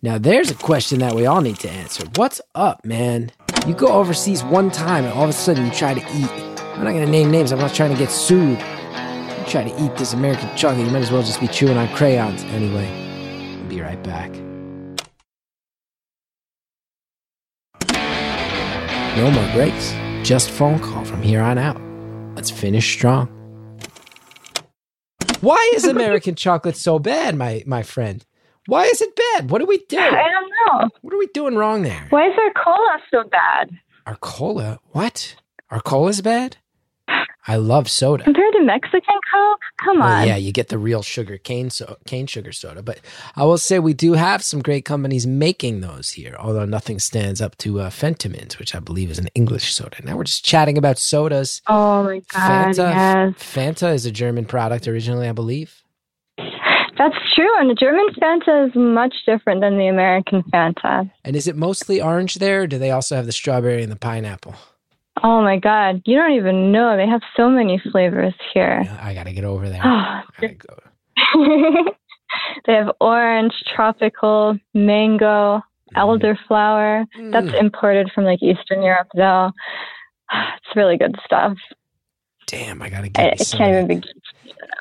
Now, 0.01 0.17
there's 0.17 0.49
a 0.49 0.55
question 0.55 0.99
that 0.99 1.13
we 1.13 1.25
all 1.27 1.41
need 1.41 1.57
to 1.59 1.69
answer. 1.69 2.05
What's 2.15 2.41
up, 2.55 2.83
man? 2.83 3.31
You 3.67 3.75
go 3.75 3.87
overseas 3.89 4.43
one 4.43 4.71
time 4.71 5.05
and 5.05 5.13
all 5.13 5.23
of 5.23 5.29
a 5.29 5.33
sudden 5.33 5.65
you 5.65 5.71
try 5.71 5.93
to 5.93 6.01
eat. 6.17 6.29
I'm 6.59 6.83
not 6.83 6.91
going 6.91 7.05
to 7.05 7.11
name 7.11 7.29
names. 7.29 7.51
I'm 7.51 7.59
not 7.59 7.73
trying 7.73 7.91
to 7.91 7.97
get 7.97 8.09
sued. 8.09 8.59
You 8.59 9.45
try 9.45 9.63
to 9.63 9.83
eat 9.83 9.95
this 9.95 10.13
American 10.13 10.49
chocolate. 10.57 10.85
You 10.85 10.91
might 10.91 11.03
as 11.03 11.11
well 11.11 11.21
just 11.21 11.39
be 11.39 11.47
chewing 11.47 11.77
on 11.77 11.87
crayons. 11.89 12.43
Anyway, 12.45 12.89
we'll 13.59 13.69
be 13.69 13.79
right 13.79 14.01
back. 14.03 14.31
No 19.15 19.29
more 19.29 19.53
breaks. 19.53 19.93
Just 20.27 20.49
phone 20.49 20.79
call 20.79 21.05
from 21.05 21.21
here 21.21 21.41
on 21.41 21.59
out. 21.59 21.79
Let's 22.35 22.49
finish 22.49 22.91
strong. 22.91 23.42
Why 25.43 25.71
is 25.75 25.83
American 25.83 26.35
chocolate 26.35 26.77
so 26.77 26.99
bad, 26.99 27.35
my 27.35 27.63
my 27.65 27.83
friend? 27.83 28.25
Why 28.65 28.85
is 28.85 29.01
it 29.01 29.13
bad? 29.13 29.51
What 29.51 29.59
do 29.59 29.65
we 29.65 29.79
do? 29.89 29.99
I 29.99 30.09
don't 30.09 30.53
know. 30.81 30.89
What 31.01 31.13
are 31.13 31.17
we 31.17 31.27
doing 31.33 31.55
wrong 31.57 31.81
there? 31.81 32.07
Why 32.11 32.29
is 32.29 32.33
our 32.37 32.63
cola 32.63 32.97
so 33.11 33.27
bad? 33.29 33.77
Our 34.05 34.15
cola? 34.15 34.79
What? 34.91 35.35
Our 35.69 35.81
cola's 35.81 36.21
bad? 36.21 36.55
I 37.47 37.57
love 37.57 37.89
soda. 37.89 38.23
Compared 38.23 38.53
to 38.53 38.63
Mexican 38.63 39.01
Coke? 39.33 39.59
Come 39.83 39.99
Well, 39.99 40.21
on. 40.21 40.27
yeah, 40.27 40.37
you 40.37 40.51
get 40.53 40.69
the 40.69 40.77
real 40.77 41.01
sugar 41.01 41.37
cane 41.37 41.69
so 41.69 41.97
cane 42.05 42.25
sugar 42.25 42.51
soda, 42.53 42.81
but 42.81 42.99
I 43.35 43.43
will 43.43 43.57
say 43.57 43.79
we 43.79 43.93
do 43.93 44.13
have 44.13 44.43
some 44.43 44.61
great 44.61 44.85
companies 44.85 45.27
making 45.27 45.81
those 45.81 46.11
here. 46.11 46.35
Although 46.39 46.65
nothing 46.65 46.99
stands 46.99 47.41
up 47.41 47.57
to 47.57 47.81
uh, 47.81 47.89
Fentimans, 47.89 48.59
which 48.59 48.73
I 48.73 48.79
believe 48.79 49.11
is 49.11 49.19
an 49.19 49.27
English 49.35 49.73
soda. 49.73 49.97
Now 50.03 50.15
we're 50.15 50.23
just 50.23 50.45
chatting 50.45 50.77
about 50.77 50.97
sodas. 50.97 51.61
Oh 51.67 52.03
my 52.03 52.21
god, 52.33 52.75
Fanta, 52.75 52.91
yes. 52.93 53.33
Fanta 53.37 53.93
is 53.93 54.05
a 54.05 54.11
German 54.11 54.45
product 54.45 54.87
originally, 54.87 55.27
I 55.27 55.33
believe. 55.33 55.81
That's 56.97 57.15
true. 57.35 57.49
And 57.59 57.69
the 57.69 57.75
German 57.75 58.07
Fanta 58.21 58.67
is 58.69 58.75
much 58.75 59.15
different 59.25 59.61
than 59.61 59.77
the 59.77 59.87
American 59.87 60.43
Fanta. 60.43 61.09
And 61.25 61.35
is 61.35 61.47
it 61.47 61.55
mostly 61.57 61.99
orange 62.01 62.35
there? 62.35 62.61
Or 62.61 62.67
do 62.67 62.77
they 62.77 62.91
also 62.91 63.15
have 63.15 63.25
the 63.25 63.31
strawberry 63.31 63.81
and 63.83 63.91
the 63.91 63.95
pineapple? 63.97 64.55
Oh 65.25 65.41
my 65.41 65.57
god, 65.57 66.01
you 66.05 66.17
don't 66.17 66.33
even 66.33 66.71
know. 66.73 66.97
They 66.97 67.07
have 67.07 67.21
so 67.37 67.49
many 67.49 67.81
flavors 67.91 68.33
here. 68.53 68.83
I 69.01 69.13
gotta 69.13 69.31
get 69.31 69.45
over 69.45 69.69
there. 69.69 69.81
Go. 70.41 70.79
they 72.65 72.73
have 72.73 72.91
orange, 72.99 73.53
tropical, 73.73 74.57
mango, 74.73 75.61
elderflower. 75.95 77.05
That's 77.31 77.47
Mm. 77.47 77.59
imported 77.59 78.11
from 78.13 78.25
like 78.25 78.41
Eastern 78.43 78.81
Europe, 78.83 79.07
though. 79.15 79.51
It's 80.33 80.75
really 80.75 80.97
good 80.97 81.15
stuff. 81.25 81.53
Damn, 82.47 82.81
I 82.81 82.89
gotta 82.89 83.07
get 83.09 83.23
I, 83.23 83.27
I 83.29 83.35
can't 83.35 83.69
even 83.71 83.87
begin. 83.87 84.03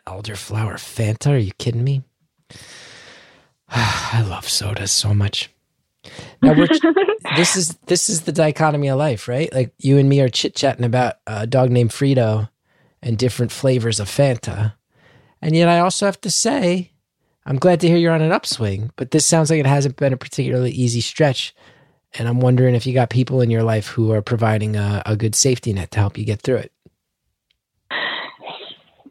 elderflower 0.07 0.75
Fanta. 0.75 1.31
Are 1.33 1.37
you 1.39 1.53
kidding 1.59 1.85
me? 1.85 2.03
I 3.69 4.23
love 4.27 4.49
sodas 4.49 4.91
so 4.91 5.15
much. 5.15 5.51
Now 6.41 6.55
this 7.37 7.57
is 7.57 7.77
this 7.87 8.11
is 8.11 8.23
the 8.23 8.33
dichotomy 8.33 8.89
of 8.89 8.99
life, 8.99 9.29
right? 9.29 9.53
Like 9.53 9.73
you 9.79 9.99
and 9.99 10.09
me 10.09 10.21
are 10.21 10.29
chit 10.29 10.55
chatting 10.55 10.85
about 10.85 11.15
a 11.27 11.47
dog 11.47 11.71
named 11.71 11.91
Frito 11.91 12.49
and 13.03 13.19
different 13.19 13.53
flavors 13.53 14.01
of 14.01 14.09
Fanta, 14.09 14.75
and 15.41 15.55
yet 15.55 15.69
I 15.69 15.81
also 15.81 16.07
have 16.07 16.21
to 16.23 16.31
say, 16.31 16.93
I'm 17.47 17.59
glad 17.59 17.81
to 17.81 17.89
hear 17.89 17.97
you're 17.97 18.13
on 18.13 18.23
an 18.23 18.33
upswing. 18.33 18.91
But 18.97 19.11
this 19.11 19.27
sounds 19.27 19.51
like 19.51 19.61
it 19.61 19.67
hasn't 19.67 19.97
been 19.97 20.13
a 20.13 20.17
particularly 20.17 20.73
easy 20.73 21.01
stretch, 21.01 21.55
and 22.15 22.29
I'm 22.29 22.41
wondering 22.41 22.75
if 22.75 22.87
you 22.87 22.95
got 22.95 23.11
people 23.11 23.41
in 23.41 23.51
your 23.51 23.63
life 23.63 23.87
who 23.89 24.13
are 24.13 24.23
providing 24.23 24.77
a, 24.77 25.03
a 25.07 25.17
good 25.17 25.35
safety 25.35 25.73
net 25.73 25.93
to 25.93 26.01
help 26.01 26.19
you 26.19 26.25
get 26.25 26.43
through 26.43 26.57
it. 26.57 26.73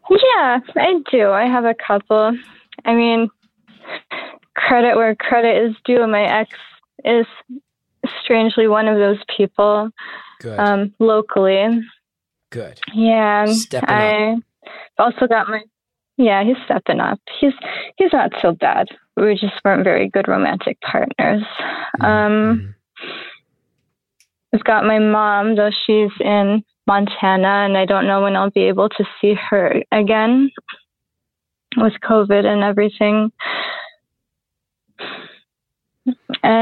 Yeah, 0.09 0.59
I 0.75 0.99
do. 1.09 1.29
I 1.29 1.45
have 1.45 1.63
a 1.63 1.75
couple. 1.75 2.37
I 2.83 2.95
mean, 2.95 3.29
credit 4.55 4.95
where 4.95 5.15
credit 5.15 5.65
is 5.65 5.75
due. 5.85 6.05
My 6.07 6.23
ex 6.23 6.51
is 7.05 7.25
strangely 8.23 8.67
one 8.67 8.87
of 8.87 8.97
those 8.97 9.19
people 9.35 9.89
Good, 10.39 10.59
um, 10.59 10.93
locally. 10.99 11.81
good. 12.49 12.79
Yeah, 12.93 13.45
Stepping 13.45 13.89
I 13.89 14.37
also 14.97 15.27
got 15.27 15.47
my. 15.47 15.61
Yeah, 16.17 16.43
he's 16.43 16.57
stepping 16.65 16.99
up. 16.99 17.19
He's 17.39 17.53
he's 17.97 18.13
not 18.13 18.31
so 18.41 18.51
bad. 18.53 18.87
We 19.17 19.33
just 19.35 19.53
weren't 19.65 19.83
very 19.83 20.07
good 20.09 20.27
romantic 20.27 20.79
partners. 20.81 21.43
Um, 21.99 22.03
Mhm. 22.03 22.73
I've 24.53 24.63
got 24.63 24.85
my 24.85 24.99
mom, 24.99 25.55
though 25.55 25.71
she's 25.85 26.11
in 26.19 26.63
Montana, 26.87 27.65
and 27.65 27.77
I 27.77 27.85
don't 27.85 28.05
know 28.07 28.21
when 28.21 28.35
I'll 28.35 28.49
be 28.51 28.63
able 28.63 28.89
to 28.89 29.05
see 29.19 29.33
her 29.33 29.81
again 29.91 30.51
with 31.77 31.93
COVID 32.03 32.45
and 32.45 32.61
everything. 32.63 33.31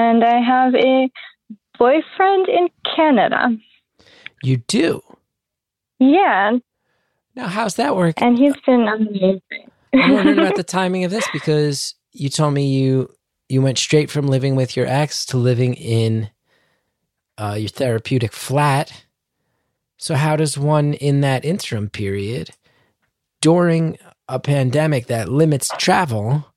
And 0.10 0.24
I 0.24 0.39
have 0.41 0.74
a 0.74 1.07
boyfriend 1.78 2.47
in 2.49 2.70
Canada. 2.95 3.49
you 4.41 4.57
do. 4.57 5.01
Yeah, 5.99 6.57
Now, 7.36 7.47
how's 7.47 7.76
that 7.76 7.95
work? 7.95 8.16
and 8.22 8.38
he's 8.38 8.55
been 8.66 8.88
amazing. 8.88 9.70
I'm 9.93 10.14
wondering 10.14 10.39
about 10.39 10.55
the 10.55 10.64
timing 10.80 11.03
of 11.03 11.12
this 11.12 11.28
because 11.32 11.93
you 12.12 12.30
told 12.30 12.53
me 12.55 12.66
you 12.74 13.10
you 13.49 13.62
went 13.62 13.78
straight 13.78 14.10
from 14.10 14.26
living 14.28 14.55
with 14.55 14.76
your 14.76 14.88
ex 14.88 15.26
to 15.28 15.38
living 15.38 15.74
in 15.76 16.30
uh, 17.38 17.55
your 17.60 17.70
therapeutic 17.70 18.32
flat. 18.34 19.05
So 19.97 20.16
how 20.16 20.36
does 20.36 20.57
one 20.57 20.93
in 20.95 21.22
that 21.22 21.45
interim 21.45 21.89
period 21.89 22.49
during 23.41 23.97
a 24.28 24.39
pandemic 24.39 25.05
that 25.07 25.30
limits 25.30 25.70
travel 25.78 26.49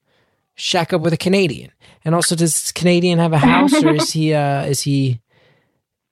shack 0.57 0.93
up 0.93 1.01
with 1.01 1.13
a 1.13 1.17
Canadian? 1.19 1.71
And 2.05 2.15
also, 2.15 2.35
does 2.35 2.53
this 2.53 2.73
Canadian 2.73 3.19
have 3.19 3.33
a 3.33 3.39
house, 3.39 3.73
or 3.83 3.95
is 3.95 4.13
he 4.13 4.35
uh, 4.35 4.65
is 4.65 4.81
he 4.83 5.21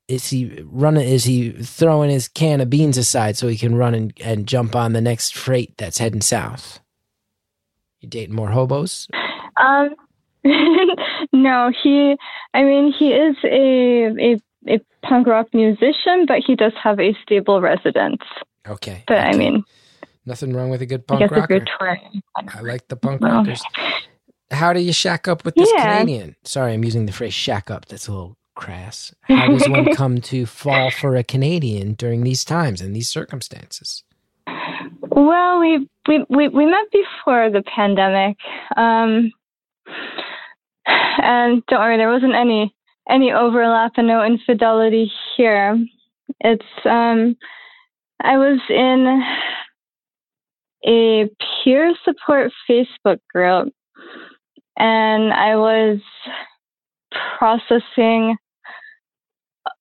is 0.09 0.29
he 0.29 0.63
running? 0.67 1.09
Is 1.09 1.25
he 1.25 1.51
throwing 1.51 2.11
his 2.11 2.29
can 2.29 2.61
of 2.61 2.71
beans 2.71 2.97
aside 2.97 3.37
so 3.37 3.49
he 3.49 3.57
can 3.57 3.75
run 3.75 3.95
and, 3.95 4.13
and 4.21 4.47
jump 4.47 4.75
on 4.77 4.93
the 4.93 5.01
next 5.01 5.37
freight 5.37 5.77
that's 5.79 5.99
heading 5.99 6.21
south? 6.21 6.81
You 8.01 8.09
dating 8.09 8.35
more 8.35 8.51
hobos? 8.51 9.09
Um, 9.57 9.91
no, 11.33 11.71
he. 11.83 12.17
I 12.55 12.63
mean, 12.63 12.93
he 12.97 13.13
is 13.13 13.37
a, 13.45 14.07
a 14.19 14.41
a 14.69 14.81
punk 15.07 15.27
rock 15.27 15.49
musician, 15.53 16.27
but 16.27 16.39
he 16.47 16.55
does 16.55 16.73
have 16.83 17.01
a 17.01 17.15
stable 17.23 17.61
residence. 17.61 18.23
Okay. 18.69 19.05
But 19.07 19.19
I 19.19 19.37
mean, 19.37 19.65
nothing 20.27 20.53
wrong 20.55 20.71
with 20.71 20.83
a 20.83 20.87
good 20.87 21.01
I 21.03 21.05
punk 21.09 21.21
guess 21.21 21.31
if 21.33 21.37
rocker. 21.37 21.55
you're 21.55 21.65
touring, 21.79 22.23
I 22.49 22.61
like 22.61 22.89
the 22.89 22.97
punk 22.97 23.21
Well. 23.23 23.37
rockers. 23.39 23.63
How 24.51 24.73
do 24.73 24.81
you 24.81 24.93
shack 24.93 25.29
up 25.29 25.45
with 25.45 25.55
this 25.55 25.71
Yeah. 25.75 25.99
Canadian? 26.01 26.37
Sorry, 26.45 26.73
I'm 26.73 26.85
using 26.85 27.07
the 27.07 27.13
phrase 27.13 27.35
shack 27.35 27.71
up. 27.71 27.87
That's 27.87 28.09
a 28.09 28.13
little 28.13 28.37
crass. 28.57 29.15
How 29.23 29.49
does 29.49 29.69
one 29.69 29.95
come 29.95 30.21
to 30.23 30.47
fall 30.47 30.91
for 30.91 31.17
a 31.17 31.23
Canadian 31.25 31.95
during 31.95 32.25
these 32.25 32.45
times 32.45 32.81
and 32.81 32.95
these 32.95 33.09
circumstances? 33.09 34.03
Well, 35.09 35.61
we 35.61 35.89
we 36.09 36.25
we, 36.29 36.49
we 36.49 36.67
met 36.67 36.87
before 36.93 37.51
the 37.51 37.63
pandemic, 37.75 38.37
um, 38.77 39.33
and 40.87 41.63
don't 41.67 41.81
worry, 41.81 41.97
there 41.97 42.11
wasn't 42.11 42.35
any 42.35 42.75
any 43.09 43.33
overlap 43.33 43.93
and 43.97 44.07
no 44.09 44.25
infidelity 44.25 45.11
here. 45.37 45.79
It's 46.41 46.65
um, 46.85 47.37
I 48.23 48.37
was 48.37 48.61
in 48.69 49.23
a 50.87 51.29
peer 51.65 51.95
support 52.05 52.53
Facebook 52.69 53.19
group, 53.33 53.73
and 54.81 55.31
I 55.33 55.57
was 55.57 55.99
processing 57.39 58.37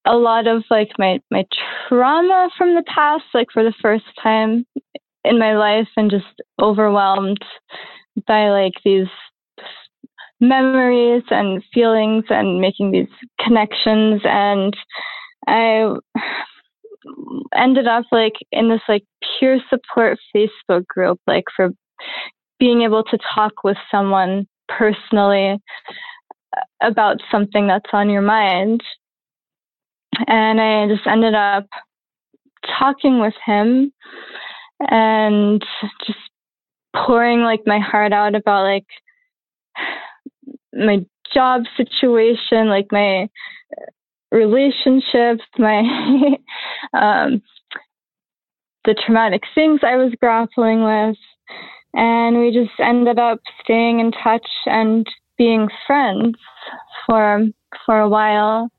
a 0.05 0.15
lot 0.15 0.45
of 0.45 0.63
like 0.69 0.91
my 0.97 1.19
my 1.31 1.45
trauma 1.87 2.49
from 2.57 2.75
the 2.75 2.83
past 2.83 3.23
like 3.33 3.47
for 3.53 3.63
the 3.63 3.73
first 3.81 4.03
time 4.21 4.65
in 5.23 5.39
my 5.39 5.55
life 5.55 5.87
and 5.95 6.11
just 6.11 6.25
overwhelmed 6.61 7.39
by 8.27 8.49
like 8.49 8.73
these 8.83 9.07
memories 10.41 11.23
and 11.29 11.63
feelings 11.73 12.25
and 12.29 12.59
making 12.59 12.91
these 12.91 13.07
connections. 13.39 14.21
And 14.25 14.75
I 15.47 15.95
ended 17.55 17.87
up 17.87 18.03
like 18.11 18.35
in 18.51 18.69
this 18.69 18.81
like 18.89 19.05
peer 19.39 19.61
support 19.69 20.17
Facebook 20.35 20.85
group 20.87 21.19
like 21.25 21.45
for 21.55 21.69
being 22.59 22.81
able 22.81 23.03
to 23.05 23.17
talk 23.33 23.63
with 23.63 23.77
someone 23.89 24.45
personally 24.77 25.57
about 26.81 27.17
something 27.31 27.67
that's 27.67 27.89
on 27.93 28.09
your 28.09 28.21
mind. 28.21 28.81
And 30.27 30.59
I 30.59 30.87
just 30.87 31.07
ended 31.07 31.33
up 31.33 31.67
talking 32.77 33.19
with 33.19 33.33
him 33.45 33.91
and 34.79 35.63
just 36.05 36.19
pouring 36.95 37.41
like 37.41 37.61
my 37.65 37.79
heart 37.79 38.13
out 38.13 38.35
about 38.35 38.63
like 38.63 38.85
my 40.73 41.05
job 41.33 41.63
situation, 41.77 42.69
like 42.69 42.87
my 42.91 43.29
relationships, 44.31 45.43
my 45.57 45.81
um, 46.93 47.41
the 48.85 48.95
traumatic 49.05 49.43
things 49.53 49.81
I 49.83 49.97
was 49.97 50.13
grappling 50.19 50.83
with, 50.83 51.17
and 51.93 52.39
we 52.39 52.51
just 52.51 52.79
ended 52.79 53.19
up 53.19 53.39
staying 53.63 53.99
in 53.99 54.11
touch 54.11 54.47
and 54.65 55.07
being 55.37 55.69
friends 55.87 56.37
for 57.05 57.45
for 57.85 57.99
a 57.99 58.09
while, 58.09 58.69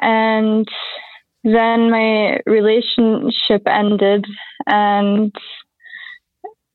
and 0.00 0.66
then 1.44 1.90
my 1.90 2.40
relationship 2.46 3.62
ended, 3.66 4.24
and 4.66 5.34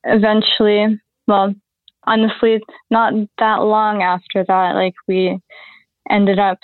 eventually, 0.04 1.00
well, 1.28 1.54
honestly, 2.06 2.60
not 2.90 3.14
that 3.40 3.58
long 3.58 4.02
after 4.02 4.44
that, 4.48 4.76
like 4.76 4.96
we 5.08 5.40
ended 6.10 6.40
up 6.40 6.58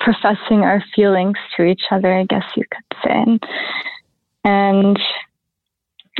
professing 0.00 0.62
our 0.62 0.82
feelings 0.94 1.36
to 1.56 1.64
each 1.64 1.82
other, 1.90 2.12
I 2.12 2.24
guess 2.24 2.44
you 2.56 2.64
could 2.70 2.98
say. 3.04 3.38
And 4.44 4.98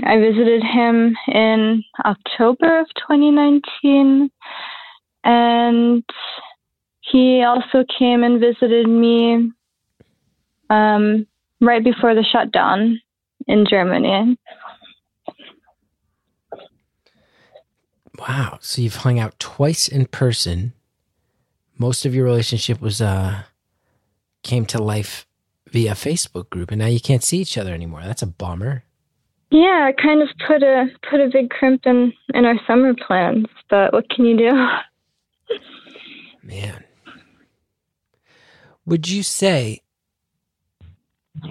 I 0.04 0.18
visited 0.18 0.62
him 0.62 1.16
in 1.28 1.84
October 2.04 2.80
of 2.80 2.86
2019, 2.96 4.30
and 5.24 6.04
he 7.00 7.42
also 7.42 7.84
came 7.98 8.22
and 8.22 8.40
visited 8.40 8.88
me 8.88 9.52
um, 10.70 11.26
right 11.60 11.82
before 11.82 12.14
the 12.14 12.24
shutdown 12.24 13.00
in 13.46 13.66
Germany. 13.68 14.38
Wow. 18.18 18.58
So 18.60 18.82
you've 18.82 18.96
hung 18.96 19.18
out 19.18 19.38
twice 19.38 19.88
in 19.88 20.06
person. 20.06 20.74
Most 21.78 22.04
of 22.04 22.14
your 22.14 22.24
relationship 22.24 22.80
was 22.80 23.00
uh 23.00 23.44
came 24.42 24.66
to 24.66 24.82
life 24.82 25.26
via 25.68 25.92
Facebook 25.92 26.50
group 26.50 26.70
and 26.70 26.78
now 26.78 26.86
you 26.86 27.00
can't 27.00 27.24
see 27.24 27.38
each 27.38 27.56
other 27.56 27.72
anymore. 27.72 28.02
That's 28.04 28.22
a 28.22 28.26
bummer. 28.26 28.84
Yeah, 29.50 29.88
it 29.88 29.96
kind 29.96 30.22
of 30.22 30.28
put 30.46 30.62
a 30.62 30.86
put 31.10 31.20
a 31.20 31.28
big 31.28 31.50
crimp 31.50 31.84
in 31.84 32.12
in 32.34 32.44
our 32.44 32.54
summer 32.66 32.94
plans, 32.94 33.46
but 33.68 33.92
what 33.92 34.08
can 34.08 34.24
you 34.24 34.36
do? 34.36 35.56
Man. 36.42 36.84
Would 38.86 39.08
you 39.08 39.22
say 39.22 39.82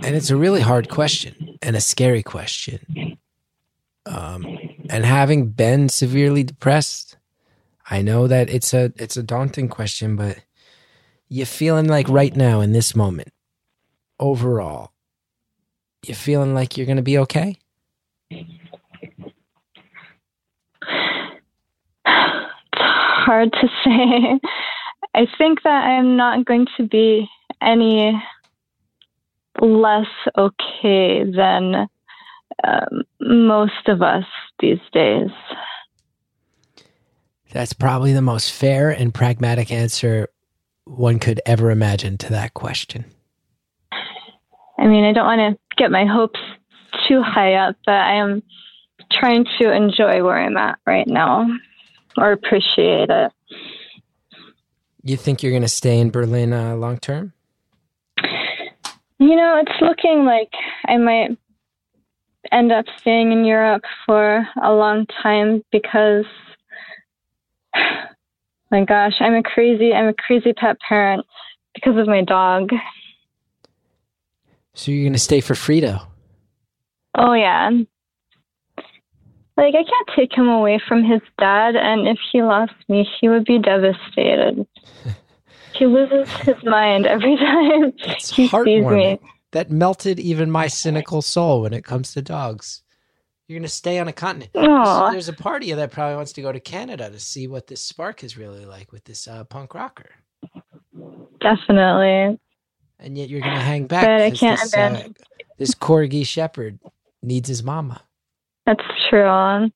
and 0.04 0.16
it's 0.16 0.30
a 0.30 0.38
really 0.38 0.62
hard 0.62 0.90
question 0.90 1.58
and 1.62 1.76
a 1.76 1.82
scary 1.82 2.24
question. 2.24 3.18
Um 4.06 4.46
and 4.90 5.06
having 5.06 5.50
been 5.50 5.90
severely 5.90 6.44
depressed, 6.44 7.18
I 7.90 8.02
know 8.02 8.28
that 8.28 8.50
it's 8.50 8.74
a 8.74 8.94
it's 8.96 9.18
a 9.18 9.24
daunting 9.24 9.68
question, 9.68 10.16
but 10.16 10.40
you're 11.28 11.46
feeling 11.46 11.88
like 11.88 12.08
right 12.08 12.36
now 12.36 12.62
in 12.62 12.72
this 12.72 12.96
moment, 12.96 13.34
overall, 14.20 14.94
you're 16.06 16.16
feeling 16.16 16.54
like 16.54 16.78
you're 16.78 16.88
gonna 16.88 17.02
be 17.02 17.18
okay? 17.20 17.58
It's 18.32 18.48
hard 23.30 23.54
to 23.54 23.68
say. 23.84 24.40
I 25.14 25.28
think 25.38 25.62
that 25.64 25.84
I'm 25.86 26.18
not 26.18 26.46
going 26.46 26.66
to 26.78 26.88
be 26.88 27.28
any 27.62 28.20
less 29.62 30.08
okay 30.36 31.24
than 31.24 31.88
um, 32.64 33.04
most 33.22 33.88
of 33.88 34.02
us 34.02 34.26
these 34.60 34.80
days. 34.92 35.30
That's 37.52 37.74
probably 37.74 38.14
the 38.14 38.22
most 38.22 38.52
fair 38.52 38.90
and 38.90 39.14
pragmatic 39.14 39.72
answer 39.72 40.30
one 40.86 41.20
could 41.20 41.40
ever 41.46 41.70
imagine 41.70 42.18
to 42.20 42.32
that 42.32 42.56
question. 42.56 43.06
I 44.80 44.88
mean, 44.88 45.04
I 45.04 45.14
don't 45.14 45.26
want 45.26 45.56
to 45.56 45.76
get 45.78 45.92
my 45.92 46.06
hopes 46.06 46.40
too 47.08 47.22
high 47.22 47.56
up, 47.56 47.76
but 47.86 47.96
I 47.96 48.16
am 48.16 48.42
trying 49.12 49.46
to 49.60 49.72
enjoy 49.72 50.24
where 50.24 50.38
I'm 50.38 50.58
at 50.58 50.80
right 50.88 51.08
now 51.08 51.48
or 52.18 52.32
appreciate 52.32 53.10
it. 53.10 53.32
You 55.04 55.18
think 55.18 55.42
you're 55.42 55.52
going 55.52 55.62
to 55.64 55.68
stay 55.68 56.00
in 56.00 56.12
Berlin 56.12 56.54
uh, 56.54 56.76
long 56.76 56.98
term? 56.98 57.34
You 59.20 59.36
know, 59.36 59.62
it's 59.62 59.82
looking 59.82 60.26
like 60.26 60.52
I 60.88 60.98
might 60.98 61.38
end 62.52 62.72
up 62.72 62.86
staying 63.02 63.32
in 63.32 63.46
Europe 63.46 63.84
for 64.06 64.46
a 64.62 64.72
long 64.72 65.06
time 65.22 65.64
because 65.72 66.26
my 68.72 68.84
gosh, 68.86 69.14
I'm 69.20 69.36
a 69.36 69.44
crazy 69.44 69.94
I'm 69.94 70.08
a 70.08 70.14
crazy 70.14 70.54
pet 70.54 70.78
parent 70.88 71.26
because 71.74 71.98
of 71.98 72.08
my 72.08 72.24
dog. 72.24 72.70
So 74.74 74.92
you're 74.92 75.04
going 75.04 75.14
to 75.14 75.20
stay 75.20 75.42
for 75.42 75.54
Frito? 75.54 76.06
Oh 77.16 77.34
yeah. 77.34 77.70
Like 79.60 79.76
I 79.76 79.84
can't 79.84 80.10
take 80.16 80.34
him 80.34 80.48
away 80.48 80.80
from 80.88 81.04
his 81.04 81.20
dad 81.38 81.76
and 81.76 82.08
if 82.08 82.18
he 82.32 82.42
lost 82.42 82.72
me, 82.88 83.06
he 83.20 83.28
would 83.28 83.44
be 83.44 83.60
devastated. 83.60 84.66
he 85.74 85.86
loses 85.86 86.30
his 86.38 86.56
mind 86.64 87.06
every 87.06 87.36
time 87.36 87.92
It's 87.98 88.34
he 88.34 88.48
sees 88.48 88.86
me. 88.86 89.20
That 89.52 89.70
melted 89.70 90.18
even 90.18 90.50
my 90.50 90.68
cynical 90.68 91.22
soul 91.22 91.64
when 91.64 91.74
it 91.74 91.84
comes 91.84 92.14
to 92.14 92.22
dogs. 92.22 92.84
You're 93.48 93.58
going 93.58 93.64
to 93.64 93.70
stay 93.70 94.00
on 94.00 94.08
a 94.08 94.14
continent. 94.14 94.52
So 94.54 95.10
there's 95.12 95.28
a 95.28 95.34
party 95.34 95.74
that 95.74 95.92
probably 95.92 96.16
wants 96.16 96.32
to 96.34 96.42
go 96.42 96.54
to 96.54 96.60
Canada 96.62 97.10
to 97.10 97.20
see 97.20 97.48
what 97.48 97.68
this 97.68 97.82
spark 97.82 98.24
is 98.24 98.38
really 98.38 98.64
like 98.64 98.94
with 98.94 99.04
this 99.04 99.28
uh, 99.28 99.44
punk 99.44 99.74
rocker. 99.74 100.12
Definitely. 101.42 102.40
And 103.00 103.18
yet 103.18 103.28
you're 103.28 103.42
going 103.42 103.56
to 103.56 103.60
hang 103.60 103.88
back. 103.88 104.06
But 104.06 104.22
I 104.22 104.32
can't 104.32 104.62
this, 104.62 104.74
uh, 104.74 105.08
this 105.58 105.74
corgi 105.74 106.26
shepherd 106.26 106.80
needs 107.24 107.50
his 107.50 107.64
mama. 107.64 108.04
That's 108.70 108.86
true. 109.10 109.72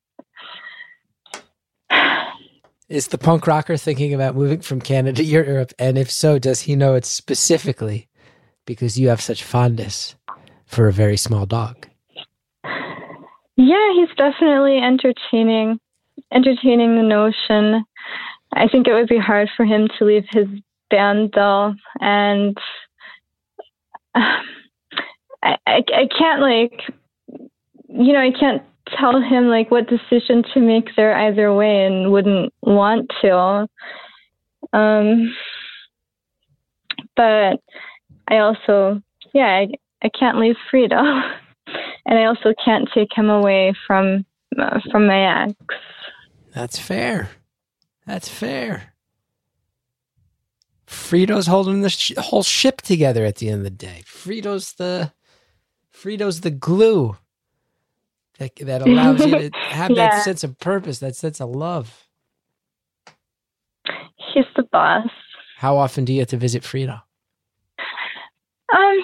Is 2.88 3.08
the 3.08 3.18
punk 3.18 3.48
rocker 3.48 3.76
thinking 3.76 4.14
about 4.14 4.36
moving 4.36 4.60
from 4.60 4.80
Canada 4.80 5.16
to 5.16 5.24
Europe? 5.24 5.72
And 5.80 5.98
if 5.98 6.12
so, 6.12 6.38
does 6.38 6.60
he 6.60 6.76
know 6.76 6.94
it 6.94 7.04
specifically 7.04 8.08
because 8.66 8.96
you 8.96 9.08
have 9.08 9.20
such 9.20 9.42
fondness 9.42 10.14
for 10.66 10.86
a 10.86 10.92
very 10.92 11.16
small 11.16 11.44
dog? 11.44 11.88
Yeah, 13.56 13.92
he's 13.96 14.14
definitely 14.16 14.78
entertaining 14.78 15.80
entertaining 16.32 16.94
the 16.94 17.02
notion. 17.02 17.84
I 18.52 18.68
think 18.68 18.86
it 18.86 18.92
would 18.92 19.08
be 19.08 19.18
hard 19.18 19.48
for 19.56 19.66
him 19.66 19.88
to 19.98 20.04
leave 20.04 20.26
his 20.30 20.46
band 20.88 21.32
though, 21.34 21.74
and 22.00 22.56
uh, 24.14 24.20
I, 25.42 25.56
I 25.66 25.82
I 25.92 26.08
can't 26.16 26.40
like 26.40 26.80
you 27.88 28.12
know 28.12 28.20
I 28.20 28.30
can't 28.30 28.62
tell 28.98 29.20
him 29.20 29.46
like 29.48 29.70
what 29.70 29.88
decision 29.88 30.44
to 30.54 30.60
make 30.60 30.88
there 30.96 31.16
either 31.16 31.54
way, 31.54 31.84
and 31.84 32.12
wouldn't 32.12 32.52
want 32.62 33.10
to. 33.22 33.68
Um, 34.72 35.34
but 37.16 37.60
I 38.28 38.38
also 38.38 39.02
yeah 39.32 39.46
I 39.46 39.68
I 40.02 40.08
can't 40.08 40.38
leave 40.38 40.56
Frito. 40.72 41.32
and 42.06 42.18
I 42.18 42.24
also 42.24 42.54
can't 42.64 42.88
take 42.94 43.10
him 43.14 43.30
away 43.30 43.74
from 43.86 44.24
uh, 44.58 44.80
from 44.90 45.06
my 45.06 45.44
ex. 45.44 45.56
That's 46.52 46.78
fair. 46.78 47.30
That's 48.06 48.28
fair. 48.28 48.94
Frito's 50.86 51.46
holding 51.46 51.80
the 51.80 51.90
sh- 51.90 52.12
whole 52.18 52.42
ship 52.42 52.82
together 52.82 53.24
at 53.24 53.36
the 53.36 53.48
end 53.48 53.58
of 53.58 53.64
the 53.64 53.70
day. 53.70 54.02
Frito's 54.06 54.74
the 54.74 55.12
Frito's 55.92 56.42
the 56.42 56.50
glue 56.50 57.16
that 58.38 58.56
that 58.56 58.82
allows 58.82 59.24
you 59.26 59.34
to 59.36 59.50
have 59.70 59.90
Yeah. 59.92 60.08
that 60.10 60.24
sense 60.24 60.44
of 60.44 60.58
purpose, 60.58 60.98
that 61.00 61.16
sense 61.16 61.40
of 61.40 61.50
love. 61.50 62.04
He's 64.34 64.44
the 64.56 64.64
boss. 64.64 65.08
How 65.58 65.76
often 65.76 66.04
do 66.04 66.12
you 66.12 66.20
get 66.22 66.28
to 66.30 66.36
visit 66.36 66.62
Frito? 66.62 67.02
Um, 68.74 68.98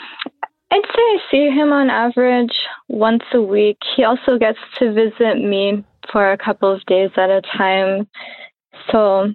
I'd 0.72 0.82
say 0.84 1.02
I 1.02 1.18
see 1.30 1.48
him 1.50 1.72
on 1.72 1.90
average 1.90 2.52
once 2.88 3.22
a 3.34 3.40
week. 3.40 3.78
He 3.96 4.04
also 4.04 4.38
gets 4.38 4.58
to 4.78 4.92
visit 4.92 5.36
me 5.36 5.84
for 6.12 6.32
a 6.32 6.38
couple 6.38 6.72
of 6.74 6.84
days 6.86 7.10
at 7.16 7.30
a 7.30 7.42
time, 7.56 8.08
so 8.90 9.32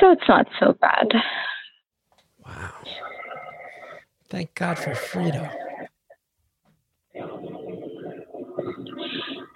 so 0.00 0.12
it's 0.12 0.28
not 0.28 0.46
so 0.60 0.74
bad. 0.80 1.08
Wow. 2.46 2.70
Thank 4.30 4.54
God 4.54 4.78
for 4.78 4.90
Frito. 4.90 5.50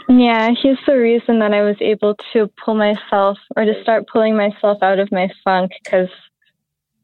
Yeah, 0.08 0.50
he's 0.60 0.76
the 0.86 0.96
reason 0.98 1.38
that 1.38 1.52
I 1.52 1.62
was 1.62 1.76
able 1.80 2.16
to 2.32 2.50
pull 2.62 2.74
myself 2.74 3.38
or 3.56 3.64
to 3.64 3.72
start 3.82 4.04
pulling 4.12 4.36
myself 4.36 4.82
out 4.82 4.98
of 4.98 5.10
my 5.10 5.28
funk 5.42 5.72
because, 5.82 6.08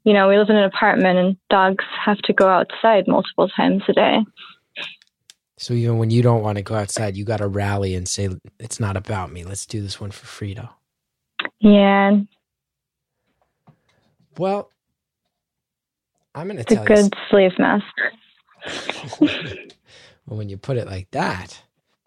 you 0.05 0.13
know, 0.13 0.29
we 0.29 0.37
live 0.37 0.51
in 0.51 0.57
an 0.57 0.65
apartment 0.65 1.19
and 1.19 1.37
dogs 1.49 1.85
have 2.05 2.19
to 2.19 2.33
go 2.33 2.49
outside 2.49 3.09
multiple 3.09 3.49
times 3.49 3.83
a 3.89 3.93
day. 3.93 4.19
So 5.57 5.75
even 5.75 5.99
when 5.99 6.11
you 6.11 6.23
don't 6.23 6.43
want 6.43 6.59
to 6.59 6.63
go 6.63 6.75
outside, 6.75 7.17
you 7.17 7.25
got 7.25 7.39
to 7.39 7.49
rally 7.49 7.95
and 7.95 8.07
say, 8.07 8.29
"It's 8.61 8.79
not 8.79 8.97
about 8.97 9.33
me. 9.33 9.43
Let's 9.43 9.67
do 9.67 9.83
this 9.83 10.01
one 10.01 10.13
for 10.13 10.27
Frito." 10.27 10.69
Yeah, 11.59 12.21
Well, 14.39 14.71
I'm 16.35 16.47
going 16.47 16.57
to 16.57 16.63
it's 16.63 16.73
a 16.73 16.85
good 16.85 17.13
slave 17.29 17.59
master. 17.59 18.13
well, 20.29 20.37
when 20.37 20.49
you 20.51 20.59
put 20.59 20.77
it 20.77 20.87
like 20.87 21.11
that, 21.13 21.63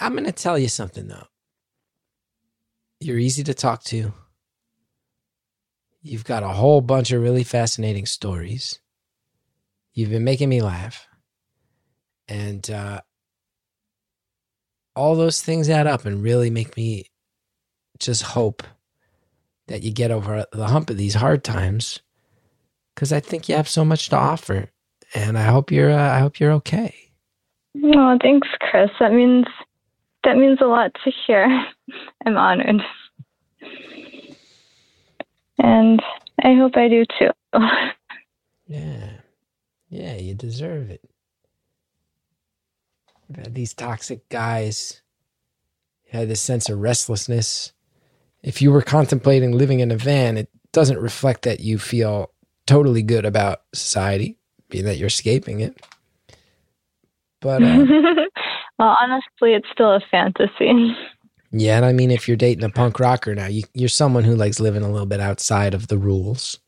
I'm 0.00 0.12
going 0.12 0.24
to 0.24 0.32
tell 0.32 0.58
you 0.58 0.68
something 0.68 1.06
though. 1.06 1.26
You're 3.00 3.18
easy 3.18 3.44
to 3.44 3.54
talk 3.54 3.84
to. 3.84 4.12
You've 6.02 6.24
got 6.24 6.42
a 6.42 6.48
whole 6.48 6.80
bunch 6.80 7.12
of 7.12 7.22
really 7.22 7.44
fascinating 7.44 8.06
stories. 8.06 8.80
You've 9.94 10.10
been 10.10 10.24
making 10.24 10.48
me 10.48 10.60
laugh. 10.60 11.06
And 12.26 12.68
uh, 12.70 13.00
all 14.96 15.14
those 15.14 15.42
things 15.42 15.68
add 15.68 15.86
up 15.86 16.04
and 16.04 16.22
really 16.22 16.50
make 16.50 16.76
me 16.76 17.06
just 17.98 18.22
hope 18.22 18.62
that 19.68 19.82
you 19.82 19.92
get 19.92 20.10
over 20.10 20.46
the 20.52 20.68
hump 20.68 20.90
of 20.90 20.96
these 20.96 21.14
hard 21.14 21.44
times 21.44 22.00
because 22.94 23.12
I 23.12 23.20
think 23.20 23.48
you 23.48 23.56
have 23.56 23.68
so 23.68 23.84
much 23.84 24.08
to 24.08 24.16
offer. 24.16 24.70
And 25.14 25.36
I 25.38 25.42
hope 25.42 25.70
you're 25.72 25.90
uh, 25.90 26.16
I 26.16 26.18
hope 26.20 26.38
you're 26.40 26.52
okay. 26.52 26.94
oh, 27.84 28.18
thanks, 28.22 28.48
Chris. 28.60 28.90
That 29.00 29.12
means 29.12 29.46
that 30.24 30.36
means 30.36 30.58
a 30.60 30.66
lot 30.66 30.92
to 31.04 31.10
hear. 31.26 31.46
I'm 32.26 32.36
honored, 32.36 32.82
and 35.58 36.00
I 36.42 36.54
hope 36.54 36.76
I 36.76 36.88
do 36.88 37.04
too. 37.18 37.30
Yeah. 38.70 39.10
Yeah, 39.88 40.14
you 40.14 40.34
deserve 40.34 40.90
it. 40.90 41.02
You've 43.28 43.38
had 43.38 43.54
these 43.56 43.74
toxic 43.74 44.28
guys. 44.28 45.02
You 46.06 46.20
had 46.20 46.28
this 46.28 46.40
sense 46.40 46.68
of 46.68 46.78
restlessness. 46.78 47.72
If 48.44 48.62
you 48.62 48.70
were 48.70 48.82
contemplating 48.82 49.50
living 49.52 49.80
in 49.80 49.90
a 49.90 49.96
van, 49.96 50.36
it 50.36 50.48
doesn't 50.72 51.00
reflect 51.00 51.42
that 51.42 51.58
you 51.58 51.78
feel 51.78 52.30
totally 52.66 53.02
good 53.02 53.24
about 53.24 53.62
society, 53.74 54.38
being 54.70 54.84
that 54.84 54.98
you're 54.98 55.08
escaping 55.08 55.60
it. 55.60 55.80
But 57.40 57.62
uh, 57.62 57.84
well, 58.78 58.96
honestly, 59.00 59.54
it's 59.54 59.68
still 59.72 59.92
a 59.92 60.00
fantasy. 60.10 60.94
yeah, 61.50 61.76
and 61.76 61.84
I 61.84 61.92
mean, 61.92 62.10
if 62.10 62.28
you're 62.28 62.36
dating 62.36 62.64
a 62.64 62.70
punk 62.70 63.00
rocker 63.00 63.34
now, 63.34 63.46
you, 63.46 63.64
you're 63.74 63.88
someone 63.88 64.24
who 64.24 64.36
likes 64.36 64.60
living 64.60 64.82
a 64.82 64.90
little 64.90 65.06
bit 65.06 65.20
outside 65.20 65.74
of 65.74 65.88
the 65.88 65.98
rules 65.98 66.58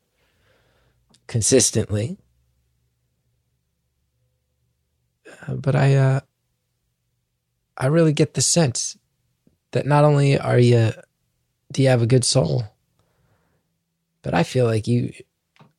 consistently. 1.27 2.17
Uh, 5.47 5.55
but 5.55 5.75
I, 5.75 5.95
uh, 5.95 6.19
I 7.77 7.87
really 7.87 8.13
get 8.13 8.33
the 8.33 8.41
sense 8.41 8.97
that 9.71 9.85
not 9.85 10.03
only 10.03 10.37
are 10.37 10.59
you 10.59 10.91
do 11.71 11.81
you 11.81 11.89
have 11.89 12.01
a 12.01 12.07
good 12.07 12.23
soul, 12.23 12.63
but 14.21 14.33
I 14.33 14.43
feel 14.43 14.65
like 14.65 14.87
you 14.87 15.11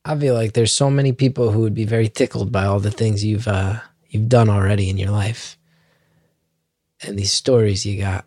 I 0.07 0.17
feel 0.17 0.35
like 0.35 0.53
there's 0.53 0.71
so 0.71 0.91
many 0.91 1.13
people 1.13 1.49
who 1.49 1.61
would 1.61 1.73
be 1.73 1.83
very 1.83 2.07
tickled 2.07 2.51
by 2.51 2.65
all 2.65 2.79
the 2.79 2.91
things 2.91 3.25
you've 3.25 3.47
uh, 3.47 3.79
you've 4.07 4.29
done 4.29 4.49
already 4.49 4.87
in 4.87 4.99
your 4.99 5.09
life, 5.09 5.57
and 7.01 7.17
these 7.17 7.31
stories 7.33 7.87
you 7.87 7.99
got, 7.99 8.25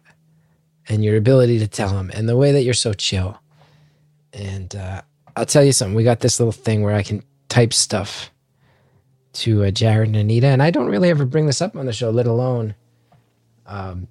and 0.89 1.05
your 1.05 1.17
ability 1.17 1.61
to 1.61 1.69
tell 1.69 1.91
them, 1.91 2.11
and 2.13 2.29
the 2.29 2.37
way 2.37 2.51
that 2.51 2.63
you're 2.63 2.75
so 2.75 2.93
chill. 2.95 3.39
And 4.33 4.75
uh, 4.75 5.03
I'll 5.37 5.47
tell 5.47 5.63
you 5.63 5.71
something. 5.73 5.95
We 5.95 6.03
got 6.03 6.19
this 6.19 6.41
little 6.41 6.53
thing 6.53 6.83
where 6.83 6.97
I 6.97 7.05
can 7.05 7.23
type 7.49 7.73
stuff 7.73 8.33
to 9.35 9.63
uh, 9.63 9.71
Jared 9.71 10.09
and 10.09 10.17
Anita, 10.17 10.49
and 10.49 10.65
I 10.65 10.73
don't 10.73 10.89
really 10.89 11.11
ever 11.11 11.25
bring 11.25 11.47
this 11.47 11.63
up 11.63 11.77
on 11.77 11.87
the 11.87 11.93
show, 11.93 12.11
let 12.11 12.27
alone 12.27 12.75
um, 13.67 14.09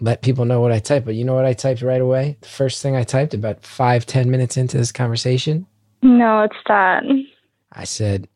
let 0.00 0.22
people 0.22 0.46
know 0.46 0.62
what 0.62 0.72
I 0.72 0.78
type. 0.78 1.04
But 1.04 1.16
you 1.16 1.24
know 1.26 1.34
what 1.34 1.44
I 1.44 1.52
typed 1.52 1.82
right 1.82 2.00
away? 2.00 2.38
The 2.40 2.48
first 2.48 2.80
thing 2.80 2.96
I 2.96 3.04
typed 3.04 3.34
about 3.34 3.62
five 3.62 4.06
ten 4.06 4.30
minutes 4.30 4.56
into 4.56 4.78
this 4.78 4.90
conversation 4.90 5.66
No, 6.02 6.42
it's 6.42 6.56
that. 6.66 7.02
I 7.72 7.84
said, 7.84 8.28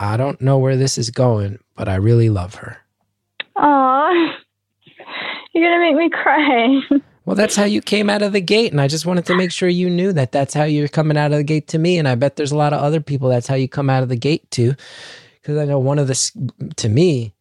I 0.00 0.16
don't 0.16 0.40
know 0.40 0.58
where 0.58 0.76
this 0.76 0.98
is 0.98 1.10
going, 1.10 1.58
but 1.76 1.88
I 1.88 1.94
really 1.96 2.28
love 2.28 2.56
her. 2.56 2.78
Aw. 3.56 4.36
You're 5.52 5.70
going 5.70 5.78
to 5.78 5.92
make 5.92 5.96
me 5.96 6.10
cry. 6.10 6.80
Well, 7.24 7.36
that's 7.36 7.54
how 7.54 7.64
you 7.64 7.80
came 7.80 8.10
out 8.10 8.22
of 8.22 8.32
the 8.32 8.40
gate. 8.40 8.72
And 8.72 8.80
I 8.80 8.88
just 8.88 9.06
wanted 9.06 9.26
to 9.26 9.36
make 9.36 9.52
sure 9.52 9.68
you 9.68 9.88
knew 9.88 10.12
that 10.12 10.32
that's 10.32 10.54
how 10.54 10.64
you're 10.64 10.88
coming 10.88 11.16
out 11.16 11.30
of 11.30 11.38
the 11.38 11.44
gate 11.44 11.68
to 11.68 11.78
me. 11.78 11.98
And 11.98 12.08
I 12.08 12.16
bet 12.16 12.36
there's 12.36 12.52
a 12.52 12.56
lot 12.56 12.72
of 12.72 12.80
other 12.80 13.00
people 13.00 13.28
that's 13.28 13.46
how 13.46 13.54
you 13.54 13.68
come 13.68 13.88
out 13.88 14.02
of 14.02 14.08
the 14.08 14.16
gate 14.16 14.50
too. 14.50 14.74
Because 15.40 15.58
I 15.58 15.64
know 15.64 15.78
one 15.78 15.98
of 15.98 16.08
the, 16.08 16.72
to 16.76 16.88
me, 16.88 17.34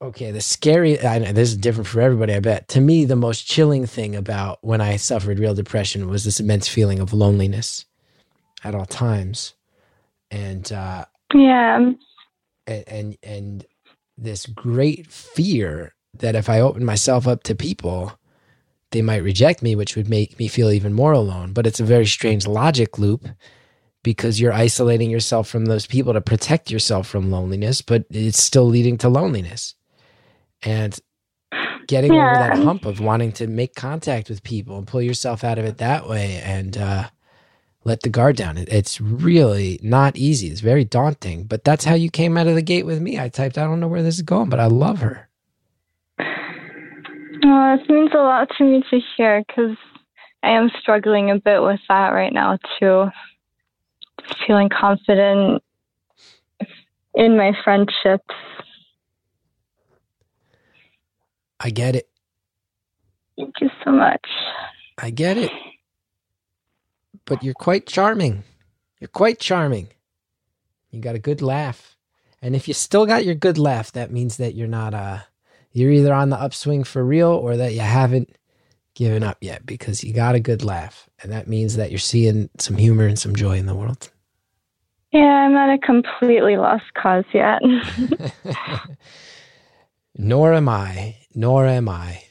okay, 0.00 0.30
the 0.30 0.40
scary, 0.40 1.02
I 1.04 1.18
know 1.18 1.32
this 1.32 1.50
is 1.50 1.56
different 1.56 1.88
for 1.88 2.00
everybody, 2.00 2.34
I 2.34 2.40
bet. 2.40 2.68
To 2.68 2.80
me, 2.80 3.04
the 3.04 3.16
most 3.16 3.46
chilling 3.48 3.86
thing 3.86 4.14
about 4.14 4.58
when 4.62 4.80
I 4.80 4.96
suffered 4.96 5.38
real 5.38 5.54
depression 5.54 6.08
was 6.08 6.24
this 6.24 6.38
immense 6.38 6.68
feeling 6.68 7.00
of 7.00 7.12
loneliness 7.12 7.84
at 8.64 8.74
all 8.74 8.86
times. 8.86 9.54
And, 10.30 10.70
uh, 10.72 11.04
yeah. 11.34 11.76
and 11.76 11.98
and, 12.66 13.16
and 13.22 13.66
this 14.18 14.46
great 14.46 15.06
fear 15.06 15.94
that 16.14 16.34
if 16.34 16.48
I 16.48 16.60
open 16.60 16.84
myself 16.84 17.26
up 17.28 17.42
to 17.44 17.54
people, 17.54 18.18
they 18.90 19.02
might 19.02 19.22
reject 19.22 19.62
me, 19.62 19.74
which 19.74 19.96
would 19.96 20.08
make 20.08 20.38
me 20.38 20.48
feel 20.48 20.70
even 20.70 20.92
more 20.92 21.12
alone. 21.12 21.52
But 21.52 21.66
it's 21.66 21.80
a 21.80 21.84
very 21.84 22.06
strange 22.06 22.46
logic 22.46 22.98
loop 22.98 23.28
because 24.02 24.40
you're 24.40 24.52
isolating 24.52 25.10
yourself 25.10 25.48
from 25.48 25.66
those 25.66 25.86
people 25.86 26.12
to 26.12 26.20
protect 26.20 26.70
yourself 26.70 27.08
from 27.08 27.30
loneliness, 27.30 27.82
but 27.82 28.06
it's 28.10 28.42
still 28.42 28.66
leading 28.66 28.96
to 28.98 29.08
loneliness. 29.08 29.74
And 30.62 30.98
getting 31.86 32.12
over 32.12 32.34
that 32.34 32.58
hump 32.58 32.84
of 32.84 33.00
wanting 33.00 33.32
to 33.32 33.46
make 33.46 33.74
contact 33.74 34.28
with 34.28 34.42
people 34.42 34.78
and 34.78 34.86
pull 34.86 35.02
yourself 35.02 35.44
out 35.44 35.58
of 35.58 35.64
it 35.64 35.78
that 35.78 36.08
way 36.08 36.40
and 36.44 36.76
uh, 36.76 37.08
let 37.86 38.02
the 38.02 38.08
guard 38.08 38.34
down. 38.34 38.58
It, 38.58 38.68
it's 38.68 39.00
really 39.00 39.78
not 39.80 40.16
easy. 40.16 40.48
It's 40.48 40.60
very 40.60 40.84
daunting, 40.84 41.44
but 41.44 41.62
that's 41.62 41.84
how 41.84 41.94
you 41.94 42.10
came 42.10 42.36
out 42.36 42.48
of 42.48 42.56
the 42.56 42.62
gate 42.62 42.84
with 42.84 43.00
me. 43.00 43.18
I 43.18 43.28
typed, 43.28 43.56
I 43.56 43.64
don't 43.64 43.78
know 43.78 43.86
where 43.86 44.02
this 44.02 44.16
is 44.16 44.22
going, 44.22 44.50
but 44.50 44.58
I 44.58 44.66
love 44.66 44.98
her. 44.98 45.28
Oh, 46.18 47.76
this 47.78 47.88
means 47.88 48.10
a 48.12 48.18
lot 48.18 48.48
to 48.58 48.64
me 48.64 48.82
to 48.90 49.00
hear 49.16 49.44
because 49.46 49.76
I 50.42 50.50
am 50.50 50.68
struggling 50.80 51.30
a 51.30 51.38
bit 51.38 51.62
with 51.62 51.78
that 51.88 52.08
right 52.08 52.32
now, 52.32 52.58
too. 52.80 53.08
Just 54.20 54.44
feeling 54.48 54.68
confident 54.68 55.62
in 57.14 57.36
my 57.36 57.52
friendships. 57.62 58.34
I 61.60 61.70
get 61.70 61.94
it. 61.94 62.08
Thank 63.38 63.54
you 63.60 63.70
so 63.84 63.92
much. 63.92 64.26
I 64.98 65.10
get 65.10 65.38
it. 65.38 65.52
But 67.24 67.42
you're 67.42 67.54
quite 67.54 67.86
charming. 67.86 68.44
You're 69.00 69.08
quite 69.08 69.38
charming. 69.38 69.88
You 70.90 71.00
got 71.00 71.14
a 71.14 71.20
good 71.20 71.42
laugh. 71.42 71.96
And 72.42 72.54
if 72.54 72.68
you 72.68 72.74
still 72.74 73.06
got 73.06 73.24
your 73.24 73.34
good 73.34 73.58
laugh, 73.58 73.92
that 73.92 74.12
means 74.12 74.36
that 74.36 74.54
you're 74.54 74.68
not 74.68 74.94
uh 74.94 75.18
you're 75.72 75.90
either 75.90 76.14
on 76.14 76.30
the 76.30 76.40
upswing 76.40 76.84
for 76.84 77.04
real 77.04 77.28
or 77.30 77.56
that 77.56 77.74
you 77.74 77.80
haven't 77.80 78.34
given 78.94 79.22
up 79.22 79.36
yet 79.42 79.66
because 79.66 80.02
you 80.02 80.12
got 80.12 80.34
a 80.34 80.40
good 80.40 80.64
laugh. 80.64 81.08
And 81.22 81.30
that 81.30 81.48
means 81.48 81.76
that 81.76 81.90
you're 81.90 81.98
seeing 81.98 82.48
some 82.58 82.76
humor 82.76 83.06
and 83.06 83.18
some 83.18 83.36
joy 83.36 83.58
in 83.58 83.66
the 83.66 83.74
world. 83.74 84.10
Yeah, 85.12 85.20
I'm 85.20 85.52
not 85.52 85.72
a 85.72 85.78
completely 85.78 86.56
lost 86.56 86.84
cause 86.94 87.24
yet. 87.32 87.60
nor 90.16 90.54
am 90.54 90.68
I. 90.68 91.16
Nor 91.34 91.66
am 91.66 91.88
I. 91.88 92.22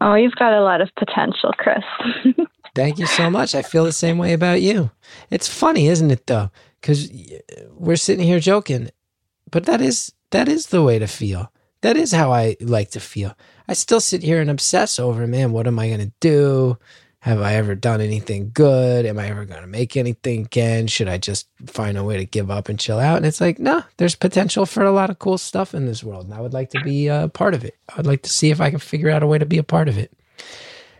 oh, 0.00 0.14
you've 0.14 0.34
got 0.36 0.52
a 0.52 0.62
lot 0.62 0.82
of 0.82 0.90
potential, 0.96 1.52
Chris. 1.56 1.84
Thank 2.76 2.98
you 2.98 3.06
so 3.06 3.30
much. 3.30 3.54
I 3.54 3.62
feel 3.62 3.84
the 3.84 3.92
same 3.92 4.18
way 4.18 4.34
about 4.34 4.60
you. 4.60 4.90
It's 5.30 5.48
funny, 5.48 5.88
isn't 5.88 6.10
it 6.10 6.26
though? 6.26 6.50
Cuz 6.82 7.10
we're 7.70 7.96
sitting 7.96 8.26
here 8.26 8.38
joking, 8.38 8.90
but 9.50 9.64
that 9.64 9.80
is 9.80 10.12
that 10.30 10.46
is 10.46 10.66
the 10.66 10.82
way 10.82 10.98
to 10.98 11.06
feel. 11.06 11.50
That 11.80 11.96
is 11.96 12.12
how 12.12 12.32
I 12.32 12.56
like 12.60 12.90
to 12.90 13.00
feel. 13.00 13.34
I 13.66 13.72
still 13.72 14.00
sit 14.00 14.22
here 14.22 14.42
and 14.42 14.50
obsess 14.50 14.98
over, 14.98 15.26
man, 15.26 15.52
what 15.52 15.66
am 15.66 15.78
I 15.78 15.88
going 15.88 16.00
to 16.00 16.12
do? 16.20 16.78
Have 17.20 17.40
I 17.40 17.54
ever 17.54 17.74
done 17.74 18.00
anything 18.00 18.50
good? 18.52 19.06
Am 19.06 19.18
I 19.18 19.28
ever 19.28 19.44
going 19.46 19.62
to 19.62 19.66
make 19.66 19.96
anything 19.96 20.42
again? 20.42 20.86
Should 20.86 21.08
I 21.08 21.18
just 21.18 21.48
find 21.66 21.96
a 21.96 22.04
way 22.04 22.18
to 22.18 22.24
give 22.24 22.50
up 22.50 22.68
and 22.68 22.78
chill 22.78 22.98
out? 22.98 23.16
And 23.16 23.26
it's 23.26 23.40
like, 23.40 23.58
no, 23.58 23.82
there's 23.96 24.14
potential 24.14 24.66
for 24.66 24.84
a 24.84 24.92
lot 24.92 25.10
of 25.10 25.18
cool 25.18 25.38
stuff 25.38 25.74
in 25.74 25.86
this 25.86 26.04
world. 26.04 26.26
And 26.26 26.34
I 26.34 26.40
would 26.40 26.52
like 26.52 26.70
to 26.70 26.80
be 26.82 27.08
a 27.08 27.28
part 27.32 27.54
of 27.54 27.64
it. 27.64 27.76
I 27.88 27.96
would 27.96 28.06
like 28.06 28.22
to 28.22 28.30
see 28.30 28.50
if 28.50 28.60
I 28.60 28.70
can 28.70 28.78
figure 28.78 29.10
out 29.10 29.22
a 29.22 29.26
way 29.26 29.38
to 29.38 29.46
be 29.46 29.58
a 29.58 29.64
part 29.64 29.88
of 29.88 29.98
it 29.98 30.12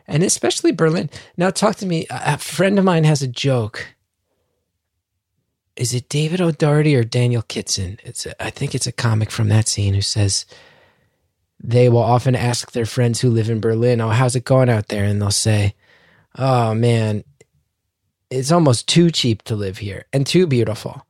and 0.09 0.22
especially 0.22 0.72
Berlin. 0.72 1.11
Now, 1.36 1.50
talk 1.50 1.76
to 1.76 1.86
me. 1.86 2.07
A 2.11 2.38
friend 2.38 2.78
of 2.78 2.84
mine 2.84 3.04
has 3.04 3.22
a 3.22 3.28
joke. 3.28 3.86
Is 5.76 5.92
it 5.92 6.09
David 6.09 6.40
O'Doherty 6.40 6.96
or 6.96 7.04
Daniel 7.04 7.42
Kitson? 7.42 7.98
It's 8.02 8.24
a, 8.24 8.42
I 8.42 8.50
think 8.50 8.74
it's 8.74 8.86
a 8.86 8.92
comic 8.92 9.30
from 9.30 9.48
that 9.48 9.68
scene 9.68 9.94
who 9.94 10.00
says 10.00 10.46
they 11.62 11.88
will 11.88 11.98
often 12.02 12.34
ask 12.34 12.72
their 12.72 12.86
friends 12.86 13.20
who 13.20 13.30
live 13.30 13.50
in 13.50 13.61
Berlin, 13.61 14.00
"Oh, 14.00 14.09
how's 14.11 14.36
it 14.36 14.44
going 14.44 14.70
out 14.70 14.88
there?" 14.88 15.04
And 15.04 15.20
they'll 15.20 15.30
say, 15.30 15.74
"Oh 16.36 16.74
man, 16.74 17.24
it's 18.30 18.52
almost 18.52 18.88
too 18.88 19.11
cheap 19.11 19.42
to 19.44 19.57
live 19.57 19.78
here 19.78 20.07
and 20.12 20.26
too 20.26 20.46
beautiful." 20.46 21.07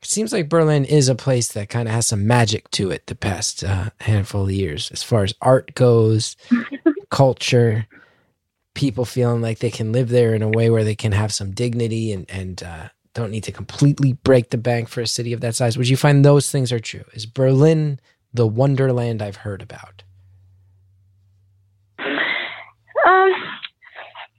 It 0.00 0.08
seems 0.08 0.32
like 0.32 0.48
Berlin 0.48 0.84
is 0.84 1.08
a 1.08 1.16
place 1.16 1.48
that 1.48 1.68
kind 1.68 1.88
of 1.88 1.94
has 1.94 2.06
some 2.06 2.24
magic 2.26 2.70
to 2.72 2.90
it 2.90 3.06
the 3.06 3.16
past 3.16 3.64
uh, 3.64 3.90
handful 4.00 4.44
of 4.44 4.52
years, 4.52 4.92
as 4.92 5.02
far 5.02 5.24
as 5.24 5.34
art 5.42 5.74
goes, 5.74 6.36
culture, 7.10 7.86
people 8.78 9.04
feeling 9.04 9.42
like 9.42 9.58
they 9.58 9.72
can 9.72 9.90
live 9.90 10.08
there 10.08 10.34
in 10.36 10.40
a 10.40 10.48
way 10.48 10.70
where 10.70 10.84
they 10.84 10.94
can 10.94 11.10
have 11.10 11.32
some 11.32 11.50
dignity 11.50 12.12
and 12.12 12.30
and 12.30 12.62
uh, 12.62 12.88
don't 13.12 13.32
need 13.32 13.42
to 13.42 13.50
completely 13.50 14.12
break 14.12 14.50
the 14.50 14.56
bank 14.56 14.88
for 14.88 15.00
a 15.00 15.06
city 15.06 15.32
of 15.32 15.40
that 15.40 15.56
size. 15.56 15.76
Would 15.76 15.88
you 15.88 15.96
find 15.96 16.24
those 16.24 16.52
things 16.52 16.70
are 16.70 16.78
true? 16.78 17.02
Is 17.12 17.26
Berlin 17.26 17.98
the 18.32 18.46
wonderland 18.46 19.20
I've 19.20 19.36
heard 19.36 19.62
about? 19.62 20.04
Um, 21.98 23.32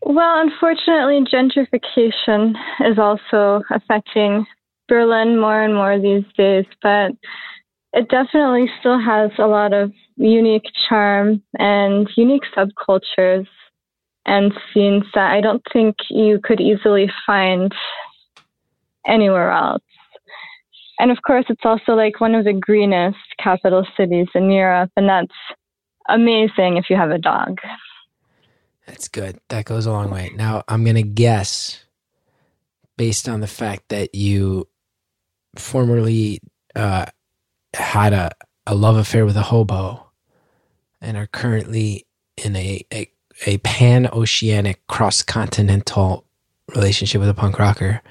well, 0.04 0.40
unfortunately, 0.40 1.20
gentrification 1.30 2.54
is 2.90 2.98
also 2.98 3.62
affecting 3.70 4.46
Berlin 4.88 5.38
more 5.38 5.62
and 5.62 5.76
more 5.76 6.00
these 6.00 6.24
days, 6.38 6.66
but 6.82 7.12
it 7.92 8.08
definitely 8.08 8.70
still 8.80 9.00
has 9.00 9.32
a 9.38 9.48
lot 9.48 9.74
of 9.74 9.92
unique 10.16 10.70
charm 10.88 11.44
and 11.58 12.10
unique 12.16 12.44
subcultures 12.56 13.46
and 14.30 14.54
scenes 14.72 15.04
that 15.16 15.32
I 15.32 15.42
don't 15.42 15.64
think 15.74 15.96
you 16.10 16.40
could 16.42 16.62
easily 16.62 17.12
find 17.26 17.74
anywhere 19.06 19.52
else. 19.52 19.82
And 21.00 21.10
of 21.12 21.18
course, 21.26 21.46
it's 21.50 21.66
also 21.66 21.94
like 21.94 22.22
one 22.22 22.36
of 22.36 22.46
the 22.46 22.54
greenest 22.54 23.18
capital 23.42 23.86
cities 23.98 24.28
in 24.36 24.52
Europe, 24.52 24.92
and 24.96 25.10
that's 25.10 25.34
amazing 26.08 26.78
if 26.78 26.90
you 26.90 26.96
have 26.96 27.10
a 27.10 27.18
dog. 27.18 27.60
That's 28.86 29.08
good. 29.08 29.40
That 29.50 29.66
goes 29.66 29.86
a 29.86 29.92
long 29.92 30.12
way. 30.12 30.32
Now, 30.36 30.64
I'm 30.68 30.84
going 30.84 30.96
to 30.96 31.04
guess, 31.04 31.84
based 32.98 33.28
on 33.28 33.40
the 33.40 33.48
fact 33.48 33.90
that 33.90 34.14
you 34.14 34.68
formerly 35.56 36.40
uh, 36.76 37.06
had 37.74 38.14
a, 38.14 38.32
a 38.68 38.76
love 38.76 38.96
affair 38.96 39.26
with 39.26 39.38
a 39.38 39.44
hobo 39.44 40.12
and 41.02 41.18
are 41.18 41.28
currently 41.28 42.06
in 42.38 42.56
a, 42.56 42.86
a, 42.94 43.10
a 43.46 43.58
pan 43.60 44.08
oceanic 44.08 44.86
cross 44.88 45.22
continental 45.22 46.26
relationship 46.76 47.20
with 47.20 47.30
a 47.30 47.34
punk 47.34 47.60
rocker. 47.60 48.02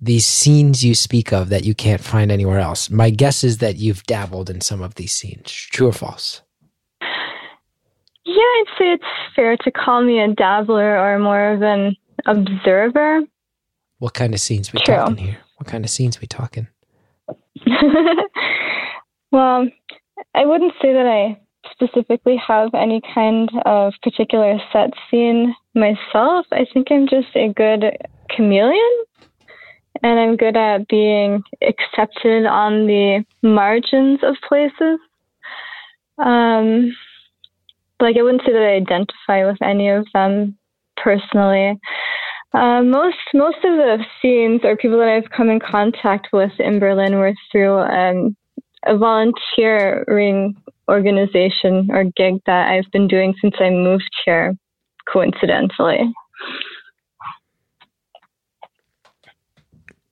These 0.00 0.26
scenes 0.26 0.84
you 0.84 0.94
speak 0.94 1.32
of 1.32 1.48
that 1.48 1.64
you 1.64 1.74
can't 1.74 2.02
find 2.02 2.30
anywhere 2.30 2.58
else. 2.58 2.90
My 2.90 3.10
guess 3.10 3.42
is 3.42 3.58
that 3.58 3.76
you've 3.76 4.02
dabbled 4.04 4.50
in 4.50 4.60
some 4.60 4.82
of 4.82 4.96
these 4.96 5.12
scenes. 5.12 5.50
True 5.50 5.88
or 5.88 5.92
false? 5.92 6.42
Yeah, 7.00 8.42
I'd 8.42 8.64
say 8.78 8.92
it's 8.92 9.04
fair 9.34 9.56
to 9.58 9.70
call 9.70 10.02
me 10.02 10.20
a 10.20 10.34
dabbler 10.34 10.98
or 10.98 11.18
more 11.18 11.52
of 11.52 11.62
an 11.62 11.96
observer. 12.26 13.20
What 13.98 14.14
kind 14.14 14.34
of 14.34 14.40
scenes 14.40 14.72
we 14.72 14.80
True. 14.80 14.96
talking 14.96 15.16
here? 15.16 15.38
What 15.56 15.68
kind 15.68 15.84
of 15.84 15.90
scenes 15.90 16.20
we 16.20 16.26
talking? 16.26 16.68
well, 19.32 19.66
I 20.34 20.44
wouldn't 20.44 20.74
say 20.82 20.92
that 20.92 21.06
I 21.06 21.40
specifically 21.76 22.36
have 22.36 22.70
any 22.74 23.00
kind 23.14 23.50
of 23.64 23.92
particular 24.02 24.58
set 24.72 24.90
scene 25.10 25.54
myself. 25.74 26.46
I 26.50 26.66
think 26.72 26.88
I'm 26.90 27.06
just 27.06 27.28
a 27.34 27.52
good 27.52 27.84
chameleon 28.34 29.04
and 30.02 30.18
I'm 30.18 30.36
good 30.36 30.56
at 30.56 30.88
being 30.88 31.42
accepted 31.62 32.46
on 32.46 32.86
the 32.86 33.24
margins 33.42 34.20
of 34.22 34.36
places. 34.48 34.98
Um, 36.18 36.96
like 38.00 38.16
I 38.16 38.22
wouldn't 38.22 38.42
say 38.44 38.52
that 38.52 38.62
I 38.62 38.76
identify 38.76 39.46
with 39.46 39.60
any 39.62 39.88
of 39.88 40.06
them 40.12 40.56
personally. 40.96 41.78
Uh, 42.52 42.82
most 42.82 43.16
most 43.34 43.56
of 43.56 43.76
the 43.76 43.98
scenes 44.20 44.60
or 44.64 44.76
people 44.76 44.98
that 44.98 45.08
I've 45.08 45.30
come 45.30 45.50
in 45.50 45.60
contact 45.60 46.28
with 46.32 46.52
in 46.58 46.78
Berlin 46.78 47.18
were 47.18 47.34
through 47.52 47.78
um, 47.78 48.36
a 48.86 48.96
volunteering 48.96 50.56
organization 50.88 51.88
or 51.90 52.04
gig 52.16 52.40
that 52.46 52.70
I've 52.70 52.90
been 52.92 53.08
doing 53.08 53.34
since 53.40 53.54
I 53.58 53.70
moved 53.70 54.10
here, 54.24 54.54
coincidentally. 55.12 56.12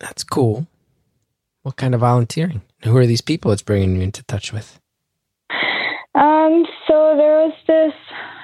That's 0.01 0.25
cool. 0.25 0.67
What 1.63 1.77
kind 1.77 1.95
of 1.95 2.01
volunteering? 2.01 2.63
Who 2.83 2.97
are 2.97 3.07
these 3.07 3.23
people 3.23 3.53
it's 3.53 3.63
bringing 3.63 3.97
you 3.97 4.03
into 4.03 4.23
touch 4.25 4.53
with? 4.53 4.79
Um, 6.15 6.65
so 6.87 7.15
there 7.17 7.39
was 7.39 7.55
this, 7.67 7.93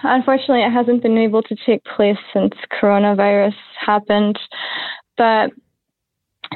unfortunately, 0.03 0.63
it 0.63 0.73
hasn't 0.73 1.03
been 1.03 1.19
able 1.19 1.43
to 1.43 1.57
take 1.67 1.85
place 1.85 2.17
since 2.33 2.55
coronavirus 2.81 3.55
happened, 3.79 4.39
but 5.17 5.51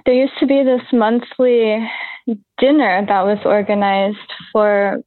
there 0.05 0.15
used 0.15 0.39
to 0.41 0.47
be 0.47 0.63
this 0.63 0.83
monthly 0.93 1.89
dinner 2.59 3.05
that 3.07 3.23
was 3.23 3.39
organized 3.45 4.19
for 4.53 5.01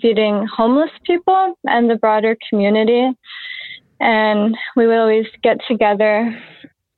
feeding 0.00 0.46
homeless 0.46 0.90
people 1.04 1.54
and 1.64 1.90
the 1.90 1.96
broader 1.96 2.36
community. 2.48 3.10
And 4.00 4.56
we 4.76 4.86
would 4.86 4.98
always 4.98 5.26
get 5.42 5.58
together 5.68 6.34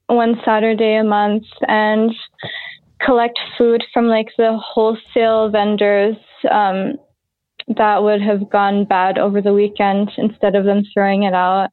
one 0.07 0.40
Saturday 0.45 0.97
a 0.97 1.05
month 1.05 1.45
and 1.68 2.12
collect 3.05 3.38
food 3.59 3.82
from 3.93 4.07
like 4.07 4.28
the 4.36 4.59
wholesale 4.62 5.51
vendors 5.51 6.16
um, 6.51 6.95
that 7.76 8.03
would 8.03 8.20
have 8.20 8.51
gone 8.51 8.84
bad 8.84 9.18
over 9.18 9.40
the 9.40 9.53
weekend 9.53 10.11
instead 10.16 10.55
of 10.55 10.64
them 10.64 10.82
throwing 10.93 11.24
it 11.24 11.34
out. 11.34 11.70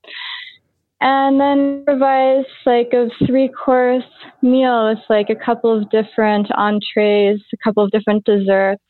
And 1.01 1.39
then 1.39 1.85
revise 1.87 2.45
like 2.65 2.91
a 2.93 3.09
three 3.25 3.49
course 3.49 4.03
meal 4.41 4.89
with 4.89 4.99
like 5.09 5.29
a 5.29 5.35
couple 5.35 5.75
of 5.75 5.89
different 5.89 6.47
entrees, 6.51 7.39
a 7.53 7.57
couple 7.63 7.83
of 7.83 7.91
different 7.91 8.25
desserts 8.25 8.83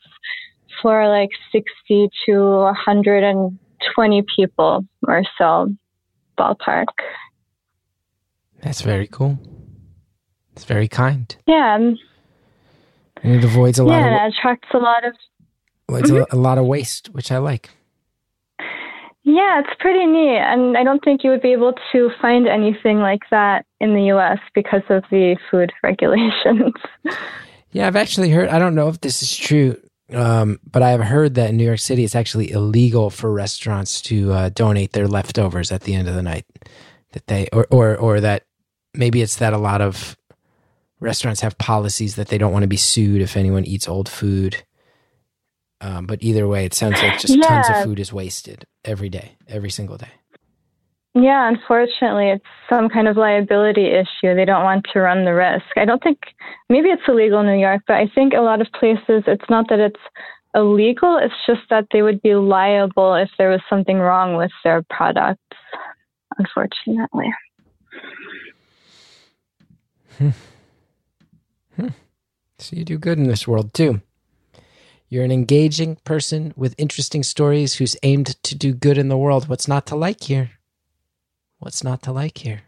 for 0.82 1.08
like 1.08 1.30
60 1.52 2.08
to 2.26 2.40
120 2.40 4.24
people 4.36 4.84
or 5.06 5.22
so, 5.38 5.68
ballpark. 6.38 6.86
That's 8.60 8.82
very 8.82 9.06
cool. 9.06 9.38
It's 10.52 10.64
very 10.64 10.88
kind. 10.88 11.34
Yeah. 11.46 11.76
And 11.76 11.98
it 13.22 13.44
avoids 13.44 13.78
a 13.78 13.84
lot 13.84 14.00
Yeah, 14.00 14.26
of 14.26 14.32
it 14.32 14.36
attracts 14.36 14.68
a 14.74 14.78
lot 14.78 15.04
of 15.04 15.14
avoids 15.88 16.10
a, 16.10 16.26
a 16.32 16.36
lot 16.36 16.58
of 16.58 16.64
waste, 16.64 17.08
which 17.08 17.30
I 17.30 17.38
like. 17.38 17.70
Yeah, 19.22 19.60
it's 19.60 19.74
pretty 19.78 20.06
neat. 20.06 20.38
And 20.38 20.76
I 20.76 20.84
don't 20.84 21.04
think 21.04 21.22
you 21.22 21.30
would 21.30 21.42
be 21.42 21.52
able 21.52 21.74
to 21.92 22.10
find 22.20 22.48
anything 22.48 22.98
like 22.98 23.22
that 23.30 23.66
in 23.80 23.94
the 23.94 24.04
US 24.12 24.38
because 24.54 24.82
of 24.88 25.04
the 25.10 25.36
food 25.50 25.72
regulations. 25.82 26.74
Yeah, 27.72 27.86
I've 27.86 27.96
actually 27.96 28.30
heard. 28.30 28.48
I 28.48 28.58
don't 28.58 28.74
know 28.74 28.88
if 28.88 29.00
this 29.00 29.22
is 29.22 29.36
true, 29.36 29.76
um, 30.12 30.58
but 30.68 30.82
I've 30.82 31.02
heard 31.02 31.34
that 31.34 31.50
in 31.50 31.56
New 31.56 31.64
York 31.64 31.78
City, 31.78 32.02
it's 32.04 32.16
actually 32.16 32.50
illegal 32.50 33.10
for 33.10 33.30
restaurants 33.30 34.00
to 34.02 34.32
uh, 34.32 34.48
donate 34.48 34.92
their 34.92 35.06
leftovers 35.06 35.70
at 35.70 35.82
the 35.82 35.94
end 35.94 36.08
of 36.08 36.14
the 36.14 36.22
night. 36.22 36.46
That 37.12 37.26
they, 37.26 37.48
or, 37.52 37.66
or, 37.70 37.96
or 37.96 38.20
that 38.20 38.44
maybe 38.94 39.20
it's 39.20 39.36
that 39.36 39.52
a 39.52 39.58
lot 39.58 39.80
of 39.80 40.16
restaurants 41.00 41.40
have 41.40 41.58
policies 41.58 42.16
that 42.16 42.28
they 42.28 42.38
don't 42.38 42.52
want 42.52 42.62
to 42.62 42.68
be 42.68 42.76
sued 42.76 43.20
if 43.20 43.36
anyone 43.36 43.64
eats 43.64 43.88
old 43.88 44.08
food. 44.08 44.64
Um, 45.80 46.06
but 46.06 46.22
either 46.22 46.46
way, 46.46 46.64
it 46.64 46.74
sounds 46.74 47.00
like 47.02 47.18
just 47.18 47.42
tons 47.42 47.68
of 47.70 47.84
food 47.84 47.98
is 47.98 48.12
wasted 48.12 48.66
every 48.84 49.08
day, 49.08 49.36
every 49.48 49.70
single 49.70 49.96
day. 49.96 50.10
yeah, 51.14 51.48
unfortunately, 51.48 52.30
it's 52.30 52.44
some 52.68 52.88
kind 52.88 53.08
of 53.08 53.16
liability 53.16 53.86
issue. 53.86 54.34
They 54.34 54.44
don't 54.44 54.62
want 54.62 54.86
to 54.92 55.00
run 55.00 55.24
the 55.24 55.34
risk. 55.34 55.66
I 55.76 55.84
don't 55.84 56.02
think, 56.02 56.18
maybe 56.68 56.88
it's 56.88 57.02
illegal 57.08 57.40
in 57.40 57.46
New 57.46 57.58
York, 57.58 57.82
but 57.86 57.96
I 57.96 58.06
think 58.14 58.34
a 58.34 58.40
lot 58.40 58.60
of 58.60 58.68
places, 58.78 59.24
it's 59.26 59.48
not 59.48 59.68
that 59.70 59.80
it's 59.80 60.00
illegal, 60.54 61.18
it's 61.22 61.34
just 61.46 61.62
that 61.70 61.86
they 61.92 62.02
would 62.02 62.20
be 62.22 62.34
liable 62.34 63.14
if 63.14 63.30
there 63.38 63.50
was 63.50 63.60
something 63.68 63.98
wrong 63.98 64.36
with 64.36 64.52
their 64.64 64.84
products, 64.90 65.40
unfortunately. 66.38 67.32
Hmm. 71.76 71.88
So 72.58 72.76
you 72.76 72.84
do 72.84 72.98
good 72.98 73.16
in 73.16 73.26
this 73.26 73.48
world 73.48 73.72
too. 73.72 74.02
You're 75.10 75.24
an 75.24 75.32
engaging 75.32 75.96
person 76.04 76.54
with 76.56 76.76
interesting 76.78 77.24
stories 77.24 77.74
who's 77.74 77.96
aimed 78.04 78.40
to 78.44 78.54
do 78.54 78.72
good 78.72 78.96
in 78.96 79.08
the 79.08 79.18
world. 79.18 79.48
What's 79.48 79.66
not 79.66 79.84
to 79.86 79.96
like 79.96 80.22
here? 80.22 80.52
What's 81.58 81.82
not 81.82 82.00
to 82.02 82.12
like 82.12 82.38
here? 82.38 82.62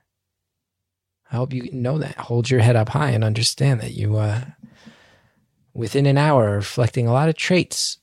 I 1.30 1.36
hope 1.36 1.54
you 1.54 1.70
know 1.72 1.98
that. 1.98 2.16
Hold 2.16 2.50
your 2.50 2.58
head 2.58 2.74
up 2.74 2.88
high 2.88 3.10
and 3.10 3.22
understand 3.22 3.80
that 3.80 3.92
you, 3.92 4.16
uh, 4.16 4.42
within 5.72 6.04
an 6.04 6.18
hour, 6.18 6.48
are 6.48 6.56
reflecting 6.56 7.06
a 7.06 7.12
lot 7.12 7.28
of 7.28 7.36
traits 7.36 7.98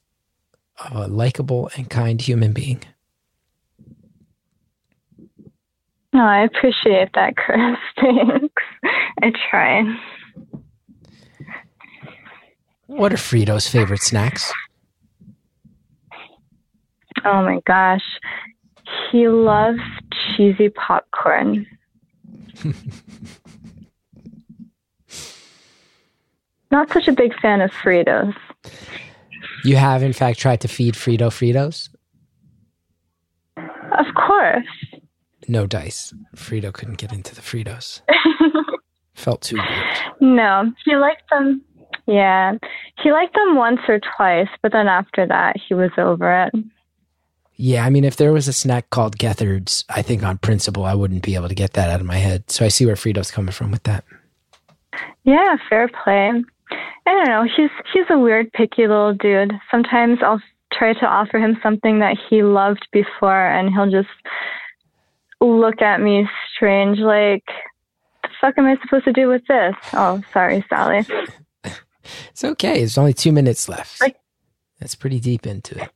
of 0.83 0.95
a 0.95 1.07
likable 1.07 1.69
and 1.75 1.89
kind 1.89 2.21
human 2.21 2.53
being. 2.53 2.81
No, 6.13 6.23
I 6.23 6.43
appreciate 6.43 7.09
that, 7.13 7.35
Chris. 7.35 7.77
Thanks. 7.99 8.63
I 9.21 9.33
try. 9.49 9.83
What 12.89 13.13
are 13.13 13.17
Frito's 13.17 13.67
favorite 13.67 14.01
snacks? 14.01 14.51
Oh 17.23 17.43
my 17.43 17.59
gosh. 17.67 18.01
He 19.11 19.27
loves 19.27 19.79
cheesy 20.35 20.69
popcorn. 20.69 21.67
Not 26.71 26.91
such 26.91 27.07
a 27.07 27.11
big 27.13 27.39
fan 27.39 27.61
of 27.61 27.69
Fritos. 27.69 28.33
You 29.63 29.75
have, 29.75 30.01
in 30.01 30.13
fact, 30.13 30.39
tried 30.39 30.61
to 30.61 30.67
feed 30.67 30.95
Frito 30.95 31.29
Fritos? 31.29 31.89
Of 33.55 34.07
course. 34.15 34.65
No 35.47 35.67
dice. 35.67 36.11
Frito 36.35 36.73
couldn't 36.73 36.97
get 36.97 37.13
into 37.13 37.35
the 37.35 37.41
Fritos. 37.41 38.01
Felt 39.13 39.43
too 39.43 39.57
weird. 39.57 39.97
No, 40.21 40.73
he 40.85 40.95
liked 40.95 41.29
them. 41.29 41.61
Yeah, 42.05 42.53
he 43.01 43.11
liked 43.11 43.35
them 43.35 43.55
once 43.55 43.81
or 43.87 43.99
twice, 44.17 44.49
but 44.61 44.71
then 44.71 44.87
after 44.87 45.27
that, 45.27 45.55
he 45.57 45.73
was 45.73 45.91
over 45.97 46.43
it. 46.43 46.53
Yeah, 47.55 47.85
I 47.85 47.89
mean, 47.89 48.05
if 48.05 48.15
there 48.15 48.31
was 48.31 48.47
a 48.47 48.53
snack 48.53 48.89
called 48.89 49.17
Gethard's, 49.17 49.83
I 49.89 50.01
think 50.01 50.23
on 50.23 50.37
principle 50.37 50.85
I 50.85 50.93
wouldn't 50.93 51.23
be 51.23 51.35
able 51.35 51.49
to 51.49 51.55
get 51.55 51.73
that 51.73 51.89
out 51.89 51.99
of 51.99 52.05
my 52.05 52.15
head. 52.15 52.49
So 52.49 52.63
I 52.63 52.69
see 52.69 52.85
where 52.85 52.95
Frito's 52.95 53.31
coming 53.31 53.51
from 53.51 53.69
with 53.69 53.83
that. 53.83 54.05
Yeah, 55.23 55.57
fair 55.69 55.89
play. 55.89 56.31
I 57.05 57.11
don't 57.11 57.27
know. 57.27 57.43
He's 57.43 57.69
he's 57.93 58.05
a 58.09 58.17
weird, 58.17 58.51
picky 58.53 58.87
little 58.87 59.13
dude. 59.13 59.53
Sometimes 59.69 60.19
I'll 60.21 60.41
try 60.71 60.93
to 60.93 61.05
offer 61.05 61.37
him 61.37 61.57
something 61.61 61.99
that 61.99 62.17
he 62.29 62.43
loved 62.43 62.87
before, 62.91 63.47
and 63.47 63.69
he'll 63.69 63.91
just 63.91 64.09
look 65.41 65.81
at 65.81 65.99
me 66.01 66.27
strange, 66.55 66.99
like, 66.99 67.43
"The 68.23 68.29
fuck 68.39 68.57
am 68.57 68.67
I 68.67 68.77
supposed 68.81 69.05
to 69.05 69.13
do 69.13 69.27
with 69.27 69.45
this?" 69.47 69.75
Oh, 69.93 70.21
sorry, 70.31 70.63
Sally. 70.69 71.05
It's 72.31 72.43
okay. 72.43 72.81
It's 72.81 72.97
only 72.97 73.13
two 73.13 73.31
minutes 73.31 73.69
left. 73.69 74.01
That's 74.79 74.95
pretty 74.95 75.19
deep 75.19 75.45
into 75.45 75.81
it. 75.81 75.89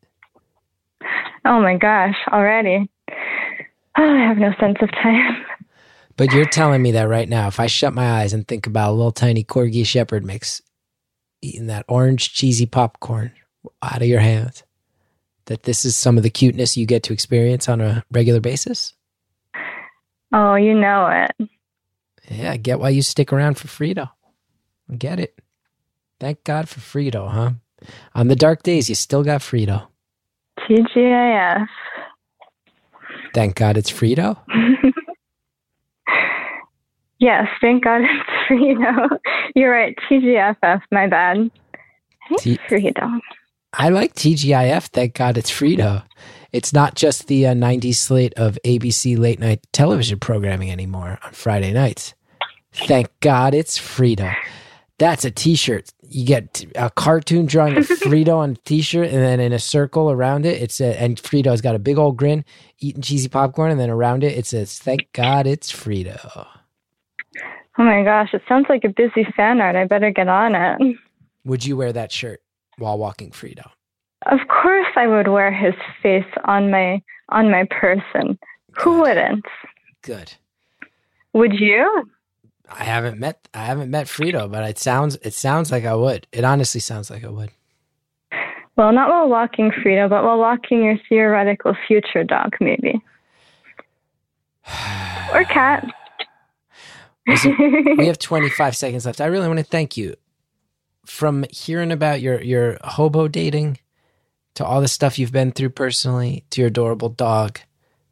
Oh 1.45 1.61
my 1.61 1.77
gosh, 1.77 2.15
already. 2.31 2.89
Oh, 3.09 3.13
I 3.97 4.27
have 4.27 4.37
no 4.37 4.53
sense 4.59 4.77
of 4.81 4.91
time. 4.91 5.45
But 6.15 6.31
you're 6.31 6.45
telling 6.45 6.81
me 6.81 6.91
that 6.91 7.07
right 7.09 7.27
now, 7.27 7.47
if 7.47 7.59
I 7.59 7.67
shut 7.67 7.93
my 7.93 8.21
eyes 8.21 8.33
and 8.33 8.47
think 8.47 8.67
about 8.67 8.91
a 8.91 8.93
little 8.93 9.11
tiny 9.11 9.43
corgi 9.43 9.85
shepherd 9.85 10.23
mix 10.23 10.61
eating 11.41 11.67
that 11.67 11.85
orange 11.89 12.33
cheesy 12.33 12.65
popcorn 12.65 13.31
out 13.81 14.01
of 14.01 14.07
your 14.07 14.19
hand, 14.19 14.63
that 15.45 15.63
this 15.63 15.85
is 15.85 15.95
some 15.95 16.17
of 16.17 16.23
the 16.23 16.29
cuteness 16.29 16.77
you 16.77 16.85
get 16.85 17.03
to 17.03 17.13
experience 17.13 17.67
on 17.67 17.81
a 17.81 18.03
regular 18.11 18.39
basis? 18.39 18.93
Oh, 20.31 20.55
you 20.55 20.73
know 20.73 21.07
it. 21.07 21.49
Yeah, 22.29 22.51
I 22.51 22.57
get 22.57 22.79
why 22.79 22.89
you 22.89 23.01
stick 23.01 23.33
around 23.33 23.57
for 23.57 23.67
Frito. 23.67 24.09
I 24.89 24.95
get 24.95 25.19
it. 25.19 25.37
Thank 26.23 26.45
God 26.45 26.69
for 26.69 26.79
Frito, 26.79 27.29
huh? 27.29 27.51
On 28.15 28.29
the 28.29 28.35
dark 28.37 28.63
days, 28.63 28.87
you 28.87 28.95
still 28.95 29.23
got 29.23 29.41
Frito. 29.41 29.87
TGIF. 30.57 31.67
Thank 33.33 33.55
God 33.55 33.75
it's 33.75 33.91
Frito. 33.91 34.39
Yes, 37.19 37.47
thank 37.61 37.85
God 37.85 38.01
it's 38.01 38.29
Frito. 38.49 39.17
You're 39.55 39.71
right, 39.71 39.95
TGFF, 40.09 40.81
my 40.91 41.07
bad. 41.07 41.49
I 42.29 42.35
T- 42.37 42.57
Frito. 42.69 43.19
I 43.71 43.89
like 43.89 44.13
TGIF. 44.13 44.87
Thank 44.87 45.13
God 45.13 45.37
it's 45.37 45.49
Frito. 45.49 46.03
It's 46.51 46.73
not 46.73 46.95
just 46.95 47.27
the 47.27 47.47
uh, 47.47 47.53
90s 47.53 47.95
slate 47.95 48.33
of 48.33 48.59
ABC 48.65 49.17
late 49.17 49.39
night 49.39 49.65
television 49.71 50.19
programming 50.19 50.69
anymore 50.69 51.17
on 51.23 51.31
Friday 51.31 51.71
nights. 51.71 52.13
Thank 52.73 53.07
God 53.21 53.53
it's 53.53 53.79
Frito. 53.79 54.35
That's 54.97 55.25
a 55.25 55.31
t 55.31 55.55
shirt. 55.55 55.91
You 56.09 56.25
get 56.25 56.65
a 56.75 56.89
cartoon 56.91 57.45
drawing 57.45 57.77
of 57.77 57.87
Frito 57.87 58.35
on 58.37 58.51
a 58.51 58.55
t 58.55 58.81
shirt, 58.81 59.07
and 59.07 59.17
then 59.17 59.39
in 59.39 59.53
a 59.53 59.59
circle 59.59 60.11
around 60.11 60.45
it, 60.45 60.61
it's 60.61 60.79
a, 60.79 60.99
and 61.01 61.17
Frito's 61.17 61.61
got 61.61 61.75
a 61.75 61.79
big 61.79 61.97
old 61.97 62.17
grin 62.17 62.45
eating 62.79 63.01
cheesy 63.01 63.29
popcorn, 63.29 63.71
and 63.71 63.79
then 63.79 63.89
around 63.89 64.23
it, 64.23 64.37
it 64.37 64.45
says, 64.45 64.77
Thank 64.77 65.11
God 65.13 65.47
it's 65.47 65.71
Frito. 65.71 66.47
Oh 67.79 67.83
my 67.83 68.03
gosh, 68.03 68.33
it 68.33 68.43
sounds 68.47 68.67
like 68.69 68.83
a 68.83 68.89
busy 68.89 69.25
fan 69.35 69.59
art. 69.59 69.75
I 69.75 69.85
better 69.85 70.11
get 70.11 70.27
on 70.27 70.53
it. 70.53 70.97
Would 71.45 71.65
you 71.65 71.75
wear 71.75 71.91
that 71.91 72.11
shirt 72.11 72.41
while 72.77 72.97
walking 72.97 73.31
Frito? 73.31 73.69
Of 74.27 74.39
course 74.47 74.87
I 74.95 75.07
would 75.07 75.27
wear 75.27 75.51
his 75.51 75.73
face 76.01 76.23
on 76.45 76.69
my 76.69 77.01
on 77.29 77.49
my 77.49 77.65
person. 77.69 78.37
Who 78.77 79.01
wouldn't? 79.01 79.45
Good. 80.01 80.33
Would 81.33 81.53
you? 81.59 82.09
I 82.69 82.83
haven't 82.83 83.19
met 83.19 83.47
I 83.53 83.65
haven't 83.65 83.91
met 83.91 84.07
Frito, 84.07 84.49
but 84.51 84.63
it 84.63 84.79
sounds 84.79 85.17
it 85.21 85.33
sounds 85.33 85.71
like 85.71 85.85
I 85.85 85.95
would. 85.95 86.27
It 86.31 86.43
honestly 86.43 86.79
sounds 86.79 87.09
like 87.09 87.23
I 87.23 87.29
would. 87.29 87.51
Well, 88.75 88.91
not 88.91 89.09
while 89.09 89.29
walking 89.29 89.71
Frito, 89.71 90.09
but 90.09 90.23
while 90.23 90.39
walking 90.39 90.83
your 90.83 90.97
theoretical 91.07 91.75
future 91.87 92.23
dog, 92.23 92.55
maybe. 92.59 93.01
or 95.33 95.43
cat. 95.43 95.85
Listen, 97.27 97.55
we 97.97 98.07
have 98.07 98.17
25 98.17 98.75
seconds 98.75 99.05
left. 99.05 99.21
I 99.21 99.27
really 99.27 99.47
want 99.47 99.59
to 99.59 99.65
thank 99.65 99.95
you 99.95 100.15
from 101.05 101.45
hearing 101.51 101.91
about 101.91 102.21
your 102.21 102.41
your 102.41 102.77
hobo 102.83 103.27
dating 103.27 103.77
to 104.55 104.65
all 104.65 104.81
the 104.81 104.87
stuff 104.87 105.19
you've 105.19 105.31
been 105.31 105.51
through 105.51 105.69
personally 105.69 106.45
to 106.51 106.61
your 106.61 106.69
adorable 106.69 107.09
dog. 107.09 107.59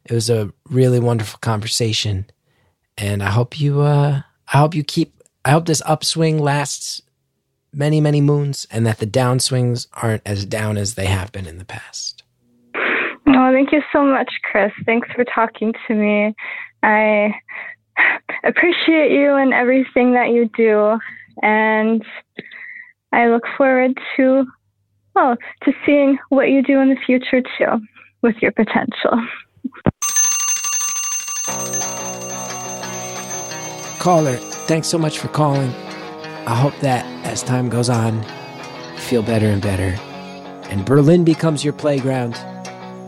It 0.04 0.12
was 0.12 0.30
a 0.30 0.52
really 0.68 1.00
wonderful 1.00 1.38
conversation, 1.40 2.26
and 2.98 3.22
I 3.22 3.30
hope 3.30 3.60
you 3.60 3.80
uh, 3.80 4.22
I 4.52 4.58
hope 4.58 4.74
you 4.74 4.84
keep. 4.84 5.14
I 5.44 5.50
hope 5.50 5.66
this 5.66 5.82
upswing 5.86 6.38
lasts 6.38 7.02
many 7.72 8.00
many 8.00 8.20
moons, 8.20 8.66
and 8.70 8.86
that 8.86 8.98
the 8.98 9.06
downswings 9.06 9.86
aren't 9.94 10.22
as 10.26 10.44
down 10.44 10.76
as 10.76 10.94
they 10.94 11.06
have 11.06 11.32
been 11.32 11.46
in 11.46 11.58
the 11.58 11.64
past. 11.64 12.22
Oh, 12.74 13.50
thank 13.52 13.72
you 13.72 13.82
so 13.92 14.04
much, 14.04 14.30
Chris. 14.44 14.72
Thanks 14.84 15.08
for 15.14 15.24
talking 15.24 15.72
to 15.88 15.94
me. 15.94 16.34
I 16.82 17.32
appreciate 18.44 19.10
you 19.12 19.34
and 19.34 19.54
everything 19.54 20.12
that 20.12 20.30
you 20.30 20.50
do, 20.54 20.98
and 21.42 22.04
I 23.12 23.28
look 23.28 23.44
forward 23.56 23.98
to 24.16 24.44
well 25.14 25.36
to 25.64 25.72
seeing 25.86 26.18
what 26.28 26.50
you 26.50 26.62
do 26.62 26.80
in 26.80 26.90
the 26.90 26.96
future 27.06 27.42
too 27.58 27.80
with 28.22 28.36
your 28.42 28.52
potential. 28.52 29.18
Caller, 34.02 34.34
thanks 34.66 34.88
so 34.88 34.98
much 34.98 35.20
for 35.20 35.28
calling. 35.28 35.72
I 36.44 36.56
hope 36.56 36.76
that 36.80 37.04
as 37.24 37.40
time 37.40 37.68
goes 37.68 37.88
on, 37.88 38.20
you 38.94 38.98
feel 38.98 39.22
better 39.22 39.46
and 39.46 39.62
better, 39.62 39.94
and 40.70 40.84
Berlin 40.84 41.22
becomes 41.22 41.62
your 41.62 41.72
playground, 41.72 42.34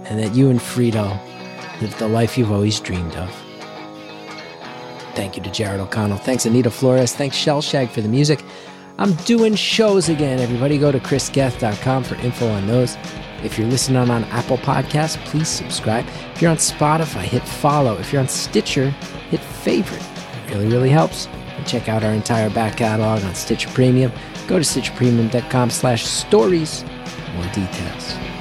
and 0.06 0.20
that 0.20 0.36
you 0.36 0.50
and 0.50 0.60
Frito 0.60 1.20
live 1.80 1.98
the 1.98 2.06
life 2.06 2.38
you've 2.38 2.52
always 2.52 2.78
dreamed 2.78 3.16
of. 3.16 3.28
Thank 5.16 5.36
you 5.36 5.42
to 5.42 5.50
Jared 5.50 5.80
O'Connell. 5.80 6.18
Thanks, 6.18 6.46
Anita 6.46 6.70
Flores. 6.70 7.12
Thanks, 7.12 7.36
Shellshag, 7.36 7.90
for 7.90 8.00
the 8.00 8.08
music. 8.08 8.44
I'm 8.98 9.14
doing 9.24 9.56
shows 9.56 10.08
again. 10.08 10.38
Everybody 10.38 10.78
go 10.78 10.92
to 10.92 11.00
chrisgeth.com 11.00 12.04
for 12.04 12.14
info 12.18 12.48
on 12.48 12.68
those. 12.68 12.96
If 13.42 13.58
you're 13.58 13.66
listening 13.66 13.96
on 13.96 14.22
Apple 14.26 14.58
Podcasts, 14.58 15.16
please 15.24 15.48
subscribe. 15.48 16.06
If 16.36 16.40
you're 16.40 16.52
on 16.52 16.58
Spotify, 16.58 17.22
hit 17.22 17.42
follow. 17.42 17.98
If 17.98 18.12
you're 18.12 18.22
on 18.22 18.28
Stitcher, 18.28 18.90
hit 19.30 19.40
favorite. 19.40 20.13
Really, 20.48 20.66
really 20.68 20.90
helps. 20.90 21.26
And 21.26 21.66
check 21.66 21.88
out 21.88 22.04
our 22.04 22.12
entire 22.12 22.50
back 22.50 22.76
catalog 22.78 23.22
on 23.24 23.34
Stitcher 23.34 23.70
Premium. 23.70 24.12
Go 24.46 24.58
to 24.58 24.64
stitcherpremium.com 24.64 25.70
slash 25.70 26.04
stories 26.04 26.82
for 26.82 27.30
more 27.32 27.52
details. 27.52 28.33